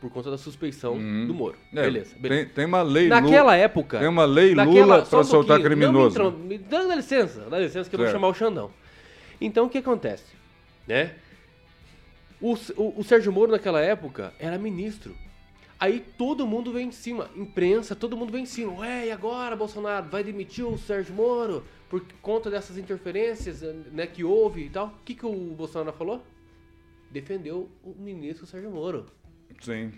Por 0.00 0.10
conta 0.10 0.30
da 0.30 0.36
suspeição 0.36 0.92
Uhum. 0.94 1.26
do 1.26 1.32
Moro. 1.34 1.56
É, 1.72 1.82
beleza, 1.82 2.14
beleza. 2.18 2.44
Tem, 2.46 2.54
tem 2.54 2.64
uma 2.66 2.82
lei 2.82 3.08
Naquela 3.08 3.40
Lula, 3.42 3.56
época. 3.56 3.98
tem 3.98 4.08
uma 4.08 4.24
lei 4.24 4.54
naquela- 4.54 4.96
Lula 4.96 5.02
para 5.06 5.18
um 5.20 5.24
soltar 5.24 5.60
criminoso. 5.62 6.18
Não 6.18 6.30
me, 6.30 6.48
me 6.48 6.58
dá, 6.58 6.82
licença, 6.94 7.40
dá 7.48 7.58
licença 7.58 7.88
que 7.88 7.96
eu 7.96 7.98
vou 7.98 8.06
Certo. 8.06 8.16
chamar 8.16 8.28
o 8.28 8.34
Xandão. 8.34 8.70
Então 9.40 9.66
o 9.66 9.70
que 9.70 9.78
acontece? 9.78 10.24
Né? 10.86 11.14
O, 12.40 12.52
o, 12.76 13.00
o 13.00 13.04
Sérgio 13.04 13.32
Moro 13.32 13.50
naquela 13.52 13.80
época 13.80 14.32
era 14.38 14.58
ministro. 14.58 15.16
Aí 15.80 16.00
todo 16.18 16.46
mundo 16.46 16.72
vem 16.72 16.88
em 16.88 16.92
cima, 16.92 17.28
imprensa, 17.36 17.94
todo 17.96 18.16
mundo 18.16 18.32
vem 18.32 18.42
em 18.42 18.46
cima. 18.46 18.72
Ué, 18.80 19.06
e 19.06 19.10
agora, 19.12 19.56
Bolsonaro? 19.56 20.06
Vai 20.08 20.22
demitir 20.24 20.66
o 20.66 20.78
Sérgio 20.78 21.14
Moro 21.14 21.64
por 21.88 22.02
conta 22.20 22.50
dessas 22.50 22.76
interferências 22.78 23.62
né, 23.92 24.06
que 24.06 24.24
houve 24.24 24.64
e 24.64 24.70
tal? 24.70 24.86
O 24.88 25.04
que, 25.04 25.14
que 25.14 25.24
o 25.26 25.32
Bolsonaro 25.32 25.96
falou? 25.96 26.22
Defendeu 27.10 27.68
o 27.84 27.94
ministro 27.98 28.46
Sérgio 28.46 28.70
Moro. 28.70 29.06
Sim. 29.60 29.92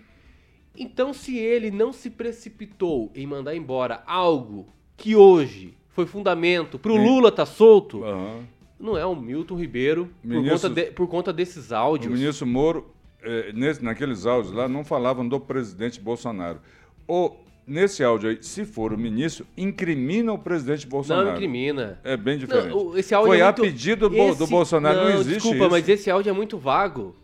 Então, 0.77 1.13
se 1.13 1.37
ele 1.37 1.71
não 1.71 1.91
se 1.91 2.09
precipitou 2.09 3.11
em 3.15 3.25
mandar 3.25 3.55
embora 3.55 4.03
algo 4.05 4.67
que 4.95 5.15
hoje 5.15 5.73
foi 5.89 6.05
fundamento 6.05 6.77
pro 6.77 6.93
Sim. 6.93 7.03
Lula 7.05 7.31
tá 7.31 7.45
solto, 7.45 8.03
Aham. 8.03 8.45
não 8.79 8.95
é 8.97 9.05
o 9.05 9.15
Milton 9.15 9.55
Ribeiro 9.55 10.09
por, 10.21 10.27
Ministro- 10.29 10.69
conta, 10.69 10.81
de- 10.81 10.91
por 10.91 11.07
conta 11.07 11.33
desses 11.33 11.71
O 11.71 11.75
áudios. 11.75 12.13
ministro 12.13 12.45
Moro, 12.45 12.93
eh, 13.21 13.51
nesse- 13.53 13.83
naqueles 13.83 14.25
áudios 14.25 14.53
lá, 14.53 14.69
não 14.69 14.85
falavam 14.85 15.27
do 15.27 15.39
presidente 15.39 15.99
Bolsonaro. 15.99 16.59
O, 17.07 17.35
nesse 17.69 18.03
áudio 18.03 18.29
aí, 18.31 18.37
se 18.41 18.65
for 18.65 18.91
o 18.91 18.97
ministro, 18.97 19.45
incrimina 19.55 20.33
o 20.33 20.37
presidente 20.39 20.85
Bolsonaro. 20.87 21.27
Não 21.27 21.33
incrimina. 21.35 21.99
É 22.03 22.17
bem 22.17 22.37
diferente. 22.37 22.69
Não, 22.69 22.97
esse 22.97 23.13
áudio 23.13 23.27
Foi 23.29 23.37
é 23.39 23.41
a 23.41 23.45
muito- 23.45 23.61
pedido 23.61 24.09
do, 24.09 24.15
Bo- 24.15 24.33
do 24.35 24.43
esse- 24.43 24.51
Bolsonaro, 24.51 24.97
não, 24.97 25.09
existe 25.11 25.33
Desculpa, 25.35 25.57
isso. 25.57 25.69
mas 25.69 25.89
esse 25.89 26.09
áudio 26.11 26.29
é 26.29 26.33
muito 26.33 26.57
vago 26.57 27.15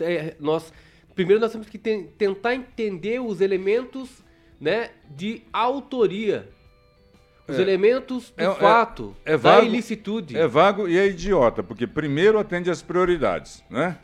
é, 0.00 0.34
nós, 0.40 0.72
primeiro 1.14 1.40
nós 1.40 1.52
temos 1.52 1.68
que 1.68 1.76
ten- 1.76 2.06
tentar 2.16 2.54
entender 2.54 3.20
os 3.20 3.40
elementos 3.42 4.24
né, 4.58 4.88
de 5.14 5.42
autoria. 5.52 6.48
Os 7.46 7.58
É. 7.58 7.62
elementos 7.62 8.30
do 8.36 8.42
É- 8.42 8.46
é- 8.46 8.54
fato, 8.54 9.14
é 9.24 9.32
da 9.32 9.36
vago- 9.36 9.66
ilicitude. 9.66 10.36
É 10.36 10.46
vago 10.48 10.88
e 10.88 10.98
é 10.98 11.06
idiota, 11.06 11.62
porque 11.62 11.86
primeiro 11.86 12.38
atende 12.38 12.70
às 12.70 12.80
prioridades, 12.82 13.62
né? 13.70 13.98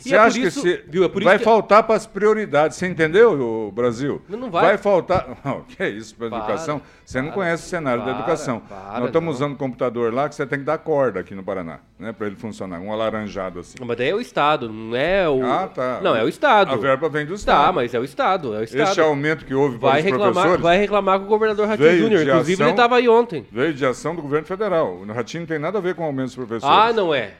E 0.00 0.08
Você 0.08 0.14
é 0.14 0.18
acha 0.18 0.38
isso- 0.40 0.62
que 0.62 0.68
se 0.76 0.84
viu, 0.88 1.04
é 1.04 1.08
vai 1.22 1.38
que- 1.38 1.44
faltar 1.44 1.82
para 1.84 1.94
as 1.94 2.06
prioridades, 2.06 2.76
você 2.76 2.88
entendeu, 2.88 3.32
o 3.68 3.70
Brasil? 3.70 4.20
Não 4.28 4.50
vai. 4.50 4.64
Vai 4.64 4.78
faltar. 4.78 5.28
Não, 5.44 5.60
que 5.62 5.80
é 5.82 5.88
isso 5.88 6.14
para 6.16 6.28
Para, 6.28 6.38
educação? 6.38 6.80
Você 7.04 7.18
não 7.20 7.28
para, 7.28 7.34
conhece 7.34 7.66
o 7.66 7.68
cenário 7.68 8.00
da 8.04 8.10
para, 8.10 8.18
educação. 8.20 8.60
para, 8.60 8.98
Nós 8.98 9.06
estamos 9.06 9.26
não. 9.26 9.32
usando 9.32 9.52
um 9.52 9.56
computador 9.56 10.12
lá 10.12 10.28
que 10.28 10.34
você 10.34 10.46
tem 10.46 10.58
que 10.60 10.64
dar 10.64 10.78
corda 10.78 11.20
aqui 11.20 11.34
no 11.34 11.42
Paraná, 11.44 11.78
né, 11.98 12.12
para 12.12 12.26
ele 12.26 12.36
funcionar, 12.36 12.80
um 12.80 12.90
alaranjado 12.92 13.60
assim. 13.60 13.76
Mas 13.84 13.96
daí 13.96 14.08
é 14.08 14.14
o 14.14 14.20
Estado, 14.20 14.68
não 14.72 14.96
é 14.96 15.28
o. 15.28 15.44
Ah, 15.44 15.68
tá. 15.72 16.00
Não, 16.02 16.16
é 16.16 16.24
o 16.24 16.28
Estado. 16.28 16.72
A 16.72 16.76
verba 16.76 17.08
vem 17.08 17.26
do 17.26 17.34
Estado. 17.34 17.66
Tá, 17.66 17.72
mas 17.72 17.92
é 17.94 17.98
o 18.00 18.04
Estado. 18.04 18.54
É 18.54 18.58
o 18.60 18.64
Estado. 18.64 18.82
Este 18.88 19.00
aumento 19.00 19.44
que 19.44 19.54
houve 19.54 19.78
para 19.78 19.90
vai, 19.90 19.98
os 20.00 20.04
reclamar, 20.06 20.32
professores 20.32 20.62
vai 20.62 20.78
reclamar 20.78 21.18
com 21.20 21.26
o 21.26 21.28
governador 21.28 21.68
Ratinho 21.68 21.98
Júnior. 21.98 22.22
Inclusive, 22.22 22.52
ação- 22.54 22.66
ele 22.66 22.70
estava 22.72 22.96
aí 22.96 23.08
ontem. 23.08 23.46
veio 23.52 23.74
de 23.74 23.84
ação 23.86 24.16
do 24.16 24.22
governo 24.22 24.46
federal. 24.46 24.94
O 24.96 25.12
Ratinho 25.12 25.42
não 25.42 25.46
tem 25.48 25.58
nada 25.58 25.78
a 25.78 25.80
ver 25.80 25.94
com 25.94 26.02
o 26.02 26.06
aumento 26.06 26.26
dos 26.26 26.34
professores. 26.36 26.76
Ah, 26.76 26.92
não 26.92 27.14
é. 27.14 27.32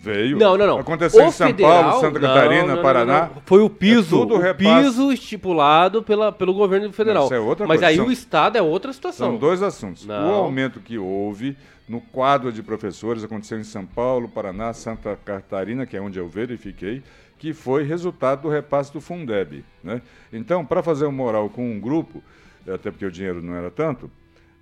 Veio. 0.00 0.36
Não, 0.38 0.56
não, 0.58 0.66
não. 0.66 0.78
Aconteceu 0.80 1.24
O 1.24 1.28
em 1.28 1.30
São 1.30 1.46
federal- 1.46 1.82
Paulo, 1.84 2.00
Santa 2.00 2.18
não, 2.18 2.28
Catarina, 2.28 2.74
não, 2.76 2.82
Paraná. 2.82 3.30
Foi 3.46 3.62
o 3.62 3.70
piso, 3.70 4.16
É 4.16 4.18
tudo 4.18 4.36
o 4.36 4.54
piso 4.54 5.12
estipulado 5.12 6.02
pela, 6.02 6.30
pelo 6.30 6.52
governo 6.52 6.92
federal. 6.92 7.24
Isso 7.24 7.34
é 7.34 7.40
outra 7.40 7.66
Mas 7.66 7.78
coisa, 7.78 7.86
aí 7.86 7.96
são- 7.96 8.06
o 8.06 8.12
Estado 8.12 8.58
é 8.58 8.62
outra 8.62 8.92
situação. 8.92 9.30
São 9.30 9.36
dois 9.38 9.62
assuntos. 9.62 10.06
O 10.06 10.12
aumento 10.12 10.78
que 10.80 10.98
houve 10.98 11.56
no 11.88 12.00
quadro 12.00 12.52
de 12.52 12.62
professores 12.62 13.24
aconteceu 13.24 13.58
em 13.58 13.64
São 13.64 13.86
Paulo, 13.86 14.28
Paraná, 14.28 14.72
Santa 14.74 15.18
Catarina, 15.24 15.86
que 15.86 15.96
é 15.96 16.00
onde 16.02 16.18
eu 16.18 16.28
verifiquei, 16.28 17.02
que 17.38 17.52
foi 17.52 17.82
resultado 17.84 18.42
do 18.42 18.48
repasse 18.48 18.92
do 18.92 19.00
Fundeb. 19.00 19.64
Né? 19.82 20.00
Então, 20.32 20.64
para 20.64 20.82
fazer 20.82 21.06
um 21.06 21.12
moral 21.12 21.48
com 21.48 21.70
um 21.70 21.80
grupo, 21.80 22.22
até 22.66 22.90
porque 22.90 23.04
o 23.04 23.10
dinheiro 23.10 23.42
não 23.42 23.54
era 23.54 23.70
tanto, 23.70 24.10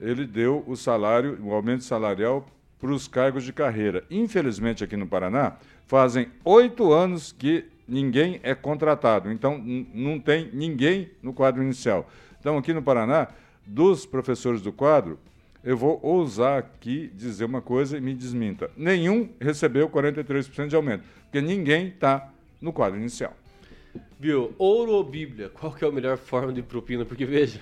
ele 0.00 0.24
deu 0.26 0.64
o 0.66 0.74
salário, 0.76 1.38
o 1.42 1.52
aumento 1.54 1.84
salarial 1.84 2.44
para 2.82 2.90
os 2.90 3.06
cargos 3.06 3.44
de 3.44 3.52
carreira. 3.52 4.02
Infelizmente, 4.10 4.82
aqui 4.82 4.96
no 4.96 5.06
Paraná, 5.06 5.56
fazem 5.86 6.26
oito 6.44 6.92
anos 6.92 7.30
que 7.30 7.64
ninguém 7.86 8.40
é 8.42 8.56
contratado. 8.56 9.30
Então, 9.30 9.56
não 9.94 10.18
tem 10.18 10.50
ninguém 10.52 11.08
no 11.22 11.32
quadro 11.32 11.62
inicial. 11.62 12.10
Então, 12.40 12.58
aqui 12.58 12.72
no 12.72 12.82
Paraná, 12.82 13.28
dos 13.64 14.04
professores 14.04 14.60
do 14.60 14.72
quadro, 14.72 15.16
eu 15.62 15.76
vou 15.76 16.00
ousar 16.02 16.58
aqui 16.58 17.08
dizer 17.14 17.44
uma 17.44 17.62
coisa 17.62 17.96
e 17.96 18.00
me 18.00 18.14
desminta. 18.14 18.68
Nenhum 18.76 19.28
recebeu 19.40 19.88
43% 19.88 20.66
de 20.66 20.74
aumento, 20.74 21.04
porque 21.22 21.40
ninguém 21.40 21.86
está 21.86 22.32
no 22.60 22.72
quadro 22.72 22.98
inicial. 22.98 23.32
Viu? 24.18 24.54
Ouro 24.58 24.90
ou 24.90 25.04
Bíblia? 25.04 25.50
Qual 25.50 25.72
que 25.72 25.84
é 25.84 25.88
a 25.88 25.92
melhor 25.92 26.18
forma 26.18 26.52
de 26.52 26.62
propina? 26.62 27.04
Porque, 27.04 27.24
veja, 27.24 27.60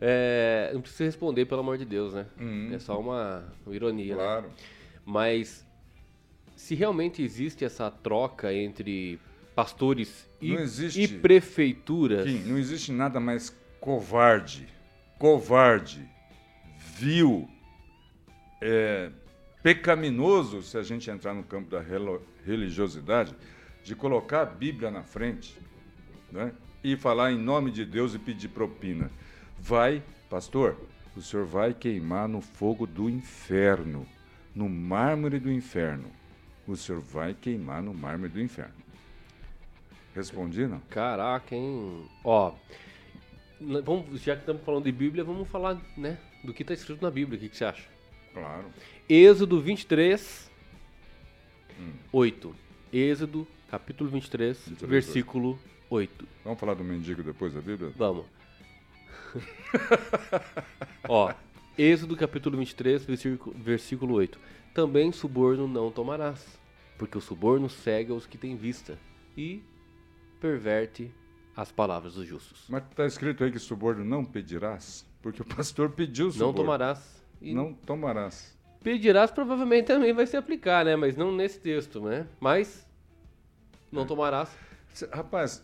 é, 0.00 0.70
não 0.72 0.80
precisa 0.80 1.04
responder, 1.04 1.46
pelo 1.46 1.60
amor 1.60 1.78
de 1.78 1.84
Deus, 1.84 2.12
né? 2.14 2.26
É 2.72 2.78
só 2.78 2.98
uma, 2.98 3.44
uma 3.64 3.74
ironia, 3.74 4.16
né? 4.16 4.22
Uhum. 4.22 4.28
Claro. 4.28 4.50
Mas 5.04 5.66
se 6.54 6.74
realmente 6.74 7.22
existe 7.22 7.64
essa 7.64 7.90
troca 7.90 8.52
entre 8.52 9.20
pastores 9.54 10.28
e, 10.40 10.54
e 10.96 11.08
prefeituras... 11.08 12.26
Kim, 12.26 12.40
não 12.40 12.58
existe 12.58 12.92
nada 12.92 13.20
mais 13.20 13.56
covarde, 13.80 14.66
covarde, 15.18 16.06
vil, 16.98 17.48
é, 18.60 19.10
pecaminoso, 19.62 20.62
se 20.62 20.76
a 20.76 20.82
gente 20.82 21.10
entrar 21.10 21.34
no 21.34 21.42
campo 21.42 21.70
da 21.70 21.82
religiosidade, 22.44 23.34
de 23.84 23.94
colocar 23.94 24.42
a 24.42 24.46
Bíblia 24.46 24.90
na 24.90 25.02
frente 25.02 25.56
né, 26.32 26.52
e 26.82 26.96
falar 26.96 27.32
em 27.32 27.38
nome 27.38 27.70
de 27.70 27.84
Deus 27.84 28.14
e 28.14 28.18
pedir 28.18 28.48
propina. 28.48 29.10
Vai, 29.58 30.02
pastor, 30.30 30.76
o 31.16 31.22
senhor 31.22 31.46
vai 31.46 31.72
queimar 31.74 32.28
no 32.28 32.40
fogo 32.40 32.86
do 32.86 33.08
inferno, 33.08 34.06
no 34.54 34.68
mármore 34.68 35.38
do 35.38 35.50
inferno. 35.50 36.10
O 36.66 36.76
senhor 36.76 37.00
vai 37.00 37.34
queimar 37.34 37.82
no 37.82 37.94
mármore 37.94 38.32
do 38.32 38.40
inferno. 38.40 38.74
Respondi, 40.14 40.66
não? 40.66 40.80
Caraca, 40.90 41.54
hein? 41.54 42.08
Ó, 42.24 42.54
vamos, 43.60 44.20
já 44.22 44.34
que 44.34 44.42
estamos 44.42 44.62
falando 44.62 44.84
de 44.84 44.92
Bíblia, 44.92 45.22
vamos 45.22 45.48
falar, 45.48 45.80
né, 45.96 46.18
do 46.42 46.52
que 46.54 46.62
está 46.62 46.74
escrito 46.74 47.02
na 47.02 47.10
Bíblia. 47.10 47.36
O 47.38 47.40
que, 47.40 47.48
que 47.48 47.56
você 47.56 47.64
acha? 47.64 47.88
Claro. 48.32 48.66
Êxodo 49.08 49.60
23, 49.60 50.50
Hum. 51.78 51.92
8. 52.12 52.56
Êxodo, 52.92 53.46
capítulo 53.70 54.08
23, 54.08 54.56
23, 54.68 54.90
versículo 54.90 55.58
8. 55.90 56.26
Vamos 56.44 56.58
falar 56.58 56.74
do 56.74 56.82
mendigo 56.82 57.22
depois 57.22 57.52
da 57.52 57.60
Bíblia? 57.60 57.92
Vamos. 57.96 58.24
Ó, 61.08 61.32
Êxodo 61.78 62.16
capítulo 62.16 62.56
23, 62.58 63.04
versículo, 63.04 63.56
versículo 63.58 64.14
8. 64.14 64.38
Também 64.74 65.12
suborno 65.12 65.66
não 65.68 65.90
tomarás, 65.90 66.58
porque 66.98 67.16
o 67.16 67.20
suborno 67.20 67.68
cega 67.68 68.12
os 68.14 68.26
que 68.26 68.36
têm 68.38 68.56
vista 68.56 68.98
e 69.36 69.62
perverte 70.40 71.10
as 71.56 71.72
palavras 71.72 72.14
dos 72.14 72.26
justos. 72.26 72.64
Mas 72.68 72.84
está 72.84 73.06
escrito 73.06 73.42
aí 73.44 73.50
que 73.50 73.58
suborno 73.58 74.04
não 74.04 74.24
pedirás? 74.24 75.06
Porque 75.22 75.40
o 75.42 75.44
pastor 75.44 75.90
pediu 75.90 76.26
Não 76.26 76.32
suborno. 76.32 76.54
tomarás. 76.54 77.24
E 77.40 77.54
Não 77.54 77.72
tomarás. 77.72 78.56
pedirás 78.82 79.30
provavelmente 79.30 79.86
também 79.86 80.12
vai 80.12 80.26
se 80.26 80.36
aplicar, 80.36 80.84
né? 80.84 80.96
Mas 80.96 81.16
não 81.16 81.32
nesse 81.34 81.58
texto, 81.60 82.00
né? 82.00 82.26
Mas 82.40 82.86
não 83.90 84.02
É. 84.02 84.06
tomarás. 84.06 84.50
Rapaz, 85.12 85.62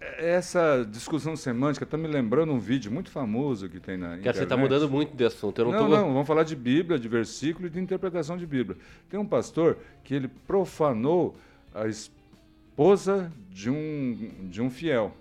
essa 0.00 0.86
discussão 0.90 1.36
semântica 1.36 1.84
está 1.84 1.96
me 1.98 2.08
lembrando 2.08 2.52
um 2.52 2.58
vídeo 2.58 2.90
muito 2.90 3.10
famoso 3.10 3.68
que 3.68 3.78
tem 3.78 3.96
na 3.98 4.06
Cara, 4.08 4.18
internet. 4.20 4.38
você 4.38 4.46
tá 4.46 4.56
mudando 4.56 4.88
muito 4.88 5.14
de 5.14 5.24
assunto. 5.24 5.58
Eu 5.60 5.66
não, 5.66 5.72
Não, 5.72 5.78
tô... 5.80 5.88
não, 5.96 6.12
vamos 6.12 6.26
falar 6.26 6.42
de 6.42 6.56
Bíblia, 6.56 6.98
de 6.98 7.08
versículo 7.08 7.66
e 7.66 7.70
de 7.70 7.78
interpretação 7.78 8.36
de 8.38 8.46
Bíblia. 8.46 8.78
Tem 9.10 9.20
um 9.20 9.26
pastor 9.26 9.76
que 10.02 10.14
ele 10.14 10.28
profanou 10.46 11.36
a 11.74 11.86
esposa 11.86 13.30
de 13.50 13.68
um, 13.70 14.48
de 14.48 14.62
um 14.62 14.70
fiel. 14.70 15.14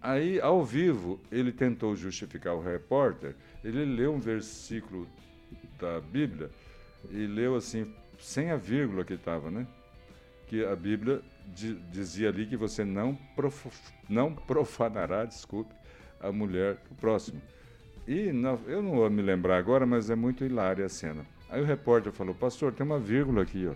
Aí, 0.00 0.40
ao 0.40 0.64
vivo, 0.64 1.20
ele 1.30 1.52
tentou 1.52 1.94
justificar 1.94 2.54
o 2.54 2.62
repórter, 2.62 3.34
ele 3.62 3.84
leu 3.84 4.14
um 4.14 4.18
versículo 4.18 5.06
da 5.78 6.00
Bíblia 6.00 6.50
e 7.10 7.26
leu 7.26 7.54
assim, 7.54 7.86
sem 8.18 8.50
a 8.50 8.56
vírgula 8.56 9.04
que 9.04 9.12
estava, 9.12 9.50
né? 9.50 9.66
Que 10.50 10.64
a 10.64 10.74
Bíblia 10.74 11.20
di- 11.46 11.78
dizia 11.92 12.28
ali 12.28 12.44
que 12.44 12.56
você 12.56 12.84
não, 12.84 13.16
prof- 13.36 13.70
não 14.08 14.34
profanará, 14.34 15.24
desculpe, 15.24 15.72
a 16.20 16.32
mulher 16.32 16.76
do 16.88 16.96
próximo. 16.96 17.40
E 18.06 18.32
na- 18.32 18.58
eu 18.66 18.82
não 18.82 18.90
vou 18.96 19.08
me 19.08 19.22
lembrar 19.22 19.56
agora, 19.58 19.86
mas 19.86 20.10
é 20.10 20.16
muito 20.16 20.44
hilária 20.44 20.84
a 20.84 20.88
cena. 20.88 21.24
Aí 21.48 21.60
o 21.62 21.64
repórter 21.64 22.12
falou, 22.12 22.34
pastor, 22.34 22.72
tem 22.72 22.84
uma 22.84 22.98
vírgula 22.98 23.42
aqui, 23.42 23.68
ó. 23.68 23.74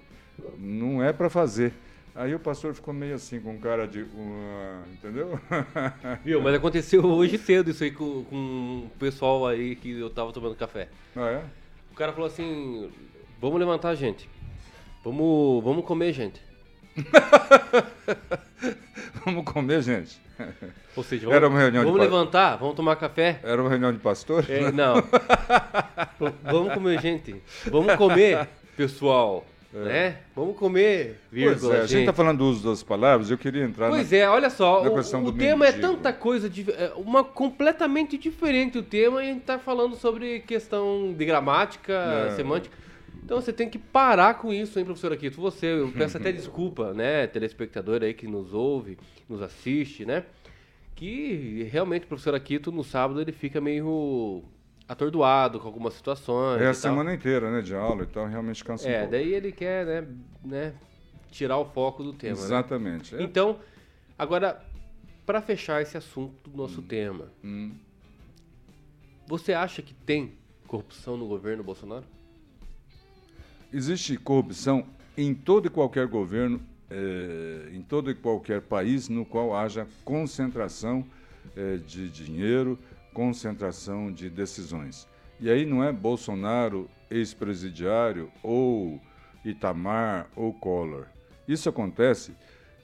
Não 0.58 1.00
é 1.02 1.12
para 1.12 1.30
fazer. 1.30 1.72
Aí 2.12 2.34
o 2.34 2.40
pastor 2.40 2.74
ficou 2.74 2.92
meio 2.92 3.14
assim, 3.14 3.40
com 3.40 3.56
cara 3.58 3.86
de. 3.86 4.02
"Uá", 4.02 4.82
entendeu? 4.92 5.38
Viu? 6.24 6.40
Mas 6.42 6.54
aconteceu 6.54 7.04
hoje 7.04 7.38
cedo 7.38 7.70
isso 7.70 7.82
aí 7.84 7.90
com, 7.92 8.24
com 8.24 8.86
o 8.86 8.90
pessoal 8.98 9.46
aí 9.46 9.76
que 9.76 9.92
eu 9.98 10.10
tava 10.10 10.32
tomando 10.32 10.54
café. 10.56 10.88
ah, 11.16 11.28
é? 11.30 11.44
O 11.90 11.94
cara 11.94 12.12
falou 12.12 12.26
assim: 12.26 12.90
vamos 13.40 13.58
levantar, 13.60 13.94
gente. 13.94 14.28
Vamos, 15.04 15.62
vamos 15.62 15.84
comer, 15.84 16.12
gente. 16.12 16.40
Vamos 19.24 19.44
comer, 19.44 19.82
gente. 19.82 20.18
Ou 20.96 21.02
seja, 21.02 21.22
vamos, 21.22 21.36
Era 21.36 21.48
uma 21.48 21.58
reunião 21.58 21.84
de 21.84 21.90
vamos 21.90 22.06
pa- 22.06 22.12
levantar, 22.12 22.56
vamos 22.56 22.74
tomar 22.74 22.96
café. 22.96 23.40
Era 23.42 23.60
uma 23.60 23.70
reunião 23.70 23.92
de 23.92 23.98
pastor? 23.98 24.44
É, 24.48 24.70
não. 24.70 24.94
Vamos 26.44 26.72
comer, 26.74 27.00
gente. 27.00 27.34
Vamos 27.66 27.94
comer, 27.96 28.46
pessoal. 28.76 29.44
Né? 29.72 30.18
Vamos 30.36 30.56
comer, 30.56 31.00
É. 31.00 31.06
Pois 31.06 31.18
vírgula, 31.32 31.74
é, 31.74 31.78
a 31.78 31.80
gente 31.80 31.90
gente. 31.90 32.00
está 32.02 32.12
falando 32.12 32.38
do 32.38 32.44
uso 32.44 32.68
das 32.68 32.80
palavras, 32.84 33.28
eu 33.28 33.36
queria 33.36 33.64
entrar 33.64 33.88
Pois 33.90 34.08
na... 34.12 34.16
é, 34.18 34.28
olha 34.28 34.48
só, 34.48 34.84
o, 34.84 34.98
o 35.26 35.32
tema 35.32 35.66
é 35.66 35.72
mendigo. 35.72 35.94
tanta 35.94 36.12
coisa, 36.12 36.48
de, 36.48 36.70
é 36.70 36.92
uma 36.94 37.24
completamente 37.24 38.16
diferente 38.16 38.78
o 38.78 38.84
tema 38.84 39.20
e 39.24 39.30
a 39.30 39.32
gente 39.32 39.42
tá 39.42 39.58
falando 39.58 39.96
sobre 39.96 40.38
questão 40.40 41.12
de 41.12 41.24
gramática, 41.24 41.92
É. 41.92 42.30
semântica. 42.36 42.76
Então 43.22 43.40
você 43.40 43.52
tem 43.52 43.68
que 43.70 43.78
parar 43.78 44.34
com 44.34 44.52
isso, 44.52 44.78
hein, 44.78 44.84
professor 44.84 45.12
Aquito? 45.12 45.40
Você, 45.40 45.66
eu 45.66 45.90
peço 45.92 46.16
até 46.18 46.30
desculpa, 46.32 46.92
né, 46.92 47.26
telespectador 47.26 48.02
aí 48.02 48.12
que 48.12 48.26
nos 48.26 48.52
ouve, 48.52 48.98
nos 49.28 49.40
assiste, 49.40 50.04
né? 50.04 50.24
Que 50.94 51.66
realmente 51.70 52.04
o 52.04 52.08
professor 52.08 52.34
Aquito 52.34 52.70
no 52.70 52.84
sábado 52.84 53.20
ele 53.20 53.32
fica 53.32 53.60
meio 53.60 54.42
atordoado 54.86 55.58
com 55.58 55.66
algumas 55.66 55.94
situações. 55.94 56.60
É 56.60 56.64
e 56.64 56.66
a 56.66 56.72
tal. 56.72 56.74
semana 56.74 57.14
inteira, 57.14 57.50
né, 57.50 57.62
de 57.62 57.74
aula, 57.74 58.02
então 58.04 58.26
realmente 58.28 58.62
cansa 58.62 58.86
um 58.86 58.90
É, 58.90 58.98
pouco. 58.98 59.12
daí 59.12 59.32
ele 59.32 59.50
quer, 59.52 59.86
né, 59.86 60.06
né, 60.44 60.74
tirar 61.30 61.56
o 61.56 61.64
foco 61.64 62.02
do 62.04 62.12
tema. 62.12 62.36
né? 62.36 62.42
Exatamente. 62.42 63.16
É. 63.16 63.22
Então, 63.22 63.58
agora, 64.18 64.62
para 65.24 65.40
fechar 65.40 65.80
esse 65.80 65.96
assunto 65.96 66.50
do 66.50 66.56
nosso 66.58 66.82
tema, 66.82 67.30
Hum. 67.42 67.72
você 69.26 69.54
acha 69.54 69.80
que 69.80 69.94
tem 69.94 70.34
corrupção 70.68 71.16
no 71.16 71.26
governo 71.26 71.64
Bolsonaro? 71.64 72.04
Existe 73.74 74.16
corrupção 74.16 74.86
em 75.18 75.34
todo 75.34 75.66
e 75.66 75.68
qualquer 75.68 76.06
governo 76.06 76.60
é, 76.88 77.70
em 77.72 77.82
todo 77.82 78.08
e 78.08 78.14
qualquer 78.14 78.62
país 78.62 79.08
no 79.08 79.24
qual 79.24 79.52
haja 79.52 79.84
concentração 80.04 81.04
é, 81.56 81.78
de 81.78 82.08
dinheiro, 82.08 82.78
concentração 83.12 84.12
de 84.12 84.30
decisões. 84.30 85.08
E 85.40 85.50
aí 85.50 85.66
não 85.66 85.82
é 85.82 85.90
Bolsonaro, 85.90 86.88
ex-presidiário, 87.10 88.30
ou 88.44 89.00
Itamar, 89.44 90.28
ou 90.36 90.52
Collor. 90.52 91.06
Isso 91.48 91.68
acontece 91.68 92.30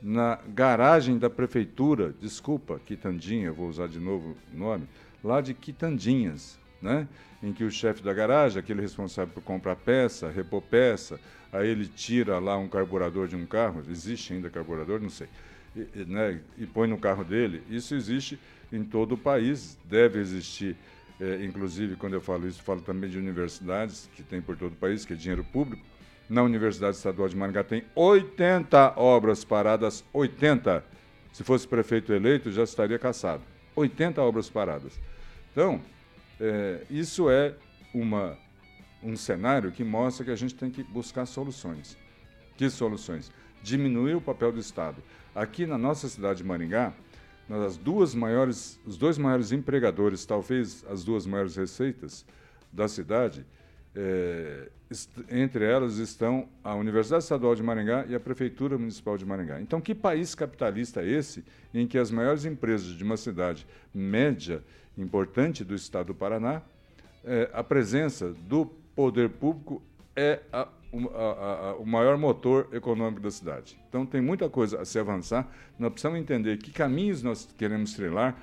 na 0.03 0.41
garagem 0.49 1.19
da 1.19 1.31
prefeitura, 1.31 2.13
desculpa, 2.21 2.81
Quitandinha, 2.85 3.53
vou 3.53 3.69
usar 3.69 3.87
de 3.87 4.01
novo 4.01 4.37
o 4.53 4.59
nome, 4.59 4.89
lá 5.23 5.41
de 5.41 5.55
Quitandinhas, 5.55 6.59
né? 6.81 7.07
em 7.43 7.53
que 7.53 7.65
o 7.65 7.71
chefe 7.71 8.03
da 8.03 8.13
garagem, 8.13 8.59
aquele 8.59 8.81
responsável 8.81 9.33
por 9.33 9.43
comprar 9.43 9.77
peça, 9.77 10.31
repor 10.31 10.61
peça, 10.63 11.19
aí 11.53 11.69
ele 11.69 11.87
tira 11.87 12.39
lá 12.39 12.57
um 12.57 12.69
carburador 12.69 13.27
de 13.27 13.37
um 13.37 13.47
carro, 13.47 13.83
existe 13.91 14.33
ainda 14.33 14.51
carburador, 14.51 15.01
não 15.01 15.09
sei, 15.09 15.29
e, 15.75 16.05
né? 16.05 16.41
e 16.59 16.67
põe 16.67 16.89
no 16.89 16.99
carro 16.99 17.25
dele. 17.25 17.63
Isso 17.71 17.95
existe 17.95 18.39
em 18.73 18.85
todo 18.85 19.13
o 19.13 19.19
país, 19.19 19.79
deve 19.85 20.19
existir, 20.19 20.77
é, 21.21 21.45
inclusive 21.45 21.97
quando 21.97 22.15
eu 22.15 22.21
falo 22.21 22.47
isso, 22.47 22.63
falo 22.63 22.81
também 22.83 23.09
de 23.09 23.19
universidades 23.19 24.09
que 24.15 24.23
tem 24.23 24.41
por 24.41 24.57
todo 24.57 24.73
o 24.73 24.77
país, 24.77 25.05
que 25.05 25.13
é 25.13 25.17
dinheiro 25.17 25.45
público. 25.45 25.83
Na 26.29 26.43
Universidade 26.43 26.97
Estadual 26.97 27.29
de 27.29 27.37
Maringá 27.37 27.65
tem 27.65 27.83
80 27.95 28.95
obras 28.97 29.45
paradas, 29.45 30.05
80. 30.13 30.85
Se 31.33 31.43
fosse 31.43 31.67
prefeito 31.67 32.13
eleito, 32.13 32.53
já 32.53 32.63
estaria 32.63 33.01
caçado. 33.01 33.43
80 33.75 34.23
obras 34.23 34.49
paradas. 34.49 35.01
Então, 35.51 35.81
é, 36.41 36.85
isso 36.89 37.29
é 37.29 37.55
uma, 37.95 38.37
um 39.03 39.17
cenário 39.17 39.71
que 39.71 39.85
mostra 39.85 40.25
que 40.25 40.31
a 40.31 40.37
gente 40.37 40.55
tem 40.55 40.71
que 40.71 40.83
buscar 40.83 41.27
soluções. 41.27 41.97
Que 42.57 42.71
soluções? 42.71 43.31
Diminuir 43.63 44.15
o 44.15 44.21
papel 44.21 44.51
do 44.51 44.59
Estado. 44.59 45.03
Aqui 45.35 45.67
na 45.67 45.77
nossa 45.77 46.09
cidade 46.09 46.39
de 46.39 46.45
Maringá, 46.45 46.95
as 47.49 47.77
duas 47.77 48.15
maiores, 48.15 48.81
os 48.87 48.97
dois 48.97 49.19
maiores 49.19 49.53
empregadores, 49.53 50.25
talvez 50.25 50.85
as 50.89 51.05
duas 51.05 51.27
maiores 51.27 51.57
receitas 51.57 52.25
da 52.73 52.89
cidade, 52.89 53.45
é, 53.95 54.71
entre 55.31 55.65
elas 55.65 55.97
estão 55.99 56.49
a 56.63 56.75
Universidade 56.75 57.25
Estadual 57.25 57.55
de 57.55 57.63
Maringá 57.63 58.07
e 58.09 58.15
a 58.15 58.21
Prefeitura 58.21 58.79
Municipal 58.79 59.19
de 59.19 59.27
Maringá. 59.27 59.61
Então, 59.61 59.81
que 59.81 59.95
país 59.95 60.35
capitalista 60.35 61.03
é 61.03 61.09
esse 61.09 61.45
em 61.75 61.87
que 61.87 61.99
as 61.99 62.11
maiores 62.11 62.45
empresas 62.45 62.95
de 62.95 63.03
uma 63.03 63.17
cidade 63.17 63.67
média 63.93 64.63
importante 65.01 65.65
do 65.65 65.75
estado 65.75 66.09
do 66.09 66.15
Paraná, 66.15 66.63
é, 67.25 67.51
a 67.53 67.63
presença 67.63 68.35
do 68.49 68.67
poder 68.95 69.31
público 69.31 69.83
é 70.15 70.41
a, 70.53 70.61
a, 70.63 71.69
a, 71.71 71.75
o 71.77 71.87
maior 71.87 72.19
motor 72.19 72.69
econômico 72.73 73.21
da 73.21 73.31
cidade. 73.31 73.79
Então 73.89 74.05
tem 74.05 74.21
muita 74.21 74.49
coisa 74.49 74.81
a 74.81 74.85
se 74.85 74.99
avançar. 74.99 75.49
Nós 75.79 75.93
precisamos 75.93 76.19
entender 76.19 76.59
que 76.59 76.71
caminhos 76.71 77.23
nós 77.23 77.49
queremos 77.57 77.95
trilhar. 77.95 78.37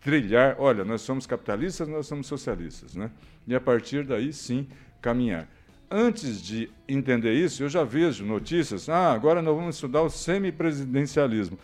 Trilhar, 0.00 0.56
olha, 0.58 0.84
nós 0.84 1.00
somos 1.00 1.26
capitalistas, 1.26 1.88
nós 1.88 2.06
somos 2.06 2.26
socialistas, 2.26 2.94
né? 2.94 3.10
E 3.46 3.54
a 3.54 3.60
partir 3.60 4.04
daí, 4.04 4.32
sim, 4.32 4.68
caminhar. 5.00 5.48
Antes 5.90 6.42
de 6.42 6.70
entender 6.88 7.32
isso, 7.34 7.62
eu 7.62 7.68
já 7.68 7.84
vejo 7.84 8.24
notícias. 8.24 8.88
Ah, 8.88 9.12
agora 9.12 9.40
nós 9.40 9.54
vamos 9.54 9.76
estudar 9.76 10.02
o 10.02 10.10
semipresidencialismo. 10.10 11.58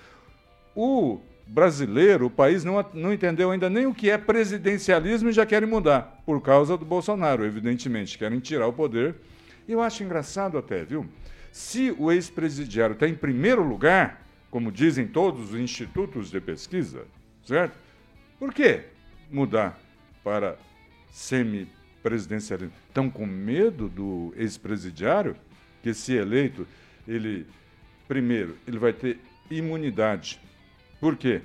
O 0.75 1.21
brasileiro, 1.47 2.27
o 2.27 2.31
país 2.31 2.65
não, 2.65 2.85
não 2.95 3.13
entendeu 3.13 3.51
ainda 3.51 3.69
nem 3.69 3.87
o 3.87 3.95
que 3.95 4.11
é 4.11 4.17
presidencialismo 4.17 5.29
e 5.29 5.33
já 5.33 5.45
querem 5.45 5.69
mudar, 5.69 6.23
por 6.25 6.41
causa 6.41 6.77
do 6.77 6.85
Bolsonaro, 6.85 7.45
evidentemente. 7.45 8.17
Querem 8.17 8.39
tirar 8.39 8.67
o 8.67 8.73
poder. 8.73 9.17
E 9.67 9.73
eu 9.73 9.81
acho 9.81 10.03
engraçado 10.03 10.57
até, 10.57 10.85
viu? 10.85 11.07
Se 11.53 11.95
o 11.99 12.13
ex-presidiário 12.13 12.95
está 12.95 13.09
em 13.09 13.15
primeiro 13.15 13.63
lugar, 13.63 14.25
como 14.51 14.71
dizem 14.71 15.07
todos 15.07 15.53
os 15.53 15.61
institutos 15.61 16.31
de 16.31 16.41
pesquisa, 16.41 17.05
certo? 17.45 17.77
Por 18.39 18.53
que 18.53 18.81
mudar 19.31 19.79
para 20.23 20.57
semi-presidencialismo? 21.11 22.73
Estão 22.89 23.11
com 23.11 23.27
medo 23.27 23.89
do 23.89 24.33
ex-presidiário? 24.37 25.37
Que 25.83 25.95
se 25.95 26.15
eleito, 26.15 26.67
ele, 27.07 27.47
primeiro, 28.07 28.57
ele 28.67 28.79
vai 28.79 28.93
ter 28.93 29.19
imunidade 29.51 30.41
por 31.01 31.17
quê? 31.17 31.41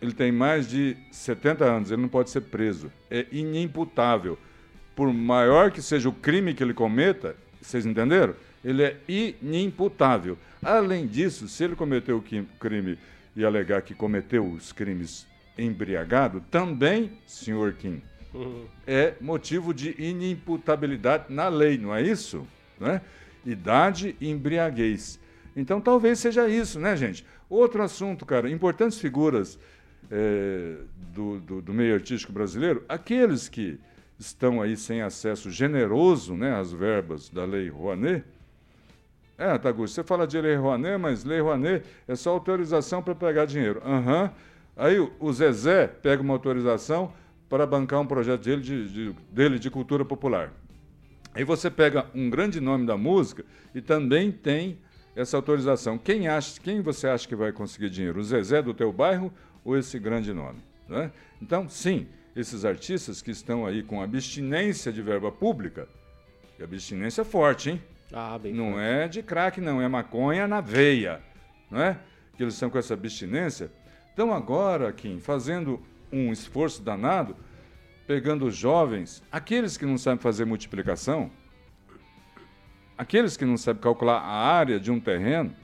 Ele 0.00 0.12
tem 0.12 0.32
mais 0.32 0.68
de 0.68 0.96
70 1.12 1.64
anos, 1.64 1.90
ele 1.92 2.02
não 2.02 2.08
pode 2.08 2.30
ser 2.30 2.40
preso. 2.40 2.90
É 3.08 3.24
inimputável. 3.30 4.36
Por 4.96 5.12
maior 5.12 5.70
que 5.70 5.80
seja 5.80 6.08
o 6.08 6.12
crime 6.12 6.52
que 6.52 6.62
ele 6.62 6.74
cometa, 6.74 7.36
vocês 7.60 7.86
entenderam? 7.86 8.34
Ele 8.64 8.82
é 8.82 8.96
inimputável. 9.08 10.36
Além 10.62 11.06
disso, 11.06 11.48
se 11.48 11.62
ele 11.62 11.76
cometeu 11.76 12.18
o 12.18 12.22
crime 12.58 12.98
e 13.36 13.44
alegar 13.44 13.82
que 13.82 13.94
cometeu 13.94 14.44
os 14.44 14.72
crimes 14.72 15.26
embriagado, 15.56 16.42
também, 16.50 17.12
senhor 17.26 17.74
Kim, 17.74 18.02
uhum. 18.34 18.66
é 18.86 19.14
motivo 19.20 19.72
de 19.72 19.94
inimputabilidade 19.98 21.32
na 21.32 21.48
lei, 21.48 21.78
não 21.78 21.94
é 21.94 22.02
isso? 22.02 22.46
Não 22.78 22.88
é? 22.88 23.00
Idade 23.44 24.16
e 24.20 24.28
embriaguez. 24.28 25.18
Então 25.56 25.80
talvez 25.80 26.18
seja 26.18 26.48
isso, 26.48 26.80
né, 26.80 26.96
gente? 26.96 27.24
Outro 27.52 27.82
assunto, 27.82 28.24
cara, 28.24 28.48
importantes 28.48 28.98
figuras 28.98 29.58
é, 30.10 30.76
do, 31.12 31.38
do, 31.38 31.60
do, 31.60 31.74
meio 31.74 31.92
artístico 31.92 32.32
brasileiro, 32.32 32.82
aqueles 32.88 33.46
que 33.46 33.78
estão 34.18 34.62
aí 34.62 34.74
sem 34.74 35.02
acesso 35.02 35.50
generoso 35.50 36.34
né, 36.34 36.58
às 36.58 36.72
verbas 36.72 37.28
da 37.28 37.44
Lei 37.44 37.68
Rouanet. 37.68 38.24
É, 39.36 39.58
Taguchi, 39.58 39.92
você 39.92 40.02
fala 40.02 40.26
de 40.26 40.40
Lei 40.40 40.56
Rouanet, 40.56 40.96
mas 40.96 41.24
Lei 41.24 41.42
Rouanet 41.42 41.84
é 42.08 42.16
só 42.16 42.30
autorização 42.30 43.02
para 43.02 43.14
pegar 43.14 43.44
dinheiro. 43.44 43.82
Aham. 43.84 44.22
Uhum. 44.22 44.30
Aí 44.74 44.98
o 45.20 45.30
Zezé 45.30 45.86
pega 45.86 46.22
uma 46.22 46.32
autorização 46.32 47.12
para 47.50 47.66
bancar 47.66 48.00
um 48.00 48.06
projeto 48.06 48.44
dele 48.44 48.62
de, 48.62 48.88
de, 48.88 49.16
dele 49.30 49.58
de 49.58 49.68
cultura 49.68 50.06
popular. 50.06 50.50
Aí 51.34 51.44
você 51.44 51.70
pega 51.70 52.06
um 52.14 52.30
grande 52.30 52.62
nome 52.62 52.86
da 52.86 52.96
música 52.96 53.44
e 53.74 53.82
também 53.82 54.32
tem 54.32 54.78
essa 55.14 55.36
autorização. 55.36 55.98
Quem, 55.98 56.28
acha, 56.28 56.60
quem 56.60 56.80
você 56.80 57.06
acha 57.06 57.28
que 57.28 57.36
vai 57.36 57.52
conseguir 57.52 57.90
dinheiro? 57.90 58.20
O 58.20 58.24
Zezé 58.24 58.62
do 58.62 58.74
teu 58.74 58.92
bairro 58.92 59.32
ou 59.64 59.76
esse 59.76 59.98
grande 59.98 60.32
nome? 60.32 60.60
Né? 60.88 61.10
Então, 61.40 61.68
sim, 61.68 62.06
esses 62.34 62.64
artistas 62.64 63.20
que 63.20 63.30
estão 63.30 63.66
aí 63.66 63.82
com 63.82 64.02
abstinência 64.02 64.92
de 64.92 65.02
verba 65.02 65.30
pública, 65.30 65.88
e 66.58 66.62
abstinência 66.62 67.24
forte, 67.24 67.70
hein? 67.70 67.82
Ah, 68.12 68.38
bem 68.38 68.52
não 68.52 68.72
forte. 68.72 68.80
é 68.80 69.08
de 69.08 69.22
crack, 69.22 69.60
não, 69.60 69.80
é 69.80 69.88
maconha 69.88 70.46
na 70.46 70.60
veia, 70.60 71.20
não 71.70 71.80
é? 71.80 71.98
Que 72.36 72.42
eles 72.42 72.54
estão 72.54 72.70
com 72.70 72.78
essa 72.78 72.94
abstinência. 72.94 73.70
Então 74.12 74.32
agora, 74.32 74.92
Kim, 74.92 75.18
fazendo 75.18 75.80
um 76.12 76.30
esforço 76.32 76.82
danado, 76.82 77.34
pegando 78.06 78.46
os 78.46 78.54
jovens, 78.54 79.22
aqueles 79.32 79.76
que 79.76 79.86
não 79.86 79.96
sabem 79.96 80.18
fazer 80.18 80.44
multiplicação, 80.44 81.30
aqueles 83.02 83.36
que 83.36 83.44
não 83.44 83.56
sabem 83.56 83.82
calcular 83.82 84.18
a 84.18 84.54
área 84.54 84.80
de 84.80 84.90
um 84.90 84.98
terreno, 84.98 85.54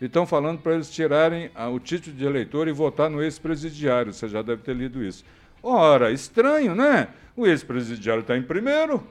estão 0.00 0.26
falando 0.26 0.60
para 0.60 0.74
eles 0.74 0.90
tirarem 0.90 1.50
ah, 1.54 1.68
o 1.68 1.80
título 1.80 2.14
de 2.14 2.24
eleitor 2.24 2.68
e 2.68 2.72
votar 2.72 3.10
no 3.10 3.22
ex-presidiário. 3.22 4.12
Você 4.12 4.28
já 4.28 4.42
deve 4.42 4.62
ter 4.62 4.76
lido 4.76 5.02
isso. 5.02 5.24
Ora, 5.62 6.12
estranho, 6.12 6.74
né? 6.74 7.08
O 7.34 7.46
ex-presidiário 7.46 8.20
está 8.20 8.36
em 8.36 8.42
primeiro, 8.42 9.02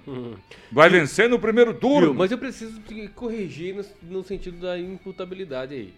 vai 0.72 0.89
vencer 0.89 1.30
no 1.30 1.38
primeiro 1.38 1.76
turno. 1.76 2.13
Mas 2.13 2.32
eu 2.32 2.38
preciso 2.39 2.82
corrigir 3.13 3.76
no, 3.76 3.86
no 4.18 4.24
sentido 4.24 4.59
da 4.59 4.80
imputabilidade 4.80 5.76
aí. 5.76 5.93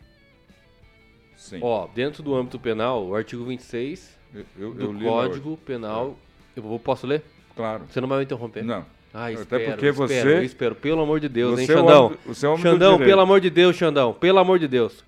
Sim. 1.38 1.60
Ó, 1.62 1.88
dentro 1.94 2.22
do 2.22 2.36
âmbito 2.36 2.60
penal, 2.60 3.06
o 3.06 3.16
artigo 3.16 3.46
26 3.46 4.18
eu, 4.34 4.46
eu, 4.58 4.74
do 4.74 4.84
eu 4.84 5.10
Código 5.10 5.58
Penal. 5.58 6.18
É. 6.56 6.60
Eu 6.60 6.82
posso 6.84 7.08
ler? 7.08 7.24
Claro. 7.56 7.86
Você 7.90 8.02
não 8.02 8.08
vai 8.08 8.18
me 8.18 8.26
interromper? 8.26 8.64
Não. 8.64 8.86
Ah, 9.14 9.32
espero, 9.32 9.64
Até 9.64 9.72
porque 9.72 9.92
você. 9.92 10.18
Espero, 10.18 10.44
espero, 10.44 10.76
pelo 10.76 11.02
amor 11.02 11.20
de 11.20 11.30
Deus, 11.30 11.60
hein, 11.60 11.66
é 11.66 11.68
Xandão? 11.68 12.14
É 12.14 12.28
você 12.28 12.48
é 12.48 12.58
Xandão, 12.58 12.98
pelo 12.98 13.22
amor 13.22 13.40
de 13.40 13.50
Deus, 13.50 13.76
Xandão, 13.76 14.14
pelo 14.14 14.40
amor 14.40 14.60
de 14.60 14.68
Deus. 14.68 15.04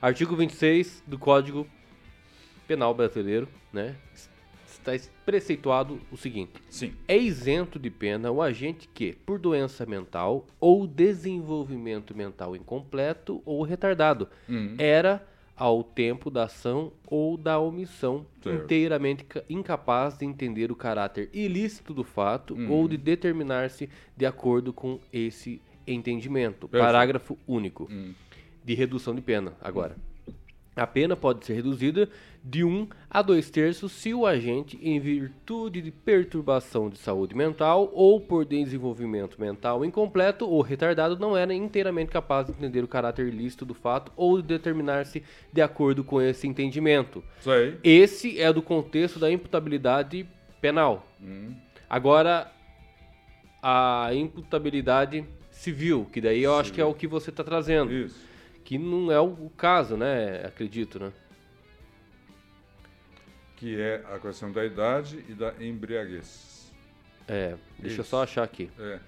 Artigo 0.00 0.36
26 0.36 1.02
do 1.06 1.18
Código 1.18 1.66
Penal 2.66 2.92
Brasileiro, 2.94 3.48
né? 3.72 3.94
Está 4.66 4.92
preceituado 5.24 6.00
o 6.12 6.16
seguinte: 6.16 6.52
Sim. 6.68 6.92
É 7.08 7.16
isento 7.16 7.78
de 7.78 7.90
pena 7.90 8.30
o 8.30 8.42
agente 8.42 8.88
que, 8.92 9.14
por 9.24 9.38
doença 9.38 9.86
mental 9.86 10.46
ou 10.60 10.86
desenvolvimento 10.86 12.14
mental 12.14 12.54
incompleto 12.54 13.40
ou 13.46 13.62
retardado, 13.62 14.28
uhum. 14.48 14.74
era 14.78 15.26
ao 15.56 15.84
tempo 15.84 16.30
da 16.30 16.44
ação 16.44 16.92
ou 17.06 17.36
da 17.36 17.58
omissão, 17.58 18.26
certo. 18.42 18.64
inteiramente 18.64 19.24
incapaz 19.48 20.18
de 20.18 20.24
entender 20.24 20.72
o 20.72 20.76
caráter 20.76 21.30
ilícito 21.32 21.94
do 21.94 22.02
fato 22.02 22.54
hum. 22.54 22.70
ou 22.70 22.88
de 22.88 22.96
determinar-se 22.96 23.88
de 24.16 24.26
acordo 24.26 24.72
com 24.72 24.98
esse 25.12 25.60
entendimento. 25.86 26.68
Perfeito. 26.68 26.84
Parágrafo 26.84 27.38
único. 27.46 27.88
Hum. 27.90 28.14
De 28.64 28.74
redução 28.74 29.14
de 29.14 29.20
pena, 29.20 29.52
agora. 29.60 29.96
A 30.74 30.86
pena 30.86 31.14
pode 31.14 31.44
ser 31.44 31.54
reduzida 31.54 32.08
de 32.44 32.62
1 32.62 32.88
a 33.08 33.22
2 33.22 33.48
terços 33.48 33.90
se 33.90 34.12
o 34.12 34.26
agente, 34.26 34.78
em 34.82 35.00
virtude 35.00 35.80
de 35.80 35.90
perturbação 35.90 36.90
de 36.90 36.98
saúde 36.98 37.34
mental 37.34 37.90
ou 37.94 38.20
por 38.20 38.44
desenvolvimento 38.44 39.40
mental 39.40 39.82
incompleto 39.82 40.46
ou 40.46 40.60
retardado, 40.60 41.18
não 41.18 41.34
era 41.34 41.54
inteiramente 41.54 42.10
capaz 42.10 42.46
de 42.46 42.52
entender 42.52 42.84
o 42.84 42.88
caráter 42.88 43.28
ilícito 43.28 43.64
do 43.64 43.72
fato 43.72 44.12
ou 44.14 44.42
de 44.42 44.46
determinar-se 44.46 45.22
de 45.50 45.62
acordo 45.62 46.04
com 46.04 46.20
esse 46.20 46.46
entendimento. 46.46 47.24
Isso 47.40 47.50
aí. 47.50 47.78
Esse 47.82 48.38
é 48.38 48.52
do 48.52 48.60
contexto 48.60 49.18
da 49.18 49.32
imputabilidade 49.32 50.28
penal. 50.60 51.06
Agora, 51.88 52.52
a 53.62 54.10
imputabilidade 54.12 55.24
civil, 55.50 56.06
que 56.12 56.20
daí 56.20 56.42
eu 56.42 56.54
acho 56.56 56.72
que 56.72 56.80
é 56.80 56.84
o 56.84 56.92
que 56.92 57.06
você 57.06 57.30
está 57.30 57.42
trazendo. 57.42 57.90
Isso. 57.90 58.22
Que 58.62 58.76
não 58.76 59.10
é 59.10 59.20
o 59.20 59.50
caso, 59.56 59.96
né? 59.96 60.42
Acredito, 60.44 60.98
né? 60.98 61.12
Que 63.64 63.80
é 63.80 64.04
a 64.12 64.18
questão 64.18 64.52
da 64.52 64.62
idade 64.62 65.24
e 65.26 65.32
da 65.32 65.54
embriaguez. 65.58 66.70
É, 67.26 67.56
deixa 67.78 68.00
eu 68.00 68.02
Isso. 68.02 68.10
só 68.10 68.22
achar 68.22 68.42
aqui. 68.42 68.70
É. 68.78 69.00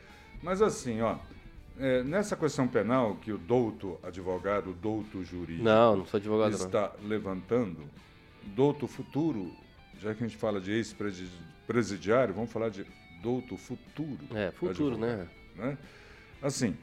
Mas 0.42 0.62
assim, 0.62 1.02
ó, 1.02 1.18
é, 1.78 2.02
nessa 2.02 2.34
questão 2.34 2.66
penal 2.66 3.16
que 3.16 3.30
o 3.30 3.36
douto 3.36 4.00
advogado, 4.02 4.70
o 4.70 4.72
douto 4.72 5.22
jurídico 5.22 5.62
Não, 5.62 5.98
não 5.98 6.06
sou 6.06 6.16
advogado, 6.16 6.56
não. 6.56 6.64
está 6.64 6.90
levantando, 7.04 7.84
douto 8.46 8.86
futuro, 8.86 9.52
já 10.00 10.14
que 10.14 10.24
a 10.24 10.26
gente 10.26 10.38
fala 10.38 10.58
de 10.58 10.72
ex-presidiário, 10.72 12.32
vamos 12.32 12.50
falar 12.50 12.70
de 12.70 12.86
douto 13.20 13.58
futuro. 13.58 14.24
É, 14.34 14.52
futuro, 14.52 14.96
né? 14.96 15.28
né? 15.54 15.76
Assim, 16.40 16.74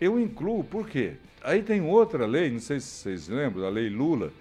eu 0.00 0.20
incluo, 0.20 0.62
por 0.62 0.88
quê? 0.88 1.16
Aí 1.42 1.64
tem 1.64 1.80
outra 1.80 2.26
lei, 2.26 2.48
não 2.48 2.60
sei 2.60 2.78
se 2.78 2.86
vocês 2.86 3.26
lembram, 3.26 3.66
a 3.66 3.70
lei 3.70 3.90
Lula, 3.90 4.32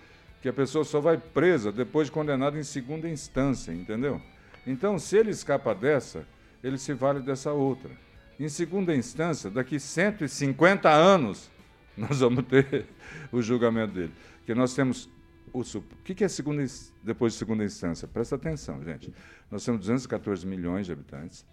que 0.42 0.50
a 0.50 0.54
pessoa 0.54 0.84
só 0.84 1.00
vai 1.00 1.18
presa 1.18 1.72
depois 1.72 2.08
de 2.08 2.12
condenada 2.12 2.58
em 2.58 2.64
segunda 2.64 3.08
instância, 3.08 3.72
entendeu? 3.72 4.22
Então, 4.66 4.98
se 4.98 5.18
ele 5.18 5.30
escapa 5.30 5.74
dessa, 5.74 6.26
ele 6.64 6.78
se 6.78 6.94
vale 6.94 7.20
dessa 7.20 7.52
outra. 7.52 7.92
Em 8.40 8.50
segunda 8.50 8.96
instância, 8.96 9.50
daqui 9.52 9.80
150 9.80 10.90
anos, 10.90 11.52
nós 11.96 12.20
vamos 12.20 12.46
ter 12.46 12.88
o 13.32 13.42
julgamento 13.42 13.94
dele. 13.94 14.14
Porque 14.38 14.56
nós 14.56 14.74
temos 14.74 15.10
o, 15.54 15.60
o 15.60 15.84
que 16.04 16.24
é 16.24 16.28
segunda, 16.28 16.66
depois 17.04 17.34
de 17.34 17.40
segunda 17.40 17.64
instância? 17.64 18.08
Presta 18.08 18.36
atenção, 18.36 18.84
gente. 18.84 19.14
Nós 19.50 19.64
temos 19.64 19.82
214 19.82 20.46
milhões 20.48 20.88
de 20.88 20.92
habitantes. 20.92 21.46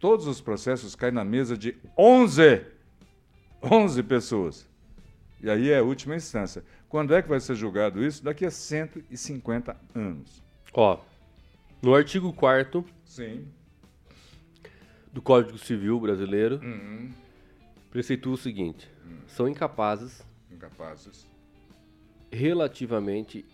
Todos 0.00 0.26
os 0.26 0.40
processos 0.40 0.96
caem 0.96 1.12
na 1.12 1.24
mesa 1.24 1.56
de 1.56 1.76
11, 1.96 2.62
11 3.62 4.02
pessoas. 4.02 4.73
E 5.44 5.50
aí 5.50 5.70
é 5.70 5.78
a 5.78 5.82
última 5.82 6.16
instância. 6.16 6.64
Quando 6.88 7.14
é 7.14 7.20
que 7.20 7.28
vai 7.28 7.38
ser 7.38 7.54
julgado 7.54 8.02
isso? 8.02 8.24
Daqui 8.24 8.46
a 8.46 8.50
150 8.50 9.76
anos. 9.94 10.42
Ó, 10.72 10.98
no 11.82 11.94
artigo 11.94 12.32
4 12.32 12.82
Sim. 13.04 13.46
do 15.12 15.20
Código 15.20 15.58
Civil 15.58 16.00
Brasileiro, 16.00 16.56
Uhum. 16.62 17.10
preceitua 17.90 18.32
o 18.32 18.36
seguinte: 18.38 18.88
são 19.26 19.46
incapazes 19.46 20.24
Incapazes. 20.50 21.26
relativamente 22.32 23.44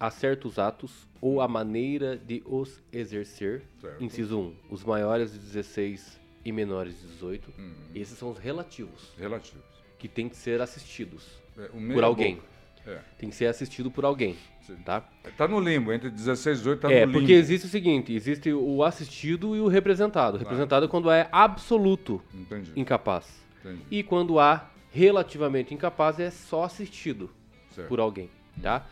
a 0.00 0.10
certos 0.10 0.58
atos 0.58 1.06
ou 1.20 1.42
a 1.42 1.46
maneira 1.48 2.16
de 2.16 2.42
os 2.46 2.82
exercer. 2.90 3.64
Certo. 3.82 4.02
Inciso 4.02 4.38
1. 4.40 4.54
Os 4.70 4.82
maiores 4.82 5.30
de 5.30 5.38
16 5.40 6.18
e 6.42 6.50
menores 6.52 6.98
de 7.02 7.06
18. 7.08 7.52
Uhum. 7.58 7.74
Esses 7.94 8.16
são 8.16 8.30
os 8.30 8.38
relativos, 8.38 9.12
Relativos. 9.18 9.75
Que 9.98 10.08
têm 10.08 10.28
que 10.28 10.36
ser 10.36 10.60
assistidos 10.60 11.24
É, 11.58 11.68
por 11.92 12.04
alguém. 12.04 12.36
boca. 12.36 12.46
É. 12.86 13.00
Tem 13.18 13.28
que 13.30 13.34
ser 13.34 13.46
assistido 13.46 13.90
por 13.90 14.04
alguém, 14.04 14.36
Sim. 14.64 14.76
tá? 14.84 15.00
Tá 15.36 15.48
no 15.48 15.58
limbo, 15.58 15.92
entre 15.92 16.08
16 16.08 16.58
e 16.58 16.60
18 16.60 16.80
tá 16.80 16.92
é, 16.92 17.00
no 17.00 17.06
limbo. 17.06 17.18
porque 17.18 17.32
existe 17.32 17.66
o 17.66 17.68
seguinte, 17.68 18.12
existe 18.12 18.52
o 18.52 18.84
assistido 18.84 19.56
e 19.56 19.60
o 19.60 19.66
representado. 19.66 20.36
O 20.36 20.38
representado 20.38 20.86
é 20.86 20.88
quando 20.88 21.10
é 21.10 21.28
absoluto 21.32 22.22
Entendi. 22.32 22.72
incapaz. 22.76 23.26
Entendi. 23.60 23.82
E 23.90 24.02
quando 24.04 24.38
há 24.38 24.70
relativamente 24.92 25.74
incapaz 25.74 26.20
é 26.20 26.30
só 26.30 26.62
assistido 26.62 27.28
Certo. 27.74 27.88
por 27.88 27.98
alguém, 27.98 28.30
tá? 28.62 28.86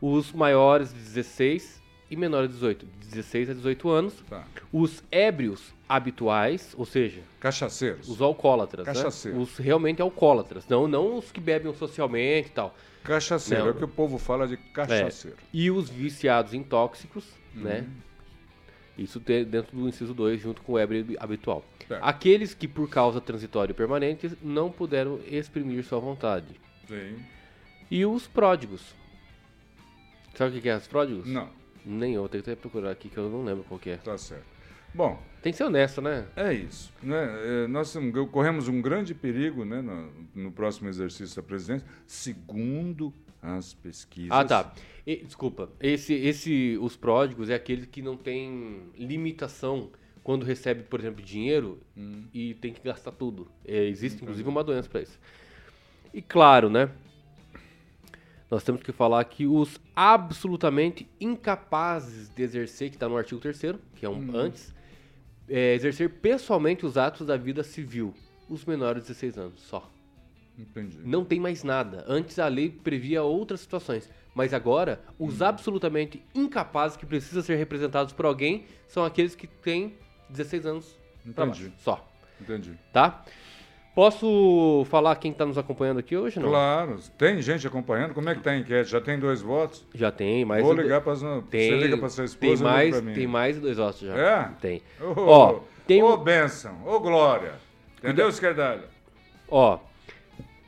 Os 0.00 0.32
maiores 0.32 0.92
de 0.92 0.98
16 0.98 1.80
e 2.10 2.16
menores 2.16 2.48
de 2.50 2.54
18, 2.54 2.86
de 2.86 3.08
16 3.08 3.50
a 3.50 3.54
18 3.54 3.88
anos. 3.88 4.14
Tá. 4.28 4.44
Os 4.72 5.02
ébrios 5.10 5.74
habituais, 5.88 6.74
ou 6.76 6.84
seja, 6.84 7.20
Cachaceiros. 7.40 8.08
os 8.08 8.20
alcoólatras, 8.20 8.86
né? 8.86 8.92
Cachaceiros. 8.92 9.40
Os 9.52 9.56
realmente 9.58 10.00
alcoólatras, 10.02 10.66
não, 10.68 10.86
não 10.88 11.16
os 11.18 11.30
que 11.32 11.40
bebem 11.40 11.72
socialmente 11.74 12.48
e 12.48 12.52
tal. 12.52 12.74
Cachaceiro, 13.04 13.62
Não. 13.64 13.70
é 13.70 13.72
o 13.72 13.76
que 13.76 13.84
o 13.84 13.88
povo 13.88 14.18
fala 14.18 14.48
de 14.48 14.56
cachaceiro. 14.56 15.36
E 15.52 15.70
os 15.70 15.88
viciados 15.88 16.52
em 16.54 16.62
tóxicos, 16.62 17.24
né? 17.54 17.80
Uhum. 17.80 19.04
Isso 19.04 19.20
te- 19.20 19.44
dentro 19.44 19.76
do 19.76 19.88
inciso 19.88 20.12
2, 20.14 20.40
junto 20.40 20.62
com 20.62 20.72
o 20.72 20.78
ébrio 20.78 21.04
habitual. 21.20 21.64
Aqueles 22.00 22.52
que, 22.54 22.66
por 22.66 22.88
causa 22.88 23.20
transitória 23.20 23.70
e 23.72 23.74
permanente, 23.76 24.32
não 24.42 24.72
puderam 24.72 25.20
exprimir 25.28 25.84
sua 25.84 26.00
vontade. 26.00 26.46
Sim. 26.88 27.16
E 27.90 28.04
os 28.06 28.26
pródigos. 28.26 28.94
Sabe 30.34 30.50
o 30.50 30.54
que 30.54 30.60
que 30.62 30.68
é 30.68 30.76
os 30.76 30.88
pródigos? 30.88 31.28
Não, 31.28 31.48
Nem 31.86 32.14
eu, 32.14 32.28
tenho 32.28 32.42
que 32.42 32.50
até 32.50 32.60
procurar 32.60 32.90
aqui 32.90 33.08
que 33.08 33.16
eu 33.16 33.30
não 33.30 33.44
lembro 33.44 33.64
qual 33.64 33.78
que 33.78 33.90
é. 33.90 33.96
tá 33.96 34.18
certo. 34.18 34.44
Bom, 34.94 35.22
Tem 35.42 35.52
que 35.52 35.58
ser 35.58 35.64
honesto, 35.64 36.00
né? 36.00 36.26
é 36.34 36.52
isso. 36.54 36.92
Né? 37.02 37.16
É, 37.64 37.66
nós 37.68 37.94
corremos 38.32 38.66
um 38.66 38.80
grande 38.80 39.14
perigo 39.14 39.64
né, 39.64 39.80
no, 39.82 40.10
no 40.34 40.50
próximo 40.50 40.88
exercício 40.88 41.36
da 41.36 41.42
presidência, 41.42 41.86
segundo 42.06 43.12
as 43.42 43.74
pesquisas. 43.74 44.30
Ah, 44.32 44.44
tá. 44.44 44.72
E- 45.06 45.22
desculpa. 45.24 45.68
Esse, 45.80 46.14
esse, 46.14 46.78
os 46.80 46.96
pródigos 46.96 47.50
é 47.50 47.54
aquele 47.54 47.86
que 47.86 48.00
não 48.02 48.16
tem 48.16 48.84
limitação 48.96 49.90
quando 50.24 50.44
recebe, 50.44 50.82
por 50.82 50.98
exemplo, 50.98 51.22
dinheiro 51.22 51.78
Hum. 51.96 52.24
e 52.34 52.54
tem 52.54 52.72
que 52.72 52.80
gastar 52.82 53.12
tudo. 53.12 53.46
É, 53.64 53.84
existe, 53.84 54.22
inclusive, 54.22 54.48
uma 54.48 54.64
doença 54.64 54.88
para 54.88 55.02
isso. 55.02 55.18
E 56.12 56.20
claro, 56.22 56.68
né? 56.70 56.90
Nós 58.50 58.62
temos 58.62 58.82
que 58.82 58.92
falar 58.92 59.24
que 59.24 59.46
os 59.46 59.80
absolutamente 59.94 61.08
incapazes 61.20 62.28
de 62.28 62.42
exercer, 62.42 62.90
que 62.90 62.96
está 62.96 63.08
no 63.08 63.16
artigo 63.16 63.40
3 63.40 63.60
que 63.96 64.06
é 64.06 64.08
um 64.08 64.34
antes, 64.36 64.72
é, 65.48 65.74
exercer 65.74 66.08
pessoalmente 66.10 66.86
os 66.86 66.96
atos 66.96 67.26
da 67.26 67.36
vida 67.36 67.62
civil. 67.62 68.14
Os 68.48 68.64
menores 68.64 69.02
de 69.02 69.08
16 69.08 69.38
anos, 69.38 69.60
só. 69.62 69.90
Entendi. 70.56 70.98
Não 71.04 71.24
tem 71.24 71.38
mais 71.40 71.64
nada. 71.64 72.04
Antes 72.08 72.38
a 72.38 72.46
lei 72.48 72.70
previa 72.70 73.22
outras 73.22 73.60
situações. 73.60 74.08
Mas 74.34 74.54
agora, 74.54 75.00
os 75.18 75.40
Uhum. 75.40 75.46
absolutamente 75.46 76.22
incapazes 76.34 76.96
que 76.96 77.04
precisam 77.04 77.42
ser 77.42 77.56
representados 77.56 78.12
por 78.12 78.24
alguém 78.26 78.64
são 78.86 79.04
aqueles 79.04 79.34
que 79.34 79.46
têm 79.46 79.94
16 80.30 80.66
anos 80.66 80.96
Entendi. 81.24 81.34
baixo. 81.64 81.72
Só. 81.78 82.08
Entendi. 82.40 82.72
Tá? 82.92 83.24
Posso 83.96 84.84
falar 84.90 85.16
quem 85.16 85.30
está 85.32 85.46
nos 85.46 85.56
acompanhando 85.56 86.00
aqui 86.00 86.14
hoje? 86.14 86.38
Não? 86.38 86.50
Claro, 86.50 86.98
tem 87.16 87.40
gente 87.40 87.66
acompanhando. 87.66 88.12
Como 88.12 88.28
é 88.28 88.34
que 88.34 88.42
tá 88.42 88.50
a 88.50 88.58
enquete? 88.58 88.90
Já 88.90 89.00
tem 89.00 89.18
dois 89.18 89.40
votos? 89.40 89.86
Já 89.94 90.12
tem, 90.12 90.44
mas. 90.44 90.62
Vou 90.62 90.74
ligar 90.74 91.00
para 91.00 91.14
Você 91.14 91.70
liga 91.78 91.96
para 91.96 92.10
sua 92.10 92.26
esposa 92.26 92.62
tem 92.62 92.72
mais, 92.72 93.00
mim. 93.00 93.14
tem 93.14 93.26
mais 93.26 93.58
dois 93.58 93.78
votos 93.78 94.00
já. 94.02 94.14
É? 94.14 94.50
Tem. 94.60 94.82
Ô, 95.00 95.18
Ó, 95.22 95.60
tem 95.86 96.02
ô 96.02 96.12
um- 96.12 96.16
bênção, 96.18 96.76
ô 96.86 97.00
glória. 97.00 97.54
Entendeu, 97.96 98.28
esquerdalha? 98.28 98.84
Ó, 99.48 99.78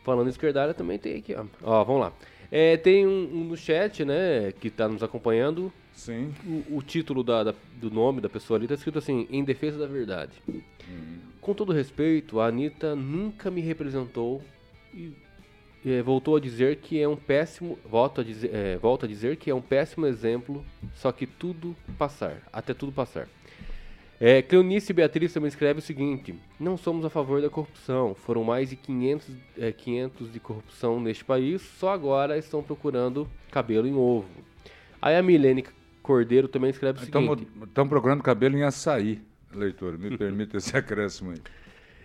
falando 0.05 0.29
em 0.29 0.31
esquerdalha 0.31 0.73
também 0.73 0.99
tem 0.99 1.19
aqui, 1.19 1.35
ó. 1.35 1.45
Ó, 1.63 1.85
vamos 1.85 2.01
lá. 2.01 2.13
É, 2.51 2.79
tem 2.79 3.07
um, 3.07 3.11
um 3.31 3.45
no 3.45 3.59
chat, 3.59 4.07
né, 4.07 4.55
que 4.59 4.69
está 4.69 4.89
nos 4.89 5.03
acompanhando. 5.03 5.71
Sim. 5.93 6.33
O, 6.71 6.79
o 6.79 6.83
título 6.83 7.23
da- 7.23 7.45
da- 7.45 7.55
do 7.75 7.91
nome 7.91 8.23
da 8.23 8.29
pessoa 8.31 8.59
ali 8.59 8.67
tá 8.67 8.73
escrito 8.73 8.99
assim, 8.99 9.29
em 9.31 9.45
defesa 9.45 9.79
da 9.79 9.87
verdade. 9.87 10.33
Com 11.41 11.55
todo 11.55 11.73
respeito, 11.73 12.41
a 12.41 12.47
Anitta 12.47 12.95
nunca 12.95 13.51
me 13.51 13.61
representou 13.61 14.43
e 14.93 15.13
é, 15.85 16.03
voltou 16.03 16.37
a 16.37 16.41
dizer 16.41 16.77
que 16.77 17.01
é 17.01 17.09
um 17.09 17.17
péssimo. 17.17 17.79
Volto 17.89 18.21
a 18.21 18.25
dizer, 18.25 18.51
é, 18.53 18.77
volto 18.77 19.05
a 19.05 19.09
dizer 19.09 19.37
que 19.37 19.51
é 19.51 19.55
um 19.55 19.61
péssimo 19.61 20.07
exemplo, 20.07 20.65
só 20.95 21.13
que 21.13 21.27
tudo 21.27 21.75
passar, 21.97 22.43
até 22.53 22.75
tudo 22.75 22.93
passar. 22.93 23.29
É, 24.21 24.43
Cleonice 24.43 24.93
Beatriz 24.93 25.33
também 25.33 25.49
escreve 25.49 25.79
o 25.79 25.83
seguinte: 25.83 26.35
Não 26.59 26.77
somos 26.77 27.05
a 27.05 27.11
favor 27.11 27.41
da 27.41 27.49
corrupção. 27.49 28.15
Foram 28.15 28.43
mais 28.43 28.71
de 28.71 28.77
500, 28.77 29.29
é, 29.57 29.73
500 29.73 30.33
de 30.33 30.41
corrupção 30.41 31.01
neste 31.01 31.25
país, 31.25 31.63
só 31.63 31.91
agora 31.91 32.37
estão 32.37 32.63
procurando 32.63 33.29
cabelo 33.51 33.87
em 33.87 33.95
ovo. 33.95 34.29
Aí 35.01 35.17
a 35.17 35.23
Milene 35.23 35.65
Cordeiro 36.03 36.49
também 36.49 36.71
escreve 36.71 36.99
o 36.99 37.05
seguinte: 37.05 37.47
Estão 37.63 37.89
procurando 37.89 38.23
cabelo 38.23 38.59
em 38.59 38.65
açaí, 38.65 39.21
leitor. 39.55 39.99
Me 39.99 40.15
permita 40.19 40.57
esse 40.57 40.77
acréscimo 40.77 41.33
aí. 41.33 41.39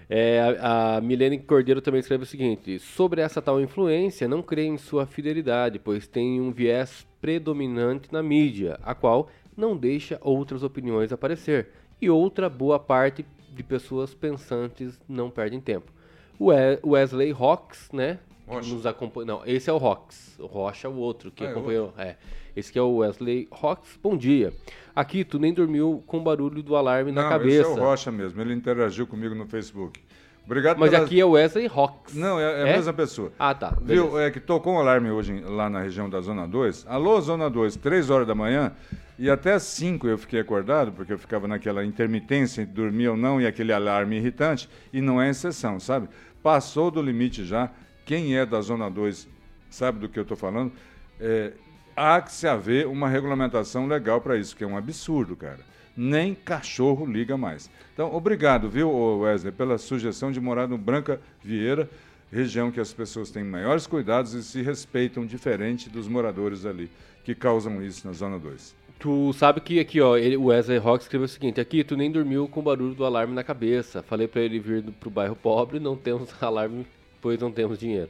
É, 0.10 0.58
a, 0.60 0.98
a 0.98 1.02
Milene 1.02 1.40
Cordeiro 1.40 1.82
também 1.82 2.00
escreve 2.00 2.24
o 2.24 2.28
seguinte: 2.28 2.78
sobre 2.80 3.22
essa 3.22 3.42
tal 3.42 3.62
influência, 3.62 4.28
não 4.28 4.42
creio 4.42 4.74
em 4.74 4.78
sua 4.78 5.06
fidelidade, 5.06 5.80
pois 5.80 6.08
tem 6.08 6.40
um 6.42 6.52
viés 6.52 7.08
predominante 7.22 8.12
na 8.12 8.22
mídia, 8.22 8.78
a 8.84 8.94
qual 8.94 9.30
não 9.56 9.78
deixa 9.78 10.20
outras 10.22 10.62
opiniões 10.64 11.14
aparecer, 11.14 11.70
e 12.02 12.10
outra 12.10 12.50
boa 12.50 12.78
parte 12.80 13.26
de 13.56 13.64
pessoas 13.64 14.14
pensantes 14.14 15.00
não 15.08 15.30
perdem 15.30 15.62
tempo. 15.62 15.92
O 16.38 16.48
We- 16.48 16.80
Wesley 16.84 17.32
Hawks, 17.32 17.90
né, 17.94 18.20
Rocha. 18.48 18.74
nos 18.74 18.86
acompanha. 18.86 19.26
Não, 19.28 19.42
esse 19.46 19.70
é 19.70 19.74
o 19.74 19.78
Rox. 19.78 20.36
O 20.40 20.46
Rocha 20.46 20.88
é 20.88 20.90
o 20.92 20.96
outro 20.96 21.32
que 21.32 21.44
Ah, 21.44 21.48
é 21.48 21.52
acompanhou. 21.52 21.94
É. 21.98 22.16
Esse 22.56 22.72
que 22.72 22.78
é 22.78 22.82
o 22.82 22.98
Wesley 22.98 23.48
Rox. 23.52 23.98
Bom 24.02 24.16
dia. 24.16 24.54
Aqui, 24.96 25.24
tu 25.24 25.40
nem 25.40 25.54
dormiu 25.54 26.04
com 26.06 26.18
o 26.18 26.22
barulho 26.22 26.62
do 26.62 26.76
alarme 26.76 27.12
na 27.12 27.24
Não, 27.24 27.30
cabeça. 27.30 27.62
esse 27.62 27.80
é 27.80 27.82
o 27.82 27.84
Rocha 27.86 28.12
mesmo. 28.12 28.40
Ele 28.42 28.54
interagiu 28.54 29.08
comigo 29.08 29.34
no 29.34 29.48
Facebook. 29.48 30.00
Obrigado 30.46 30.78
Mas 30.78 30.92
pela- 30.92 31.06
aqui 31.06 31.20
é 31.22 31.26
o 31.26 31.32
Wesley 31.32 31.68
Rox. 31.68 32.14
Não, 32.14 32.38
é, 32.38 32.44
é 32.44 32.64
a 32.64 32.68
É? 32.68 32.74
mesma 32.76 32.92
pessoa. 32.94 33.32
Ah, 33.40 33.56
tá. 33.56 33.72
beleza. 33.72 34.08
Viu? 34.08 34.20
É 34.20 34.30
que 34.30 34.42
tocou 34.42 34.74
um 34.74 34.78
alarme 34.78 35.10
hoje 35.10 35.40
lá 35.40 35.70
na 35.70 35.82
região 35.82 36.10
da 36.10 36.20
Zona 36.20 36.46
2. 36.46 36.86
Alô, 36.88 37.20
Zona 37.22 37.50
2, 37.50 37.78
3 37.78 38.10
horas 38.10 38.28
da 38.28 38.36
manhã. 38.36 38.74
E 39.18 39.30
até 39.30 39.54
às 39.54 39.64
5 39.64 40.06
eu 40.08 40.18
fiquei 40.18 40.42
acordado, 40.42 40.92
porque 40.92 41.14
eu 41.14 41.18
ficava 41.18 41.48
naquela 41.48 41.86
intermitência 41.86 42.62
entre 42.62 42.74
dormir 42.74 43.08
ou 43.08 43.16
não 43.16 43.40
e 43.40 43.48
aquele 43.48 43.72
alarme 43.72 44.18
irritante. 44.18 44.68
E 44.92 45.00
não 45.02 45.22
é 45.22 45.30
exceção, 45.30 45.80
sabe? 45.80 46.10
Passou 46.44 46.92
do 46.92 47.02
limite 47.02 47.46
já. 47.46 47.72
Quem 48.06 48.38
é 48.38 48.46
da 48.46 48.62
Zona 48.62 48.90
2 48.90 49.28
sabe 49.70 50.00
do 50.00 50.10
que 50.10 50.20
eu 50.20 50.24
estou 50.24 50.38
falando. 50.38 50.72
É, 51.20 51.54
há 51.96 52.22
que 52.22 52.32
se 52.32 52.48
haver 52.48 52.88
uma 52.88 53.08
regulamentação 53.08 53.88
legal 53.88 54.20
para 54.22 54.38
isso, 54.38 54.56
que 54.56 54.64
é 54.64 54.68
um 54.68 54.78
absurdo, 54.78 55.36
cara. 55.36 55.60
Nem 55.96 56.34
cachorro 56.34 57.06
liga 57.06 57.38
mais. 57.38 57.70
Então, 57.94 58.14
obrigado, 58.14 58.68
viu, 58.70 58.90
Wesley, 59.20 59.52
pela 59.52 59.78
sugestão 59.78 60.32
de 60.32 60.42
morar 60.42 60.68
no 60.68 60.78
Branca 60.78 61.22
Vieira, 61.44 61.88
região 62.32 62.72
que 62.72 62.80
as 62.80 62.92
pessoas 62.92 63.30
têm 63.30 63.44
maiores 63.44 63.86
cuidados 63.86 64.34
e 64.34 64.44
se 64.44 64.62
respeitam 64.64 65.24
diferente 65.26 65.90
dos 65.90 66.08
moradores 66.08 66.66
ali, 66.66 66.90
que 67.24 67.36
causam 67.36 67.82
isso 67.84 68.08
na 68.08 68.14
Zona 68.14 68.40
2. 68.40 68.76
Tu 69.00 69.34
sabe 69.34 69.62
que 69.62 69.80
aqui, 69.80 70.02
ó, 70.02 70.18
ele- 70.18 70.38
o 70.38 70.46
Wesley 70.46 70.78
Rock 70.80 71.04
escreveu 71.04 71.26
o 71.26 71.30
seguinte: 71.30 71.60
aqui, 71.62 71.84
tu 71.84 71.96
nem 71.96 72.10
dormiu 72.12 72.48
com 72.48 72.60
o 72.60 72.64
barulho 72.64 72.96
do 72.96 73.06
alarme 73.06 73.34
na 73.36 73.44
cabeça. 73.44 74.02
Falei 74.02 74.28
pra 74.28 74.42
ele 74.42 74.60
vir 74.60 74.82
do- 74.82 74.92
pro 74.94 75.10
bairro 75.12 75.36
pobre, 75.36 75.80
não 75.80 75.96
temos 75.96 76.30
alarme, 76.42 76.88
pois 77.24 77.40
não 77.40 77.52
temos 77.52 77.80
dinheiro. 77.80 78.10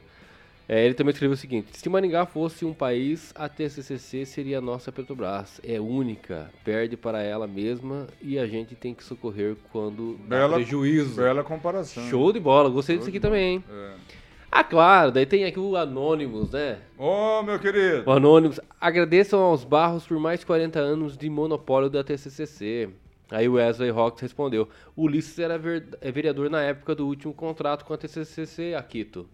É, 0.68 0.84
ele 0.84 0.94
também 0.94 1.12
escreveu 1.12 1.34
o 1.34 1.36
seguinte: 1.38 1.68
se 1.72 1.88
Maringá 1.88 2.24
fosse 2.26 2.64
um 2.64 2.72
país, 2.74 3.32
a 3.36 3.48
TCCC 3.48 4.24
seria 4.26 4.58
a 4.58 4.60
nossa 4.62 4.90
Petrobras. 4.90 5.60
É 5.62 5.78
única, 5.80 6.50
perde 6.64 6.96
para 6.96 7.22
ela 7.22 7.46
mesma 7.46 8.06
e 8.20 8.38
a 8.38 8.46
gente 8.46 8.74
tem 8.74 8.92
que 8.94 9.04
socorrer 9.04 9.56
quando 9.70 10.18
dá 10.26 10.36
Bela- 10.38 10.54
prejuízo. 10.56 11.16
Bela 11.16 11.44
comparação. 11.44 12.02
Show 12.08 12.32
de 12.32 12.40
bola, 12.40 12.68
gostei 12.70 12.96
disso 12.96 13.08
aqui 13.10 13.20
também, 13.20 13.54
hein? 13.56 13.64
É. 13.70 13.90
Ah, 14.50 14.64
claro, 14.64 15.10
daí 15.10 15.26
tem 15.26 15.44
aqui 15.44 15.58
o 15.58 15.76
Anonymous, 15.76 16.52
né? 16.52 16.78
Ô, 16.96 17.42
meu 17.42 17.58
querido! 17.58 18.04
O 18.06 18.12
Anônimos, 18.12 18.58
agradeçam 18.80 19.40
aos 19.40 19.64
Barros 19.64 20.06
por 20.06 20.18
mais 20.18 20.44
40 20.44 20.78
anos 20.78 21.16
de 21.18 21.28
monopólio 21.28 21.90
da 21.90 22.02
TCCC. 22.04 22.88
Aí 23.30 23.48
o 23.48 23.54
Wesley 23.54 23.90
Rocks 23.90 24.20
respondeu: 24.20 24.68
Ulisses 24.96 25.38
era 25.38 25.60
é 26.00 26.12
vereador 26.12 26.50
na 26.50 26.62
época 26.62 26.94
do 26.94 27.06
último 27.06 27.32
contrato 27.34 27.84
com 27.84 27.94
a 27.94 27.98
TCCC, 27.98 28.74
Aquito. 28.74 29.28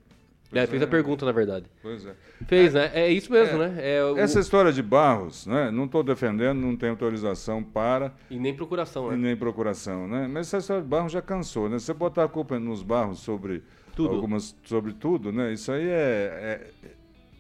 Ele 0.52 0.66
fez 0.66 0.82
é. 0.82 0.84
a 0.84 0.88
pergunta, 0.88 1.24
na 1.24 1.30
verdade. 1.30 1.66
Pois 1.80 2.04
é. 2.04 2.12
Fez, 2.48 2.74
né? 2.74 2.90
É 2.92 3.08
isso 3.08 3.30
mesmo, 3.30 3.56
né? 3.58 3.76
É 3.78 4.04
o- 4.04 4.18
Essa 4.18 4.40
história 4.40 4.72
de 4.72 4.82
Barros, 4.82 5.46
né? 5.46 5.70
Não 5.70 5.84
estou 5.84 6.02
defendendo, 6.02 6.58
não 6.58 6.74
tenho 6.76 6.90
autorização 6.90 7.62
para 7.62 8.12
E 8.28 8.36
nem 8.36 8.52
procuração, 8.52 9.06
e 9.12 9.16
né? 9.16 9.28
nem 9.28 9.36
procuração, 9.36 10.08
né? 10.08 10.26
Mas 10.28 10.48
essa 10.48 10.58
história 10.58 10.82
de 10.82 10.88
Barros 10.88 11.12
já 11.12 11.22
cansou, 11.22 11.68
né? 11.68 11.78
Você 11.78 11.94
botar 11.94 12.24
a 12.24 12.28
culpa 12.28 12.58
nos 12.58 12.82
Barros 12.82 13.20
sobre 13.20 13.62
Tudo. 13.94 14.12
algumas, 14.12 14.56
sobre 14.64 14.92
tudo, 14.92 15.30
né? 15.30 15.52
Isso 15.52 15.70
aí 15.70 15.86
é, 15.88 16.68
é 16.82 16.90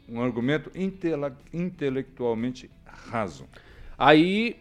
um 0.08 0.22
argumento 0.22 0.70
intela- 0.72 1.36
intelectualmente 1.52 2.70
raso. 2.86 3.44
Aí 3.98 4.56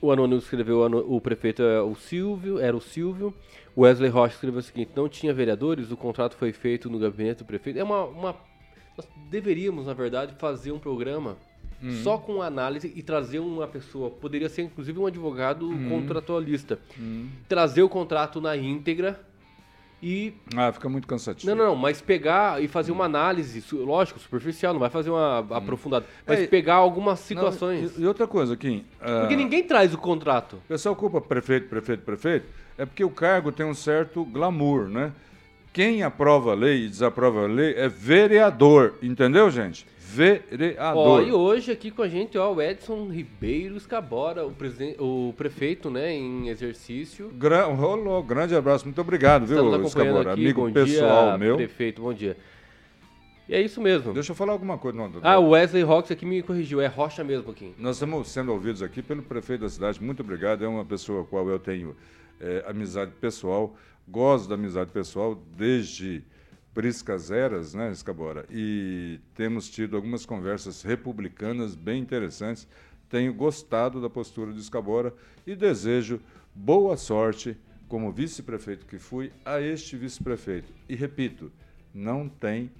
o 0.00 0.10
Anônimo 0.12 0.38
escreveu, 0.38 0.80
o 1.08 1.20
prefeito 1.20 1.62
é 1.62 1.80
o 1.82 1.94
Silvio, 1.94 2.58
era 2.58 2.76
o 2.76 2.80
Silvio. 2.80 3.34
O 3.76 3.82
Wesley 3.82 4.10
Rocha 4.10 4.34
escreveu 4.34 4.60
o 4.60 4.62
seguinte: 4.62 4.90
não 4.96 5.08
tinha 5.08 5.32
vereadores, 5.32 5.90
o 5.90 5.96
contrato 5.96 6.34
foi 6.36 6.52
feito 6.52 6.88
no 6.90 6.98
gabinete 6.98 7.38
do 7.38 7.44
prefeito. 7.44 7.78
É 7.78 7.84
uma. 7.84 8.04
uma- 8.04 8.36
nós 8.96 9.06
deveríamos, 9.30 9.86
na 9.86 9.94
verdade, 9.94 10.34
fazer 10.38 10.72
um 10.72 10.78
programa 10.78 11.36
só 12.02 12.18
com 12.18 12.42
análise 12.42 12.92
e 12.94 13.02
trazer 13.02 13.38
uma 13.38 13.66
pessoa, 13.66 14.10
poderia 14.10 14.50
ser 14.50 14.62
inclusive 14.62 14.98
um 14.98 15.06
advogado 15.06 15.66
contratualista, 15.88 16.78
trazer 17.48 17.82
o 17.82 17.88
contrato 17.88 18.38
na 18.40 18.54
íntegra 18.54 19.18
e 20.02 20.32
Ah, 20.56 20.72
fica 20.72 20.88
muito 20.88 21.06
cansativo. 21.06 21.50
não, 21.54 21.56
não, 21.64 21.70
não, 21.72 21.76
mas 21.76 22.00
pegar 22.00 22.62
e 22.62 22.66
fazer 22.68 22.90
uma 22.92 23.04
análise, 23.04 23.62
lógico, 23.74 24.18
superficial, 24.18 24.72
não 24.72 24.80
vai 24.80 24.90
fazer 24.90 25.10
uma 25.10 25.38
aprofundada, 25.50 26.06
mas 26.26 26.40
É, 26.40 26.46
pegar 26.46 26.74
algumas 26.76 27.18
Não, 27.20 27.26
situações. 27.26 27.96
e, 27.98 28.02
e 28.02 28.06
outra 28.06 28.26
coisa, 28.26 28.56
Kim. 28.56 28.84
ah, 29.00 29.20
Porque 29.20 29.36
ninguém 29.36 29.62
traz 29.62 29.92
o 29.92 29.98
contrato. 29.98 30.54
O 30.56 30.68
pessoal 30.68 30.96
culpa 30.96 31.20
prefeito, 31.20 31.68
prefeito, 31.68 32.02
prefeito, 32.02 32.46
é 32.78 32.86
porque 32.86 33.04
o 33.04 33.10
cargo 33.10 33.52
tem 33.52 33.66
um 33.66 33.74
certo 33.74 34.24
glamour, 34.24 34.88
né? 34.88 35.12
Quem 35.72 36.02
aprova 36.02 36.50
a 36.52 36.54
lei 36.54 36.86
e 36.86 36.88
desaprova 36.88 37.44
a 37.44 37.46
lei 37.46 37.74
é 37.76 37.88
vereador, 37.88 38.94
entendeu, 39.02 39.50
gente? 39.50 39.86
Ó, 40.12 40.16
Vereador. 40.16 41.26
e 41.26 41.32
hoje 41.32 41.72
aqui 41.72 41.90
com 41.90 42.02
a 42.02 42.08
gente, 42.08 42.36
ó, 42.36 42.52
o 42.52 42.60
Edson 42.60 43.08
Ribeiro 43.08 43.76
Escabora, 43.76 44.46
o, 44.46 44.54
o 44.98 45.32
prefeito, 45.34 45.90
né, 45.90 46.12
em 46.12 46.48
exercício. 46.48 47.30
Gra 47.34 47.64
rolou, 47.64 48.22
grande 48.22 48.54
abraço, 48.54 48.84
muito 48.84 49.00
obrigado, 49.00 49.46
viu, 49.46 49.84
Escabora? 49.84 50.32
aqui. 50.32 50.40
Amigo 50.42 50.62
bom 50.66 50.72
pessoal 50.72 51.28
dia, 51.28 51.38
meu. 51.38 51.56
prefeito, 51.56 52.02
bom 52.02 52.12
dia. 52.12 52.36
E 53.48 53.54
é 53.54 53.60
isso 53.60 53.80
mesmo. 53.80 54.12
Deixa 54.14 54.30
eu 54.30 54.36
falar 54.36 54.52
alguma 54.52 54.78
coisa. 54.78 54.96
Não, 54.96 55.10
Ah, 55.22 55.38
o 55.38 55.50
Wesley 55.50 55.82
Rox 55.82 56.10
aqui 56.10 56.24
me 56.24 56.40
corrigiu, 56.40 56.80
é 56.80 56.86
Rocha 56.86 57.24
mesmo 57.24 57.50
aqui. 57.50 57.74
Nós 57.78 57.96
estamos 57.96 58.28
sendo 58.28 58.52
ouvidos 58.52 58.80
aqui 58.80 59.02
pelo 59.02 59.22
prefeito 59.22 59.62
da 59.62 59.68
cidade, 59.68 60.02
muito 60.02 60.20
obrigado. 60.22 60.64
É 60.64 60.68
uma 60.68 60.84
pessoa 60.84 61.24
com 61.24 61.36
a 61.36 61.42
qual 61.42 61.48
eu 61.48 61.58
tenho 61.58 61.96
eh, 62.40 62.64
amizade 62.68 63.10
pessoal, 63.20 63.74
gosto 64.06 64.48
da 64.48 64.54
amizade 64.54 64.92
pessoal 64.92 65.36
desde 65.56 66.22
priscas 66.74 67.30
eras, 67.30 67.74
né, 67.74 67.90
Escabora? 67.90 68.46
E 68.50 69.20
temos 69.34 69.68
tido 69.68 69.96
algumas 69.96 70.24
conversas 70.24 70.82
republicanas 70.82 71.74
bem 71.74 72.00
interessantes. 72.00 72.66
Tenho 73.08 73.34
gostado 73.34 74.00
da 74.00 74.08
postura 74.08 74.52
do 74.52 74.60
Escabora 74.60 75.12
e 75.46 75.54
desejo 75.56 76.20
boa 76.54 76.96
sorte 76.96 77.56
como 77.88 78.12
vice-prefeito 78.12 78.86
que 78.86 78.98
fui 78.98 79.32
a 79.44 79.60
este 79.60 79.96
vice-prefeito. 79.96 80.72
E 80.88 80.94
repito, 80.94 81.50
não 81.92 82.28
tem 82.28 82.70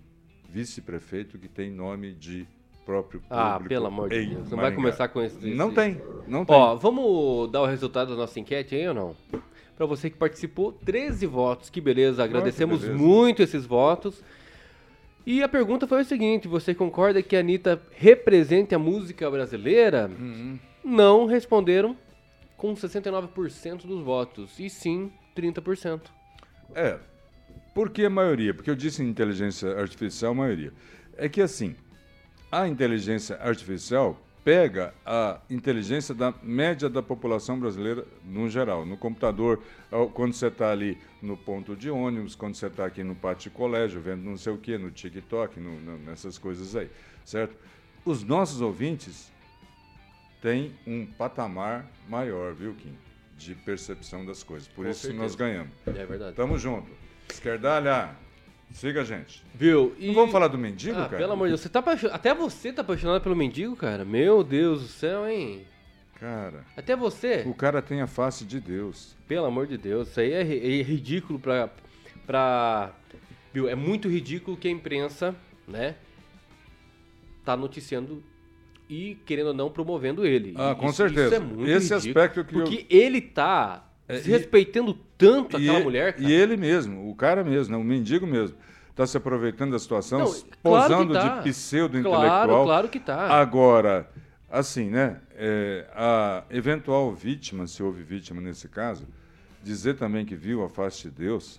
vice-prefeito 0.48 1.38
que 1.38 1.48
tem 1.48 1.70
nome 1.70 2.12
de 2.12 2.46
próprio 2.84 3.20
público. 3.20 3.40
Ah, 3.40 3.60
pelo 3.60 3.86
amor 3.86 4.08
de 4.08 4.26
Deus. 4.26 4.50
Não 4.50 4.58
vai 4.58 4.74
começar 4.74 5.08
com 5.08 5.22
esse. 5.22 5.54
Não 5.54 5.72
tem, 5.72 6.00
não 6.26 6.44
tem. 6.44 6.56
Ó, 6.56 6.76
vamos 6.76 7.50
dar 7.50 7.62
o 7.62 7.66
resultado 7.66 8.10
da 8.10 8.16
nossa 8.16 8.38
enquete 8.38 8.74
aí 8.74 8.88
ou 8.88 8.94
não? 8.94 9.16
Pra 9.80 9.86
você 9.86 10.10
que 10.10 10.16
participou, 10.18 10.72
13 10.72 11.24
votos, 11.24 11.70
que 11.70 11.80
beleza, 11.80 12.22
agradecemos 12.22 12.82
beleza. 12.82 12.98
muito 12.98 13.42
esses 13.42 13.64
votos. 13.64 14.22
E 15.24 15.42
a 15.42 15.48
pergunta 15.48 15.86
foi 15.86 16.02
o 16.02 16.04
seguinte: 16.04 16.46
você 16.46 16.74
concorda 16.74 17.22
que 17.22 17.34
a 17.34 17.40
Anitta 17.40 17.80
represente 17.92 18.74
a 18.74 18.78
música 18.78 19.30
brasileira? 19.30 20.10
Uhum. 20.20 20.58
Não 20.84 21.24
responderam 21.24 21.96
com 22.58 22.74
69% 22.74 23.86
dos 23.86 24.04
votos, 24.04 24.60
e 24.60 24.68
sim 24.68 25.10
30%. 25.34 26.02
É. 26.74 26.98
Por 27.74 27.88
que 27.88 28.04
a 28.04 28.10
maioria? 28.10 28.52
Porque 28.52 28.68
eu 28.70 28.76
disse 28.76 29.02
inteligência 29.02 29.78
artificial, 29.78 30.34
maioria. 30.34 30.74
É 31.16 31.26
que 31.26 31.40
assim, 31.40 31.74
a 32.52 32.68
inteligência 32.68 33.36
artificial 33.36 34.20
pega 34.54 34.92
a 35.06 35.38
inteligência 35.48 36.12
da 36.12 36.34
média 36.42 36.88
da 36.90 37.00
população 37.00 37.56
brasileira 37.60 38.04
no 38.24 38.48
geral. 38.50 38.84
No 38.84 38.96
computador, 38.96 39.62
quando 40.12 40.32
você 40.32 40.48
está 40.48 40.72
ali 40.72 40.98
no 41.22 41.36
ponto 41.36 41.76
de 41.76 41.88
ônibus, 41.88 42.34
quando 42.34 42.56
você 42.56 42.66
está 42.66 42.84
aqui 42.84 43.04
no 43.04 43.14
pátio 43.14 43.48
de 43.48 43.56
colégio, 43.56 44.00
vendo 44.00 44.24
não 44.24 44.36
sei 44.36 44.52
o 44.52 44.58
que, 44.58 44.76
no 44.76 44.90
TikTok, 44.90 45.60
no- 45.60 45.78
no- 45.80 45.98
nessas 45.98 46.36
coisas 46.36 46.74
aí, 46.74 46.90
certo? 47.24 47.54
Os 48.04 48.24
nossos 48.24 48.60
ouvintes 48.60 49.30
têm 50.42 50.74
um 50.84 51.06
patamar 51.06 51.86
maior, 52.08 52.52
viu, 52.52 52.74
Kim? 52.74 52.98
De 53.38 53.54
percepção 53.54 54.26
das 54.26 54.42
coisas. 54.42 54.66
Por 54.66 54.84
Com 54.84 54.90
isso 54.90 55.02
certeza. 55.02 55.22
nós 55.22 55.36
ganhamos. 55.36 55.70
É 55.86 56.04
verdade. 56.04 56.34
Tamo 56.34 56.58
junto. 56.58 56.90
Esquerdalha, 57.30 58.16
siga 58.72 59.02
a 59.02 59.04
gente. 59.04 59.44
Viu? 59.54 59.94
E... 59.98 60.06
Não 60.08 60.14
vamos 60.14 60.32
falar 60.32 60.48
do 60.48 60.58
mendigo, 60.58 60.98
Ah, 60.98 61.04
cara? 61.06 61.16
pelo 61.18 61.32
amor 61.32 61.46
de 61.46 61.50
Deus, 61.52 61.60
você 61.60 61.68
tá 61.68 61.78
apaixon- 61.80 62.10
até 62.12 62.34
você 62.34 62.72
tá 62.72 62.82
apaixonado 62.82 63.20
pelo 63.22 63.36
mendigo, 63.36 63.74
cara? 63.76 64.04
Meu 64.04 64.42
Deus 64.44 64.82
do 64.82 64.88
céu, 64.88 65.28
hein? 65.28 65.64
Cara, 66.18 66.64
Até 66.76 66.94
você? 66.94 67.44
o 67.46 67.54
cara 67.54 67.80
tem 67.80 68.02
a 68.02 68.06
face 68.06 68.44
de 68.44 68.60
Deus. 68.60 69.16
Pelo 69.26 69.46
amor 69.46 69.66
de 69.66 69.78
Deus, 69.78 70.08
isso 70.08 70.20
aí 70.20 70.32
é, 70.32 70.40
é 70.40 70.82
ridículo 70.82 71.38
pra, 71.38 71.70
pra. 72.26 72.92
Viu? 73.54 73.68
É 73.68 73.74
muito 73.74 74.06
ridículo 74.08 74.56
que 74.56 74.68
a 74.68 74.70
imprensa, 74.70 75.34
né? 75.66 75.94
Tá 77.44 77.56
noticiando 77.56 78.22
e, 78.88 79.16
querendo 79.24 79.48
ou 79.48 79.54
não, 79.54 79.70
promovendo 79.70 80.26
ele. 80.26 80.54
Ah, 80.58 80.72
E 80.72 80.74
com 80.74 80.86
isso- 80.88 80.96
certeza. 80.96 81.26
Isso 81.26 81.34
é 81.36 81.38
muito 81.40 81.70
Esse 81.70 81.94
ridículo, 81.94 82.22
aspecto 82.24 82.44
que 82.44 82.54
eu- 82.54 82.62
Porque 82.64 82.86
ele 82.90 83.20
tá 83.22 83.89
É, 84.10 84.16
desrespeitando 84.16 84.94
tanto 85.16 85.58
E 85.58 85.64
aquela 85.64 85.80
e- 85.80 85.84
mulher, 85.84 86.12
cara. 86.14 86.28
E 86.28 86.32
ele 86.32 86.56
mesmo, 86.56 87.10
o 87.10 87.14
cara 87.14 87.44
mesmo, 87.44 87.76
né? 87.76 87.82
o 87.82 87.84
mendigo 87.84 88.26
mesmo, 88.26 88.56
está 88.90 89.06
se 89.06 89.16
aproveitando 89.16 89.72
da 89.72 89.78
situação, 89.78 90.20
Não, 90.20 90.26
claro 90.26 90.48
posando 90.62 91.12
tá. 91.14 91.38
de 91.38 91.50
pseudo-intelectual. 91.50 92.46
Claro, 92.48 92.64
claro 92.64 92.88
que 92.88 93.00
tá. 93.00 93.28
Agora, 93.28 94.10
assim, 94.50 94.90
né? 94.90 95.20
é, 95.42 95.86
a 95.94 96.44
eventual 96.50 97.10
vítima, 97.14 97.66
se 97.66 97.82
houve 97.82 98.02
vítima 98.02 98.42
nesse 98.42 98.68
caso, 98.68 99.06
dizer 99.62 99.94
também 99.94 100.26
que 100.26 100.34
viu 100.36 100.62
a 100.62 100.68
face 100.68 101.04
de 101.04 101.10
Deus, 101.10 101.58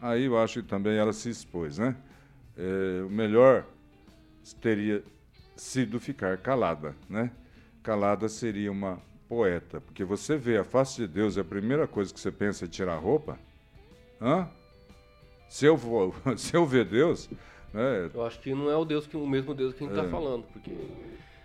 aí 0.00 0.24
eu 0.24 0.36
acho 0.38 0.62
que 0.62 0.68
também 0.68 0.96
ela 0.98 1.12
se 1.14 1.30
expôs, 1.30 1.78
né? 1.78 1.96
É, 2.56 3.02
o 3.02 3.08
melhor 3.08 3.64
teria 4.60 5.02
sido 5.56 5.98
ficar 5.98 6.36
calada, 6.38 6.94
né? 7.08 7.30
Calada 7.82 8.28
seria 8.28 8.70
uma 8.70 9.00
poeta, 9.28 9.80
porque 9.80 10.04
você 10.04 10.36
vê 10.36 10.56
a 10.58 10.64
face 10.64 10.96
de 11.02 11.06
Deus, 11.06 11.36
é 11.36 11.40
a 11.40 11.44
primeira 11.44 11.86
coisa 11.86 12.12
que 12.12 12.18
você 12.18 12.30
pensa 12.32 12.64
é 12.64 12.68
tirar 12.68 12.94
a 12.94 12.98
roupa. 12.98 13.38
Hã? 14.20 14.48
Se 15.48 15.66
eu, 15.66 15.76
vou, 15.76 16.14
se 16.36 16.54
eu 16.56 16.64
ver 16.66 16.84
Deus, 16.86 17.28
né? 17.72 18.10
Eu 18.12 18.24
acho 18.26 18.40
que 18.40 18.54
não 18.54 18.70
é 18.70 18.76
o 18.76 18.84
Deus 18.84 19.06
que 19.06 19.16
o 19.16 19.26
mesmo 19.26 19.54
Deus 19.54 19.74
que 19.74 19.84
a 19.84 19.86
gente 19.86 19.98
É. 19.98 20.02
tá 20.02 20.08
falando, 20.08 20.44
porque 20.52 20.70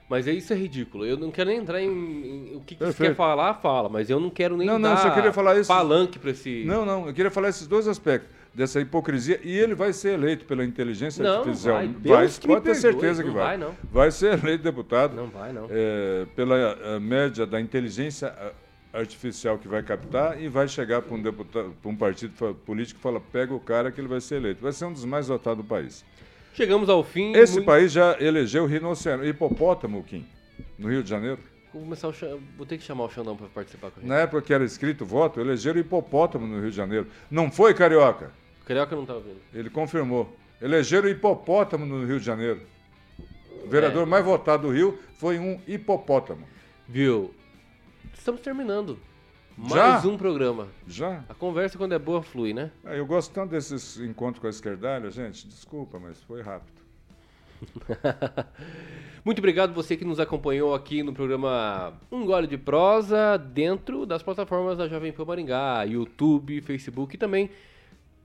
mas 0.09 0.27
isso 0.27 0.53
é 0.53 0.55
ridículo. 0.55 1.05
Eu 1.05 1.17
não 1.17 1.31
quero 1.31 1.49
nem 1.49 1.59
entrar 1.59 1.81
em, 1.81 1.87
em- 1.89 2.55
o 2.55 2.59
que, 2.61 2.75
que 2.75 2.85
você 2.85 3.07
quer 3.07 3.15
falar, 3.15 3.55
fala, 3.55 3.89
mas 3.89 4.09
eu 4.09 4.19
não 4.19 4.29
quero 4.29 4.55
nem 4.55 4.67
Não, 4.67 4.77
não, 4.77 4.91
dar 4.91 4.97
só 4.97 5.09
queria 5.11 5.31
falar 5.33 5.57
isso. 5.57 5.67
palanque 5.69 6.19
para 6.19 6.31
esse 6.31 6.63
Não, 6.65 6.85
não, 6.85 7.07
eu 7.07 7.13
queria 7.13 7.31
falar 7.31 7.49
esses 7.49 7.65
dois 7.65 7.87
aspectos 7.87 8.29
dessa 8.53 8.79
hipocrisia 8.79 9.39
e 9.43 9.57
ele 9.57 9.73
vai 9.73 9.91
ser 9.91 10.13
eleito 10.13 10.45
pela 10.45 10.63
inteligência 10.63 11.23
Não, 11.23 11.39
artificial. 11.39 11.75
vai. 11.75 11.87
Me 11.87 11.93
pode 11.93 12.39
ter 12.39 12.47
perdoe, 12.47 12.75
certeza 12.75 13.23
que 13.23 13.29
não 13.29 13.35
vai. 13.35 13.45
vai, 13.45 13.57
não. 13.57 13.75
Vai 13.91 14.11
ser 14.11 14.39
eleito 14.43 14.63
deputado. 14.63 15.15
Não 15.15 15.27
vai, 15.27 15.51
não. 15.51 15.67
é, 15.69 16.25
pela 16.35 16.55
eh, 16.55 16.99
média 16.99 17.45
da 17.45 17.59
inteligência 17.59 18.27
ah, 18.27 18.51
artificial 18.99 19.57
que 19.57 19.67
vai 19.67 19.81
captar 19.81 20.39
e 20.39 20.47
vai 20.47 20.67
chegar 20.67 21.01
para 21.01 21.15
um 21.15 21.21
deputado, 21.21 21.73
para 21.81 21.89
um 21.89 21.95
partido 21.95 22.33
político 22.65 22.99
e 22.99 23.03
fala, 23.03 23.19
pega 23.19 23.53
o 23.53 23.59
cara 23.59 23.91
que 23.91 23.99
ele 23.99 24.07
vai 24.07 24.21
ser 24.21 24.35
eleito. 24.35 24.61
Vai 24.61 24.71
ser 24.71 24.85
um 24.85 24.93
dos 24.93 25.03
mais 25.03 25.27
votados 25.27 25.63
do 25.63 25.67
país. 25.67 26.05
Chegamos 26.53 26.87
ao 26.89 27.03
fim. 27.03 27.33
Esse 27.33 27.53
muito- 27.53 27.65
país 27.65 27.91
já 27.91 28.15
elegeu 28.19 28.67
rinoceronte, 28.67 29.27
hipopótamo, 29.27 30.03
Kim, 30.03 30.23
no 30.77 30.89
Rio 30.89 31.01
de 31.01 31.09
Janeiro. 31.09 31.39
Vou 31.73 31.81
começar 31.81 32.07
o 32.07 32.13
vou 32.55 32.67
ter 32.67 32.77
que 32.77 32.83
chamar 32.83 33.05
o 33.05 33.09
Xandão 33.09 33.35
para 33.35 33.47
participar 33.47 33.89
com 33.89 33.99
a 33.99 34.01
gente. 34.01 34.07
Na 34.07 34.19
época 34.19 34.43
que 34.43 34.53
era 34.53 34.63
escrito 34.63 35.03
voto, 35.03 35.39
elegeram 35.41 35.79
hipopótamo 35.79 36.45
no 36.45 36.61
Rio 36.61 36.69
de 36.69 36.77
Janeiro. 36.77 37.07
Não 37.31 37.49
foi, 37.49 37.73
Carioca? 37.73 38.29
O 38.63 38.65
Carioca 38.65 38.95
não 38.95 39.05
tá 39.05 39.13
ouvindo. 39.13 39.41
Ele 39.53 39.69
confirmou. 39.69 40.33
Elegeram 40.61 41.09
hipopótamo 41.09 41.85
no 41.85 42.05
Rio 42.05 42.17
de 42.19 42.25
Janeiro. 42.25 42.61
O 43.65 43.67
vereador 43.67 44.05
mais 44.05 44.23
votado 44.23 44.67
do 44.67 44.73
Rio 44.73 44.97
foi 45.17 45.37
um 45.37 45.59
hipopótamo. 45.67 46.47
Viu? 46.87 47.33
Estamos 48.13 48.39
terminando. 48.39 48.97
Já? 49.67 49.89
Mais 49.89 50.05
um 50.05 50.17
programa. 50.17 50.69
Já? 50.87 51.25
A 51.27 51.33
conversa 51.33 51.77
quando 51.77 51.93
é 51.93 51.99
boa 51.99 52.23
flui, 52.23 52.53
né? 52.53 52.71
Ah, 52.85 52.95
Eu 52.95 53.05
gosto 53.05 53.33
tanto 53.33 53.51
desses 53.51 53.99
encontros 53.99 54.39
com 54.39 54.47
a 54.47 54.49
esquerdalha, 54.49 55.11
gente. 55.11 55.45
Desculpa, 55.47 55.99
mas 55.99 56.21
foi 56.23 56.41
rápido. 56.41 56.81
Muito 59.23 59.39
obrigado 59.39 59.73
você 59.73 59.95
que 59.95 60.03
nos 60.05 60.19
acompanhou 60.19 60.73
aqui 60.73 61.03
no 61.03 61.13
programa 61.13 61.93
Um 62.11 62.25
Gole 62.25 62.47
de 62.47 62.57
Prosa, 62.57 63.37
dentro 63.37 64.05
das 64.05 64.23
plataformas 64.23 64.77
da 64.77 64.87
Jovem 64.87 65.11
Pan 65.11 65.25
Maringá, 65.25 65.83
YouTube, 65.83 66.61
Facebook 66.61 67.15
e 67.15 67.17
também. 67.19 67.49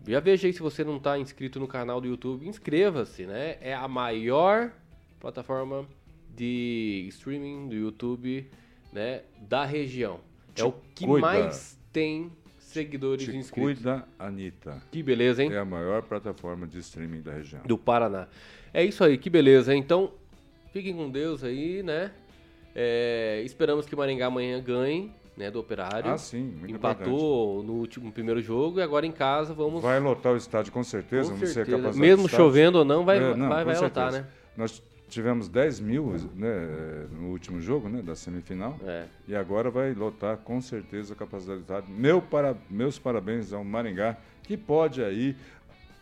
Já 0.06 0.20
veja 0.20 0.46
aí 0.46 0.52
se 0.52 0.60
você 0.60 0.82
não 0.84 0.96
está 0.96 1.18
inscrito 1.18 1.60
no 1.60 1.66
canal 1.66 2.00
do 2.00 2.06
YouTube, 2.08 2.46
inscreva-se, 2.46 3.26
né? 3.26 3.56
É 3.60 3.74
a 3.74 3.86
maior 3.86 4.72
plataforma 5.20 5.86
de 6.34 7.06
streaming 7.08 7.68
do 7.68 7.74
YouTube, 7.74 8.48
né, 8.92 9.22
da 9.40 9.64
região. 9.64 10.20
É 10.56 10.64
o 10.64 10.72
que 10.94 11.04
cuida. 11.04 11.26
mais 11.26 11.78
tem 11.92 12.30
seguidores 12.58 13.24
Te 13.24 13.36
inscritos. 13.36 13.82
cuida, 13.82 14.06
Anitta. 14.18 14.80
Que 14.90 15.02
beleza, 15.02 15.42
hein? 15.42 15.52
É 15.52 15.58
a 15.58 15.64
maior 15.64 16.02
plataforma 16.02 16.66
de 16.66 16.78
streaming 16.78 17.22
da 17.22 17.32
região. 17.32 17.62
do 17.64 17.76
Paraná. 17.76 18.28
É 18.72 18.84
isso 18.84 19.02
aí, 19.02 19.18
que 19.18 19.28
beleza. 19.28 19.74
Então, 19.74 20.12
fiquem 20.72 20.94
com 20.94 21.10
Deus 21.10 21.42
aí, 21.42 21.82
né? 21.82 22.12
É, 22.74 23.42
esperamos 23.44 23.86
que 23.86 23.96
Maringá 23.96 24.26
amanhã 24.26 24.62
ganhe, 24.62 25.12
né, 25.38 25.50
do 25.50 25.60
Operário. 25.60 26.10
Ah, 26.10 26.18
sim, 26.18 26.42
muito 26.42 26.74
Empatou 26.74 27.62
no 27.62 27.74
último 27.74 28.10
primeiro 28.10 28.42
jogo 28.42 28.80
e 28.80 28.82
agora 28.82 29.06
em 29.06 29.12
casa 29.12 29.54
vamos 29.54 29.80
Vai 29.80 30.00
lotar 30.00 30.32
o 30.32 30.36
estádio 30.36 30.72
com 30.72 30.82
certeza, 30.82 31.30
com 31.30 31.36
não 31.36 31.38
sei 31.38 31.48
a 31.48 31.52
certeza. 31.52 31.76
capacidade 31.78 32.10
Mesmo 32.10 32.28
chovendo 32.28 32.78
ou 32.78 32.84
não, 32.84 33.04
vai, 33.04 33.18
É, 33.18 33.34
não, 33.34 33.48
vai, 33.48 33.64
vai 33.64 33.78
lotar, 33.78 34.12
né? 34.12 34.26
Nós 34.56 34.82
tivemos 35.08 35.48
10 35.48 35.80
mil 35.80 36.14
né, 36.34 37.06
no 37.12 37.28
último 37.28 37.60
jogo 37.60 37.88
né, 37.88 38.02
da 38.02 38.14
semifinal. 38.14 38.76
É. 38.84 39.04
E 39.26 39.34
agora 39.34 39.70
vai 39.70 39.94
lotar 39.94 40.36
com 40.38 40.60
certeza 40.60 41.14
a 41.14 41.16
capacidade 41.16 41.60
do 41.60 41.62
estádio. 41.62 41.94
Meu 41.94 42.20
para, 42.20 42.56
meus 42.68 42.98
parabéns 42.98 43.52
ao 43.52 43.64
Maringá, 43.64 44.16
que 44.42 44.56
pode 44.56 45.02
aí 45.02 45.36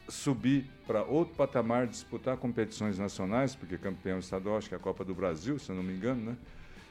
subir 0.09 0.65
para 0.87 1.03
outro 1.03 1.35
patamar, 1.35 1.87
disputar 1.87 2.37
competições 2.37 2.99
nacionais, 2.99 3.55
porque 3.55 3.77
campeão 3.77 4.19
estadual, 4.19 4.57
acho 4.57 4.69
que 4.69 4.75
é 4.75 4.79
a 4.79 4.81
Copa 4.81 5.05
do 5.05 5.15
Brasil, 5.15 5.59
se 5.59 5.71
eu 5.71 5.77
não 5.77 5.83
me 5.83 5.93
engano, 5.93 6.31
né? 6.31 6.37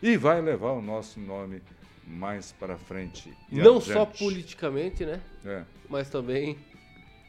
E 0.04 0.18
vai 0.18 0.42
levar 0.42 0.72
o 0.72 0.82
nosso 0.82 1.20
nome 1.20 1.62
mais 2.08 2.52
para 2.52 2.78
frente. 2.78 3.34
Não 3.52 3.78
adiante. 3.78 3.94
só 3.94 4.06
politicamente, 4.06 5.06
né? 5.06 5.22
É, 5.46 5.64
Mas 5.90 6.10
também 6.10 6.58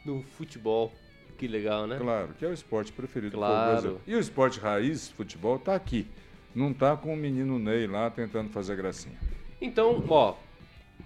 no 0.05 0.22
futebol. 0.22 0.93
Que 1.39 1.47
legal, 1.47 1.87
né? 1.87 1.99
claro, 1.99 2.33
que 2.39 2.45
é 2.45 2.49
o 2.49 2.53
esporte 2.55 2.91
preferido 2.93 3.33
do 3.33 3.37
Claro. 3.39 3.55
povo 3.57 3.70
brasileiro. 3.72 4.01
E 4.07 4.14
o 4.14 4.18
esporte 4.18 4.59
raiz, 4.59 5.09
futebol, 5.11 5.57
está 5.57 5.74
aqui. 5.74 6.07
Não 6.55 6.70
está 6.70 6.97
com 6.97 7.12
o 7.12 7.16
menino 7.16 7.59
Ney 7.59 7.87
lá 7.87 8.09
tentando 8.09 8.49
fazer 8.51 8.74
gracinha. 8.77 9.18
Então, 9.61 10.03
ó, 10.09 10.35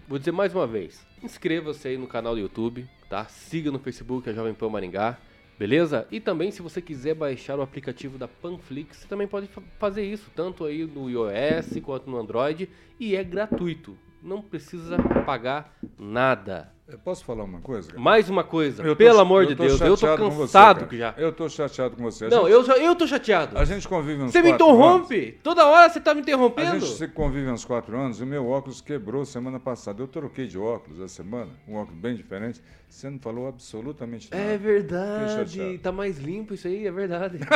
vou 0.07 0.19
dizer 0.21 0.31
mais 0.31 0.55
uma 0.55 0.69
vez. 0.69 1.05
Inscreva-se 1.21 1.89
aí 1.89 1.97
no 1.99 2.07
canal 2.07 2.35
do 2.35 2.41
YouTube, 2.41 2.89
tá? 3.09 3.25
Siga 3.25 3.73
no 3.73 3.81
Facebook 3.81 4.31
a 4.31 4.33
Jovem 4.33 4.55
Pan 4.55 4.69
Maringá, 4.69 5.19
beleza? 5.61 6.09
E 6.11 6.19
também, 6.19 6.51
se 6.51 6.63
você 6.63 6.81
quiser 6.81 7.15
baixar 7.15 7.59
o 7.59 7.63
aplicativo 7.63 8.17
da 8.17 8.27
Panflix, 8.27 8.97
você 8.97 9.07
também 9.07 9.29
pode 9.29 9.47
fa- 9.47 9.61
fazer 9.79 10.03
isso, 10.03 10.31
tanto 10.35 10.65
aí 10.65 10.87
no 10.87 11.11
iOS 11.11 11.79
quanto 11.85 12.09
no 12.09 12.17
Android, 12.17 12.67
e 12.99 13.15
é 13.15 13.23
gratuito. 13.23 13.95
Não 14.23 14.41
precisa 14.41 14.97
pagar 15.27 15.77
nada. 15.99 16.73
Eu 16.91 16.99
posso 16.99 17.25
falar 17.25 17.45
uma 17.45 17.61
coisa? 17.61 17.89
cara? 17.89 18.01
Mais 18.01 18.29
uma 18.29 18.43
coisa, 18.43 18.83
tô- 18.83 18.97
pelo 18.97 19.21
amor 19.21 19.47
de 19.47 19.55
Deus, 19.55 19.81
eu 19.81 19.97
tô 19.97 20.07
você, 20.07 20.17
cansado 20.17 20.87
cara. 20.87 20.97
já. 20.97 21.15
Eu 21.17 21.33
tô 21.33 21.49
chateado 21.49 21.95
com 21.97 22.03
você. 22.03 22.25
A 22.25 22.29
Não, 22.29 22.49
gente, 22.51 22.69
eu, 22.69 22.77
eu 22.77 22.97
tô 22.97 23.07
chateado. 23.07 23.57
A 23.57 23.65
gente 23.65 23.87
convive 23.87 24.23
uns 24.23 24.33
Você 24.33 24.43
me 24.43 24.49
quatro 24.51 24.67
anos. 24.67 24.79
interrompe! 25.07 25.39
Toda 25.43 25.67
hora 25.67 25.89
você 25.89 26.01
tá 26.01 26.13
me 26.15 26.21
A 26.21 26.23
interrompendo. 26.23 26.81
gente 26.81 26.97
se 26.97 27.07
convive 27.09 27.49
uns 27.49 27.65
quatro 27.65 27.97
anos 27.97 28.21
e 28.21 28.25
o 28.25 28.27
meu 28.27 28.49
óculos 28.49 28.81
quebrou 28.81 29.25
semana 29.25 29.61
passada. 29.61 30.03
Eu 30.03 30.09
troquei 30.09 30.47
de 30.49 30.59
óculos 30.59 30.99
essa 31.01 31.15
semana, 31.23 31.51
um 31.69 31.77
óculos 31.77 31.99
bem 32.01 32.15
diferente. 32.17 32.61
Você 32.89 33.09
não 33.09 33.21
falou 33.21 33.47
absolutamente 33.47 34.29
nada. 34.31 34.43
É 34.43 34.59
verdade, 34.59 35.79
tá 35.79 35.93
mais 35.93 36.19
limpo 36.19 36.55
isso 36.55 36.67
aí, 36.67 36.87
é 36.87 36.91
verdade. 36.93 37.39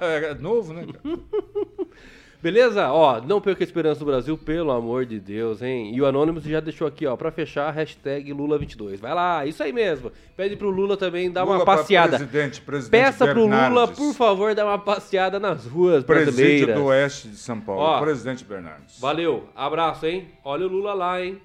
É 0.00 0.34
novo, 0.34 0.72
né? 0.72 0.86
cara? 0.86 1.02
Beleza? 2.42 2.90
Ó, 2.90 3.20
não 3.20 3.40
perca 3.40 3.62
a 3.62 3.66
esperança 3.66 4.00
do 4.00 4.06
Brasil, 4.06 4.36
pelo 4.36 4.72
amor 4.72 5.06
de 5.06 5.20
Deus, 5.20 5.62
hein? 5.62 5.94
E 5.94 6.00
o 6.02 6.06
Anônimos 6.06 6.42
já 6.42 6.58
deixou 6.58 6.88
aqui, 6.88 7.06
ó, 7.06 7.16
pra 7.16 7.30
fechar, 7.30 7.70
hashtag 7.70 8.32
Lula22. 8.34 8.98
Vai 8.98 9.14
lá, 9.14 9.46
isso 9.46 9.62
aí 9.62 9.72
mesmo. 9.72 10.10
Pede 10.36 10.56
pro 10.56 10.68
Lula 10.68 10.96
também 10.96 11.30
dar 11.30 11.44
uma 11.44 11.52
Lula 11.52 11.64
pra 11.64 11.76
passeada. 11.76 12.16
Presidente, 12.18 12.60
presidente 12.60 12.90
Peça 12.90 13.28
pro 13.28 13.46
Lula, 13.46 13.86
por 13.86 14.12
favor, 14.14 14.54
dar 14.56 14.64
uma 14.66 14.78
passeada 14.78 15.38
nas 15.38 15.64
ruas 15.66 16.02
Presídio 16.02 16.34
brasileiras. 16.34 16.74
do 16.76 16.84
Oeste 16.86 17.28
de 17.28 17.36
São 17.36 17.60
Paulo, 17.60 17.80
Ó. 17.80 18.00
presidente 18.00 18.44
Bernardes. 18.44 18.98
Valeu, 18.98 19.48
abraço, 19.54 20.04
hein? 20.06 20.26
Olha 20.44 20.66
o 20.66 20.68
Lula 20.68 20.94
lá, 20.94 21.24
hein? 21.24 21.40